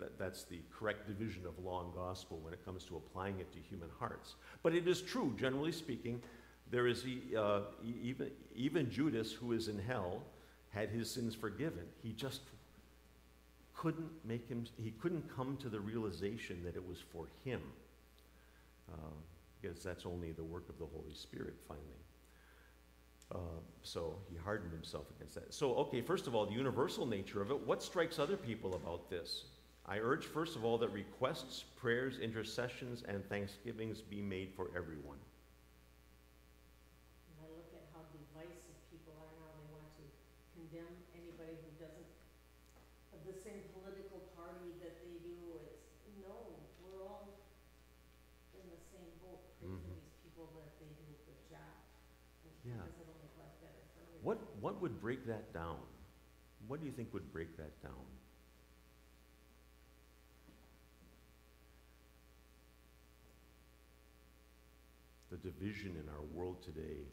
that, 0.00 0.18
that's 0.18 0.42
the 0.42 0.60
correct 0.76 1.06
division 1.06 1.46
of 1.46 1.56
law 1.64 1.84
and 1.84 1.94
gospel 1.94 2.40
when 2.42 2.52
it 2.52 2.64
comes 2.64 2.84
to 2.86 2.96
applying 2.96 3.38
it 3.38 3.52
to 3.52 3.60
human 3.60 3.90
hearts. 4.00 4.34
But 4.64 4.74
it 4.74 4.88
is 4.88 5.00
true, 5.02 5.34
generally 5.38 5.70
speaking, 5.70 6.20
there 6.70 6.86
is 6.86 7.04
uh, 7.38 7.60
even, 8.02 8.30
even 8.54 8.90
Judas, 8.90 9.32
who 9.32 9.52
is 9.52 9.68
in 9.68 9.78
hell, 9.78 10.22
had 10.70 10.88
his 10.88 11.10
sins 11.10 11.34
forgiven. 11.34 11.84
He 12.02 12.12
just 12.12 12.40
couldn't 13.74 14.10
make 14.24 14.48
him, 14.48 14.64
he 14.82 14.92
couldn't 14.92 15.24
come 15.34 15.56
to 15.58 15.68
the 15.68 15.80
realization 15.80 16.62
that 16.64 16.76
it 16.76 16.86
was 16.86 16.98
for 17.12 17.26
him. 17.44 17.60
Uh, 18.92 18.96
because 19.60 19.82
that's 19.82 20.04
only 20.04 20.32
the 20.32 20.44
work 20.44 20.68
of 20.68 20.78
the 20.78 20.84
Holy 20.84 21.14
Spirit, 21.14 21.54
finally. 21.66 21.84
Uh, 23.32 23.38
so 23.82 24.16
he 24.30 24.36
hardened 24.36 24.72
himself 24.72 25.06
against 25.16 25.34
that. 25.36 25.54
So, 25.54 25.74
okay, 25.76 26.02
first 26.02 26.26
of 26.26 26.34
all, 26.34 26.44
the 26.44 26.52
universal 26.52 27.06
nature 27.06 27.40
of 27.40 27.50
it. 27.50 27.58
What 27.66 27.82
strikes 27.82 28.18
other 28.18 28.36
people 28.36 28.74
about 28.74 29.08
this? 29.08 29.44
I 29.86 29.98
urge, 29.98 30.24
first 30.26 30.56
of 30.56 30.64
all, 30.64 30.76
that 30.78 30.90
requests, 30.90 31.64
prayers, 31.76 32.18
intercessions, 32.18 33.04
and 33.08 33.26
thanksgivings 33.28 34.00
be 34.02 34.20
made 34.20 34.52
for 34.54 34.68
everyone. 34.76 35.20
And 37.28 37.36
I 37.44 37.48
look 37.52 37.68
at 37.72 37.84
how 37.92 38.00
divisive 38.12 38.76
people 38.92 39.12
are 39.16 39.32
now, 39.40 39.48
they 39.60 39.68
want 39.72 39.88
to 40.00 40.04
condemn 40.56 40.92
anybody 41.16 41.56
who 41.60 41.68
doesn't 41.80 42.08
have 43.12 43.20
the 43.28 43.36
same 43.44 43.60
political 43.76 44.24
party 44.36 44.72
that 44.80 45.00
they 45.04 45.20
do, 45.24 45.36
it's, 45.68 45.84
no, 46.20 46.32
we're 46.80 47.04
all 47.04 47.28
in 48.56 48.64
the 48.72 48.80
same 48.88 49.12
boat, 49.20 49.44
pray 49.60 49.68
for 49.68 49.84
Mhm. 49.84 50.00
these 50.00 50.16
people 50.24 50.48
that 50.56 50.72
they 50.80 50.88
do 50.96 51.04
a 51.12 51.18
good 51.28 51.42
job. 51.52 51.76
and 52.48 52.56
Yeah. 52.64 52.80
Because 52.88 53.04
it'll 53.04 53.20
make 53.20 53.36
life 53.36 53.52
better 53.60 53.84
for 53.92 54.00
everybody. 54.00 54.24
What, 54.24 54.40
what 54.64 54.73
would 54.84 55.00
break 55.00 55.26
that 55.26 55.54
down? 55.54 55.78
What 56.68 56.80
do 56.80 56.86
you 56.86 56.92
think 56.92 57.14
would 57.14 57.32
break 57.32 57.56
that 57.56 57.82
down? 57.82 58.04
The 65.30 65.36
division 65.36 65.96
in 65.96 66.08
our 66.08 66.22
world 66.22 66.62
today, 66.62 67.04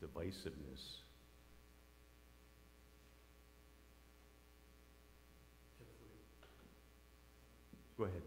divisiveness. 0.00 1.02
Go 7.96 8.04
ahead. 8.04 8.22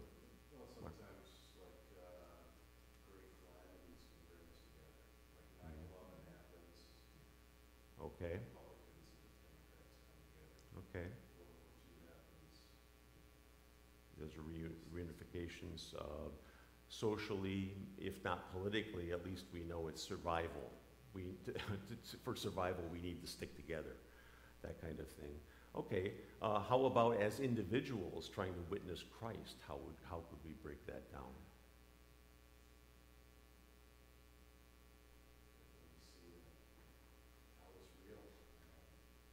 Well, 0.52 0.68
sometimes 0.82 1.28
like, 1.60 1.88
uh, 1.98 2.48
great 3.06 3.28
calamities 3.44 4.00
can 4.08 4.20
bring 4.28 4.42
us 4.48 4.56
together. 4.64 5.04
Like 5.36 5.50
nine 5.62 5.80
eleven 5.92 6.22
happens, 6.32 6.74
Okay, 8.20 8.40
okay. 10.78 11.08
There's 14.18 14.34
a 14.36 14.96
reunifications, 14.96 15.94
uh, 15.96 16.30
socially, 16.90 17.74
if 17.98 18.24
not 18.24 18.52
politically, 18.52 19.12
at 19.12 19.26
least 19.26 19.46
we 19.54 19.62
know 19.64 19.88
it's 19.88 20.02
survival. 20.02 20.72
We, 21.14 21.26
for 22.24 22.36
survival, 22.36 22.84
we 22.92 23.00
need 23.00 23.22
to 23.22 23.28
stick 23.28 23.56
together, 23.56 23.96
that 24.64 24.82
kind 24.82 25.00
of 25.00 25.08
thing. 25.10 25.36
Okay, 25.76 26.14
uh, 26.42 26.60
how 26.62 26.86
about 26.86 27.18
as 27.22 27.40
individuals 27.40 28.30
trying 28.30 28.54
to 28.54 28.62
witness 28.70 29.04
Christ? 29.20 29.58
How 29.68 29.76
would, 29.76 29.96
how 30.10 30.24
could 30.30 30.40
we 30.46 30.54
break 30.64 30.86
that 30.88 31.12
down? 31.12 31.30
And 35.70 35.86
we 35.86 36.02
see 36.18 36.30
that 36.34 36.50
how 37.62 37.70
it's 37.78 37.94
real. 38.04 38.20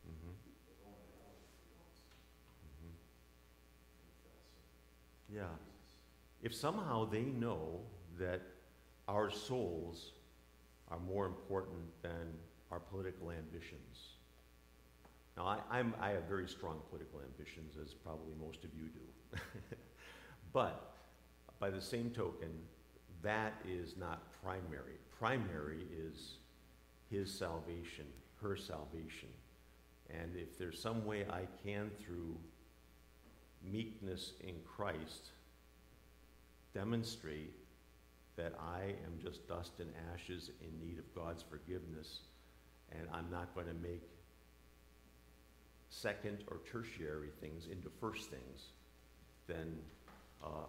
Mhm, 0.07 0.37
We're 0.67 0.75
going 0.79 0.95
to 1.01 1.11
hell 1.19 1.35
if 1.41 1.51
we 1.59 1.67
don't 1.73 1.91
mhm. 2.65 2.95
confess 3.97 4.45
Yeah. 5.29 5.49
Jesus. 5.57 6.34
If 6.45 6.55
somehow 6.55 7.07
they 7.07 7.23
know 7.23 7.81
that 8.19 8.43
our 9.09 9.31
souls 9.31 10.13
are 10.89 10.99
more 10.99 11.25
important 11.25 11.81
than 12.03 12.35
our 12.71 12.81
political 12.81 13.31
ambitions. 13.31 14.11
Now, 15.39 15.47
I, 15.71 15.83
I 15.99 16.11
have 16.11 16.25
very 16.25 16.47
strong 16.47 16.81
political 16.91 17.21
ambitions, 17.21 17.77
as 17.83 17.95
probably 17.95 18.35
most 18.39 18.63
of 18.63 18.71
you 18.75 18.89
do. 18.89 19.41
but 20.53 20.93
by 21.59 21.71
the 21.71 21.81
same 21.81 22.11
token, 22.11 22.51
that 23.23 23.55
is 23.67 23.97
not 23.97 24.23
primary. 24.43 24.99
Primary 25.19 25.87
is 25.97 26.35
his 27.11 27.33
salvation, 27.33 28.05
her 28.43 28.55
salvation. 28.55 29.31
And 30.11 30.37
if 30.37 30.59
there's 30.59 30.79
some 30.79 31.07
way 31.07 31.25
I 31.31 31.47
can, 31.65 31.91
through 32.05 32.37
meekness 33.63 34.33
in 34.43 34.57
Christ, 34.67 35.31
demonstrate 36.75 37.55
that 38.37 38.53
I 38.61 38.95
am 39.07 39.19
just 39.23 39.47
dust 39.49 39.73
and 39.79 39.91
ashes 40.13 40.51
in 40.61 40.87
need 40.87 40.99
of 40.99 41.15
God's 41.15 41.43
forgiveness, 41.43 42.21
and 42.93 43.07
I'm 43.13 43.31
not 43.31 43.55
going 43.55 43.69
to 43.69 43.75
make 43.75 44.03
second 45.89 46.39
or 46.49 46.59
tertiary 46.71 47.31
things 47.41 47.67
into 47.71 47.89
first 48.01 48.29
things, 48.29 48.71
then 49.47 49.79
uh, 50.43 50.67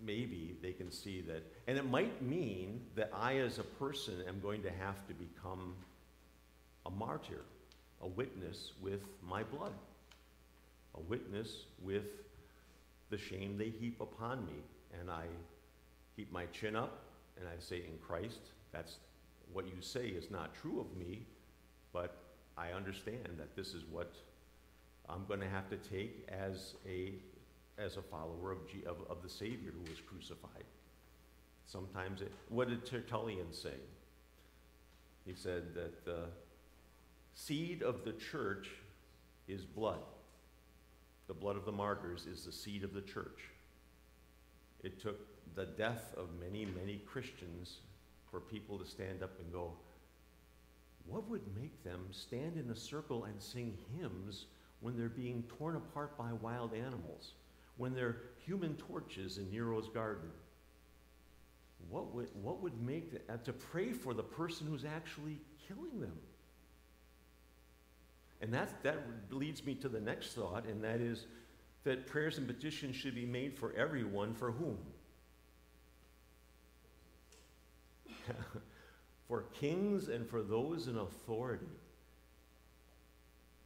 maybe 0.00 0.56
they 0.62 0.72
can 0.72 0.90
see 0.90 1.20
that. 1.22 1.42
And 1.66 1.76
it 1.76 1.88
might 1.88 2.22
mean 2.22 2.80
that 2.96 3.10
I, 3.12 3.36
as 3.36 3.58
a 3.58 3.64
person, 3.64 4.14
am 4.26 4.40
going 4.40 4.62
to 4.62 4.70
have 4.70 5.06
to 5.08 5.14
become 5.14 5.74
a 6.86 6.90
martyr, 6.90 7.42
a 8.00 8.06
witness 8.06 8.72
with 8.80 9.02
my 9.22 9.42
blood, 9.42 9.72
a 10.94 11.00
witness 11.00 11.64
with 11.82 12.06
the 13.10 13.18
shame 13.18 13.58
they 13.58 13.68
heap 13.68 14.00
upon 14.00 14.46
me. 14.46 14.62
And 14.98 15.10
I 15.10 15.24
keep 16.16 16.32
my 16.32 16.46
chin 16.46 16.76
up 16.76 17.02
and 17.38 17.48
I 17.48 17.58
say, 17.58 17.76
In 17.76 17.98
Christ, 17.98 18.40
that's 18.72 18.98
what 19.52 19.66
you 19.66 19.80
say 19.80 20.06
is 20.06 20.30
not 20.30 20.54
true 20.54 20.80
of 20.80 20.96
me, 20.96 21.26
but 21.92 22.16
I 22.56 22.70
understand 22.72 23.28
that 23.38 23.56
this 23.56 23.74
is 23.74 23.84
what 23.90 24.14
I'm 25.08 25.24
going 25.26 25.40
to 25.40 25.48
have 25.48 25.68
to 25.70 25.76
take 25.76 26.28
as 26.28 26.74
a 26.86 27.14
as 27.78 27.96
a 27.96 28.02
follower 28.02 28.52
of, 28.52 28.70
G, 28.70 28.82
of, 28.86 28.96
of 29.08 29.22
the 29.22 29.28
Savior 29.28 29.72
who 29.72 29.90
was 29.90 30.00
crucified. 30.06 30.64
Sometimes 31.64 32.20
it, 32.20 32.32
what 32.50 32.68
did 32.68 32.84
Tertullian 32.84 33.52
say? 33.52 33.74
He 35.24 35.34
said 35.34 35.74
that 35.74 36.04
the 36.04 36.24
seed 37.34 37.82
of 37.82 38.04
the 38.04 38.12
church 38.12 38.68
is 39.48 39.64
blood. 39.64 40.00
The 41.28 41.34
blood 41.34 41.56
of 41.56 41.64
the 41.64 41.72
martyrs 41.72 42.26
is 42.26 42.44
the 42.44 42.52
seed 42.52 42.84
of 42.84 42.92
the 42.92 43.00
church. 43.00 43.40
It 44.82 45.00
took 45.00 45.20
the 45.54 45.66
death 45.66 46.14
of 46.16 46.28
many, 46.40 46.66
many 46.66 46.98
Christians 47.06 47.78
for 48.30 48.40
people 48.40 48.78
to 48.78 48.84
stand 48.84 49.22
up 49.22 49.38
and 49.38 49.52
go, 49.52 49.72
what 51.06 51.28
would 51.28 51.42
make 51.54 51.82
them 51.84 52.06
stand 52.10 52.56
in 52.56 52.70
a 52.70 52.76
circle 52.76 53.24
and 53.24 53.40
sing 53.40 53.76
hymns 53.98 54.46
when 54.80 54.96
they're 54.96 55.08
being 55.08 55.44
torn 55.58 55.76
apart 55.76 56.16
by 56.16 56.32
wild 56.32 56.74
animals? 56.74 57.32
When 57.76 57.94
they're 57.94 58.16
human 58.44 58.76
torches 58.76 59.38
in 59.38 59.50
Nero's 59.50 59.88
garden? 59.88 60.30
What 61.90 62.14
would, 62.14 62.28
what 62.40 62.62
would 62.62 62.80
make 62.80 63.12
them, 63.12 63.22
uh, 63.28 63.44
to 63.44 63.52
pray 63.52 63.92
for 63.92 64.14
the 64.14 64.22
person 64.22 64.66
who's 64.66 64.84
actually 64.84 65.38
killing 65.68 66.00
them? 66.00 66.16
And 68.40 68.52
that, 68.54 68.82
that 68.82 68.98
leads 69.30 69.64
me 69.64 69.74
to 69.76 69.88
the 69.88 70.00
next 70.00 70.34
thought, 70.34 70.66
and 70.66 70.82
that 70.82 71.00
is 71.00 71.26
that 71.84 72.06
prayers 72.06 72.38
and 72.38 72.46
petitions 72.46 72.96
should 72.96 73.14
be 73.14 73.26
made 73.26 73.58
for 73.58 73.72
everyone 73.74 74.34
for 74.34 74.52
whom? 74.52 74.78
for 79.28 79.42
kings 79.58 80.08
and 80.08 80.28
for 80.28 80.42
those 80.42 80.88
in 80.88 80.98
authority. 80.98 81.66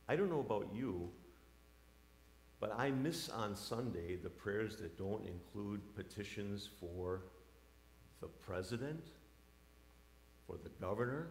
I 0.08 0.16
don't 0.16 0.30
know 0.30 0.40
about 0.40 0.68
you, 0.74 1.10
but 2.60 2.72
I 2.78 2.90
miss 2.90 3.28
on 3.28 3.56
Sunday 3.56 4.16
the 4.16 4.30
prayers 4.30 4.76
that 4.76 4.96
don't 4.96 5.26
include 5.26 5.80
petitions 5.94 6.68
for 6.80 7.22
the 8.20 8.28
president, 8.28 9.04
for 10.46 10.56
the 10.62 10.70
governor, 10.80 11.28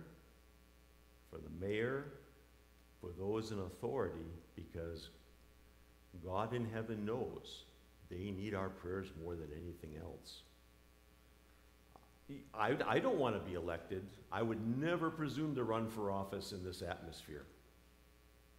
for 1.32 1.38
the 1.38 1.66
mayor, 1.66 2.06
for 3.02 3.10
those 3.18 3.52
in 3.52 3.60
authority, 3.60 4.26
because 4.56 5.10
God 6.24 6.54
in 6.54 6.66
heaven 6.74 7.06
knows 7.06 7.64
they 8.10 8.32
need 8.32 8.54
our 8.54 8.70
prayers 8.70 9.08
more 9.24 9.36
than 9.36 9.50
anything 9.52 9.98
else. 10.00 10.42
I, 12.54 12.76
I 12.88 13.00
don't 13.00 13.18
want 13.18 13.36
to 13.36 13.50
be 13.50 13.56
elected. 13.56 14.06
I 14.32 14.42
would 14.42 14.80
never 14.80 15.10
presume 15.10 15.56
to 15.56 15.64
run 15.64 15.90
for 15.90 16.12
office 16.12 16.52
in 16.52 16.64
this 16.64 16.82
atmosphere. 16.82 17.46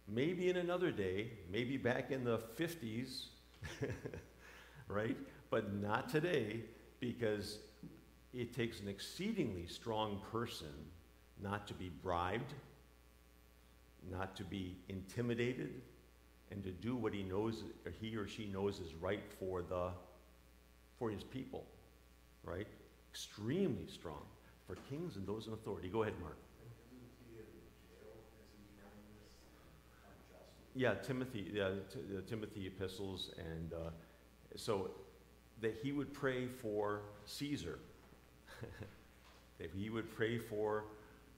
Maybe 0.07 0.49
in 0.49 0.57
another 0.57 0.89
day, 0.89 1.31
maybe 1.51 1.75
back 1.75 2.11
in 2.11 2.23
the 2.23 2.39
50s, 2.57 3.25
right? 4.87 5.17
But 5.49 5.73
not 5.73 6.07
today, 6.07 6.61
because 7.01 7.59
it 8.33 8.53
takes 8.53 8.79
an 8.79 8.87
exceedingly 8.87 9.67
strong 9.67 10.21
person 10.31 10.73
not 11.41 11.67
to 11.67 11.73
be 11.73 11.89
bribed, 11.89 12.53
not 14.09 14.35
to 14.37 14.43
be 14.43 14.77
intimidated, 14.87 15.81
and 16.51 16.63
to 16.63 16.71
do 16.71 16.95
what 16.95 17.13
he 17.13 17.23
knows 17.23 17.63
or 17.85 17.91
he 17.91 18.15
or 18.15 18.27
she 18.27 18.45
knows 18.45 18.79
is 18.79 18.93
right 18.95 19.23
for 19.39 19.61
the 19.61 19.89
for 20.97 21.09
his 21.09 21.23
people. 21.23 21.65
Right? 22.43 22.67
extremely 23.17 23.87
strong 23.87 24.21
for 24.67 24.75
kings 24.89 25.15
and 25.15 25.25
those 25.25 25.47
in 25.47 25.53
authority. 25.53 25.89
Go 25.89 26.03
ahead, 26.03 26.13
Mark. 26.21 26.37
Yeah, 30.75 30.93
Timothy, 30.93 31.49
yeah, 31.51 31.69
the 32.13 32.21
Timothy 32.21 32.67
epistles, 32.67 33.31
and 33.39 33.73
uh, 33.73 33.89
so 34.55 34.91
that 35.61 35.75
he 35.81 35.91
would 35.91 36.13
pray 36.13 36.45
for 36.45 37.01
Caesar, 37.25 37.79
that 39.57 39.71
he 39.75 39.89
would 39.89 40.15
pray 40.15 40.37
for 40.37 40.83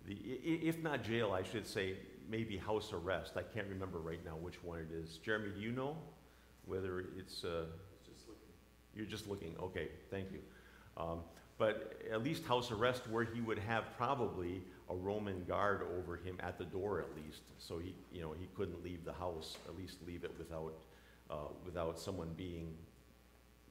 the, 0.05 0.16
if 0.16 0.84
not 0.84 1.05
jail, 1.05 1.32
I 1.32 1.43
should 1.43 1.66
say 1.66 1.95
maybe 2.30 2.57
house 2.57 2.93
arrest. 2.93 3.34
I 3.36 3.41
can't 3.41 3.67
remember 3.67 3.99
right 3.99 4.23
now 4.23 4.36
which 4.39 4.63
one 4.63 4.80
it 4.80 4.89
is. 4.93 5.17
Jeremy, 5.17 5.49
do 5.55 5.61
you 5.61 5.71
know 5.71 5.97
whether 6.65 7.05
it's? 7.17 7.43
Uh, 7.43 7.65
Just 8.05 8.27
looking. 8.27 8.53
you're 8.95 9.05
just 9.05 9.27
looking. 9.27 9.55
Okay, 9.61 9.89
thank 10.11 10.32
you. 10.32 10.39
Um, 10.97 11.19
but 11.57 12.01
at 12.11 12.23
least 12.23 12.45
house 12.45 12.71
arrest 12.71 13.03
where 13.09 13.23
he 13.25 13.41
would 13.41 13.59
have 13.59 13.84
probably 13.97 14.63
a 14.89 14.95
Roman 14.95 15.43
guard 15.43 15.82
over 15.97 16.15
him 16.15 16.38
at 16.39 16.57
the 16.57 16.63
door 16.63 16.99
at 16.99 17.07
least, 17.23 17.41
so 17.59 17.77
he, 17.80 17.93
you 18.13 18.21
know, 18.21 18.34
he 18.39 18.47
couldn't 18.55 18.82
leave 18.84 19.03
the 19.03 19.13
house, 19.13 19.57
at 19.67 19.75
least 19.77 19.97
leave 20.07 20.23
it 20.23 20.32
without, 20.38 20.73
uh, 21.30 21.36
without 21.65 21.99
someone 21.99 22.30
being 22.38 22.73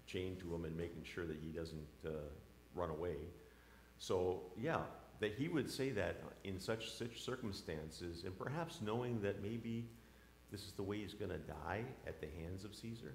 chained 0.07 0.39
to 0.39 0.55
him 0.55 0.65
and 0.65 0.77
making 0.77 1.03
sure 1.03 1.27
that 1.27 1.39
he 1.43 1.49
doesn't 1.49 1.89
uh, 2.07 2.11
run 2.75 2.91
away. 2.91 3.17
So, 3.99 4.43
yeah, 4.61 4.81
that 5.21 5.35
he 5.35 5.49
would 5.49 5.71
say 5.71 5.91
that 5.91 6.21
in 6.45 6.61
such, 6.61 6.93
such 6.93 7.21
circumstances, 7.21 8.23
and 8.25 8.39
perhaps 8.39 8.81
knowing 8.81 9.21
that 9.23 9.43
maybe 9.43 9.85
this 10.51 10.63
is 10.63 10.73
the 10.73 10.83
way 10.83 10.99
he's 10.99 11.15
going 11.15 11.31
to 11.31 11.39
die 11.39 11.83
at 12.07 12.21
the 12.21 12.29
hands 12.41 12.65
of 12.65 12.75
Caesar, 12.75 13.13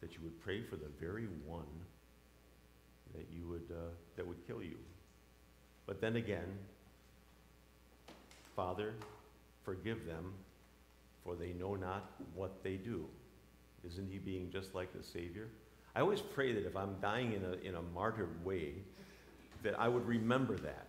that 0.00 0.14
you 0.14 0.20
would 0.22 0.38
pray 0.40 0.62
for 0.62 0.76
the 0.76 0.90
very 1.00 1.26
one 1.46 1.64
that 3.14 3.26
you 3.32 3.46
would, 3.48 3.66
uh, 3.70 3.90
that 4.16 4.26
would 4.26 4.46
kill 4.46 4.62
you. 4.62 4.76
But 5.86 6.00
then 6.00 6.16
again, 6.16 6.58
Father, 8.54 8.94
forgive 9.64 10.06
them, 10.06 10.32
for 11.24 11.34
they 11.34 11.52
know 11.52 11.74
not 11.74 12.10
what 12.34 12.62
they 12.62 12.76
do. 12.76 13.06
Isn't 13.86 14.10
he 14.10 14.18
being 14.18 14.50
just 14.50 14.74
like 14.74 14.92
the 14.92 15.02
Savior? 15.02 15.48
I 15.96 16.00
always 16.00 16.20
pray 16.20 16.52
that 16.52 16.66
if 16.66 16.76
I'm 16.76 16.96
dying 17.00 17.32
in 17.32 17.44
a, 17.44 17.52
in 17.66 17.74
a 17.76 17.82
martyred 17.94 18.44
way, 18.44 18.74
that 19.64 19.78
I 19.78 19.88
would 19.88 20.06
remember 20.06 20.56
that. 20.58 20.86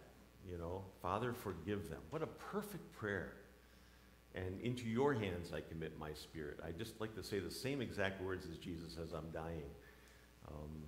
You 0.47 0.59
know, 0.59 0.83
Father, 1.01 1.33
forgive 1.33 1.89
them. 1.89 2.01
What 2.11 2.21
a 2.21 2.27
perfect 2.27 2.91
prayer. 2.93 3.33
And 4.35 4.61
into 4.61 4.87
your 4.87 5.13
hands 5.13 5.51
I 5.53 5.61
commit 5.61 5.97
my 5.97 6.13
spirit. 6.13 6.59
I 6.63 6.71
just 6.71 7.01
like 7.01 7.15
to 7.15 7.23
say 7.23 7.39
the 7.39 7.49
same 7.49 7.81
exact 7.81 8.21
words 8.21 8.45
as 8.51 8.57
Jesus 8.57 8.97
as 9.01 9.13
I'm 9.13 9.31
dying. 9.31 9.71
Um, 10.47 10.83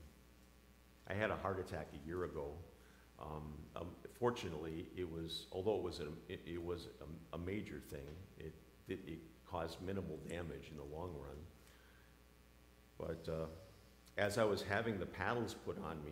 I 1.10 1.14
had 1.14 1.32
a 1.32 1.36
heart 1.38 1.60
attack 1.60 1.88
a 1.94 2.08
year 2.08 2.26
ago. 2.26 2.52
Um, 3.20 3.54
um, 3.76 3.88
fortunately, 4.20 4.86
it 4.96 5.10
was, 5.10 5.48
although 5.52 5.78
it 5.78 5.82
was 5.82 6.02
a, 6.02 6.08
it, 6.32 6.42
it 6.46 6.64
was 6.64 6.88
a, 7.02 7.36
a, 7.36 7.40
major 7.40 7.82
thing, 7.90 8.06
it, 8.38 8.54
it, 8.88 9.00
it, 9.08 9.20
caused 9.50 9.82
minimal 9.82 10.20
damage 10.28 10.70
in 10.70 10.78
the 10.78 10.96
long 10.96 11.10
run. 11.16 11.38
But 13.00 13.32
uh, 13.32 13.46
as 14.18 14.38
I 14.38 14.44
was 14.44 14.62
having 14.62 15.00
the 15.00 15.06
paddles 15.06 15.56
put 15.66 15.78
on 15.84 16.04
me, 16.04 16.12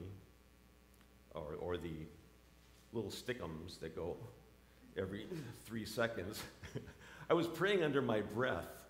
or, 1.35 1.55
or 1.59 1.77
the 1.77 1.93
little 2.93 3.11
stickums 3.11 3.79
that 3.81 3.95
go 3.95 4.17
every 4.97 5.27
three 5.65 5.85
seconds, 5.85 6.41
I 7.29 7.33
was 7.33 7.47
praying 7.47 7.83
under 7.83 8.01
my 8.01 8.21
breath 8.21 8.85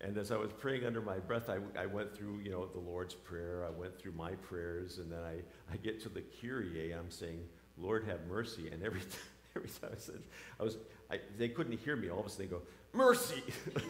and 0.00 0.18
as 0.18 0.30
I 0.30 0.36
was 0.36 0.52
praying 0.52 0.84
under 0.84 1.00
my 1.00 1.18
breath, 1.18 1.48
I, 1.48 1.58
I 1.80 1.86
went 1.86 2.14
through, 2.14 2.40
you 2.40 2.50
know, 2.50 2.66
the 2.66 2.78
Lord's 2.78 3.14
Prayer. 3.14 3.64
I 3.66 3.70
went 3.70 3.98
through 3.98 4.12
my 4.12 4.32
prayers, 4.32 4.98
and 4.98 5.10
then 5.10 5.20
I, 5.20 5.36
I 5.72 5.76
get 5.78 6.02
to 6.02 6.10
the 6.10 6.22
Kyrie. 6.40 6.92
I'm 6.92 7.10
saying, 7.10 7.40
Lord, 7.78 8.04
have 8.04 8.26
mercy. 8.28 8.68
And 8.70 8.82
every, 8.82 9.00
every 9.56 9.70
time 9.70 9.90
I 9.94 9.98
said, 9.98 10.22
I 10.60 10.64
was, 10.64 10.76
I, 11.10 11.20
they 11.38 11.48
couldn't 11.48 11.78
hear 11.78 11.96
me. 11.96 12.10
All 12.10 12.20
of 12.20 12.26
a 12.26 12.28
sudden, 12.28 12.46
they 12.46 12.50
go, 12.50 12.62
mercy. 12.96 13.42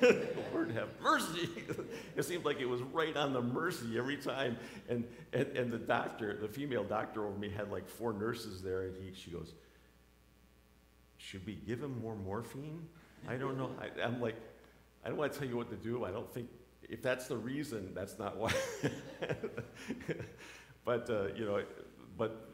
Lord, 0.52 0.72
have 0.72 0.88
mercy. 1.02 1.48
it 2.16 2.24
seemed 2.24 2.44
like 2.44 2.60
it 2.60 2.68
was 2.68 2.82
right 2.82 3.16
on 3.16 3.32
the 3.32 3.40
mercy 3.40 3.96
every 3.96 4.16
time. 4.16 4.58
And, 4.88 5.04
and, 5.32 5.46
and 5.56 5.72
the 5.72 5.78
doctor, 5.78 6.36
the 6.40 6.48
female 6.48 6.84
doctor 6.84 7.26
over 7.26 7.38
me, 7.38 7.48
had 7.48 7.70
like 7.70 7.88
four 7.88 8.12
nurses 8.12 8.62
there, 8.62 8.82
and 8.82 8.96
he, 8.96 9.12
she 9.14 9.30
goes, 9.30 9.54
should 11.16 11.44
we 11.46 11.54
give 11.54 11.82
him 11.82 12.00
more 12.00 12.14
morphine? 12.14 12.86
I 13.28 13.36
don't 13.36 13.56
know. 13.56 13.70
I, 13.80 14.02
I'm 14.02 14.20
like, 14.20 14.36
I 15.04 15.08
don't 15.08 15.18
want 15.18 15.32
to 15.32 15.38
tell 15.38 15.48
you 15.48 15.56
what 15.56 15.70
to 15.70 15.76
do. 15.76 16.04
I 16.04 16.10
don't 16.10 16.32
think, 16.32 16.48
if 16.88 17.02
that's 17.02 17.26
the 17.26 17.36
reason, 17.36 17.92
that's 17.94 18.18
not 18.18 18.36
why. 18.36 18.52
but, 20.84 21.08
uh, 21.10 21.28
you 21.34 21.44
know, 21.44 21.62
but 22.16 22.48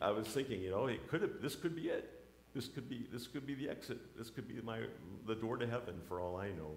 I 0.00 0.10
was 0.10 0.26
thinking, 0.26 0.60
you 0.60 0.70
know, 0.70 0.86
it 0.86 1.08
could 1.08 1.22
have, 1.22 1.42
this 1.42 1.56
could 1.56 1.74
be 1.74 1.88
it. 1.88 2.21
This 2.54 2.68
could 2.68 2.88
be, 2.88 3.06
this 3.12 3.26
could 3.26 3.46
be 3.46 3.54
the 3.54 3.68
exit. 3.68 3.98
This 4.16 4.30
could 4.30 4.46
be 4.46 4.60
my, 4.62 4.80
the 5.26 5.34
door 5.34 5.56
to 5.56 5.66
heaven 5.66 5.94
for 6.06 6.20
all 6.20 6.36
I 6.36 6.48
know. 6.48 6.76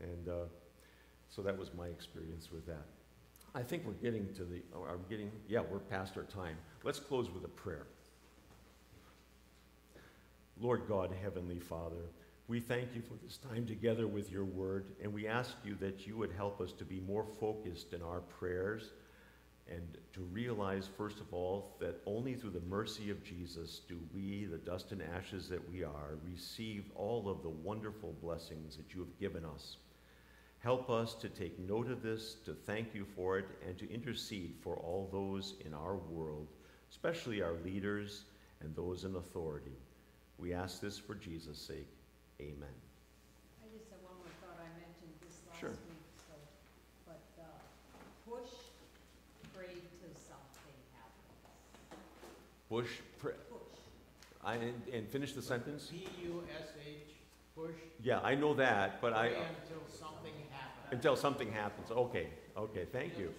And 0.00 0.28
uh, 0.28 0.32
so 1.28 1.42
that 1.42 1.56
was 1.58 1.72
my 1.74 1.86
experience 1.86 2.50
with 2.50 2.66
that. 2.66 2.86
I 3.54 3.62
think 3.62 3.84
we're 3.84 3.92
getting 3.94 4.32
to 4.34 4.44
the, 4.44 4.62
I'm 4.88 5.04
getting, 5.08 5.30
yeah, 5.48 5.60
we're 5.60 5.78
past 5.78 6.16
our 6.16 6.22
time. 6.22 6.56
Let's 6.84 7.00
close 7.00 7.30
with 7.30 7.44
a 7.44 7.48
prayer. 7.48 7.86
Lord 10.60 10.82
God, 10.88 11.14
Heavenly 11.22 11.58
Father, 11.58 12.10
we 12.46 12.60
thank 12.60 12.94
you 12.94 13.02
for 13.02 13.14
this 13.24 13.38
time 13.38 13.66
together 13.66 14.06
with 14.06 14.30
your 14.30 14.44
word, 14.44 14.86
and 15.02 15.12
we 15.12 15.26
ask 15.26 15.56
you 15.64 15.74
that 15.76 16.06
you 16.06 16.16
would 16.16 16.32
help 16.32 16.60
us 16.60 16.72
to 16.72 16.84
be 16.84 17.00
more 17.00 17.24
focused 17.38 17.92
in 17.92 18.02
our 18.02 18.20
prayers 18.20 18.90
and 19.70 19.98
to 20.12 20.20
realize, 20.32 20.88
first 20.96 21.20
of 21.20 21.32
all, 21.32 21.76
that 21.78 22.00
only 22.06 22.34
through 22.34 22.50
the 22.50 22.60
mercy 22.68 23.10
of 23.10 23.22
Jesus 23.22 23.82
do 23.88 23.98
we, 24.12 24.44
the 24.46 24.58
dust 24.58 24.90
and 24.92 25.00
ashes 25.16 25.48
that 25.48 25.70
we 25.70 25.84
are, 25.84 26.18
receive 26.24 26.84
all 26.96 27.28
of 27.28 27.42
the 27.42 27.48
wonderful 27.48 28.14
blessings 28.20 28.76
that 28.76 28.92
you 28.92 29.00
have 29.00 29.18
given 29.20 29.44
us. 29.44 29.76
Help 30.58 30.90
us 30.90 31.14
to 31.14 31.28
take 31.28 31.58
note 31.58 31.90
of 31.90 32.02
this, 32.02 32.36
to 32.44 32.52
thank 32.52 32.94
you 32.94 33.06
for 33.16 33.38
it, 33.38 33.46
and 33.66 33.78
to 33.78 33.90
intercede 33.90 34.54
for 34.60 34.76
all 34.76 35.08
those 35.10 35.54
in 35.64 35.72
our 35.72 35.96
world, 35.96 36.48
especially 36.90 37.40
our 37.40 37.54
leaders 37.64 38.24
and 38.60 38.74
those 38.76 39.04
in 39.04 39.16
authority. 39.16 39.76
We 40.38 40.52
ask 40.52 40.80
this 40.80 40.98
for 40.98 41.14
Jesus' 41.14 41.58
sake. 41.58 41.88
Amen. 42.40 42.76
I 43.62 43.68
just 43.72 43.88
have 43.90 44.00
one 44.02 44.18
more 44.18 44.32
thought, 44.42 44.58
I 44.60 44.68
mentioned 44.76 45.14
this 45.24 45.38
last 45.48 45.60
Sure. 45.60 45.70
week, 45.70 46.04
so, 46.28 46.34
but, 47.06 47.24
uh, 47.40 47.44
push, 48.28 48.52
pray 49.54 49.80
till 50.00 50.12
something 50.16 50.76
happens. 50.92 52.00
Bush, 52.70 52.88
I, 54.44 54.54
and, 54.54 54.82
and 54.92 55.08
finish 55.08 55.32
the 55.32 55.42
sentence? 55.42 55.88
P 55.90 56.08
U 56.24 56.42
S 56.56 56.68
H, 56.86 56.94
push, 57.56 57.74
Yeah, 58.02 58.20
I 58.22 58.36
know 58.36 58.54
that, 58.54 59.00
but 59.02 59.12
I, 59.12 59.26
until 59.26 59.82
something 59.88 60.32
happens. 60.50 60.92
until 60.92 61.16
something 61.16 61.52
happens. 61.52 61.90
Okay, 61.90 62.28
okay, 62.56 62.86
thank 62.92 63.18
you. 63.18 63.34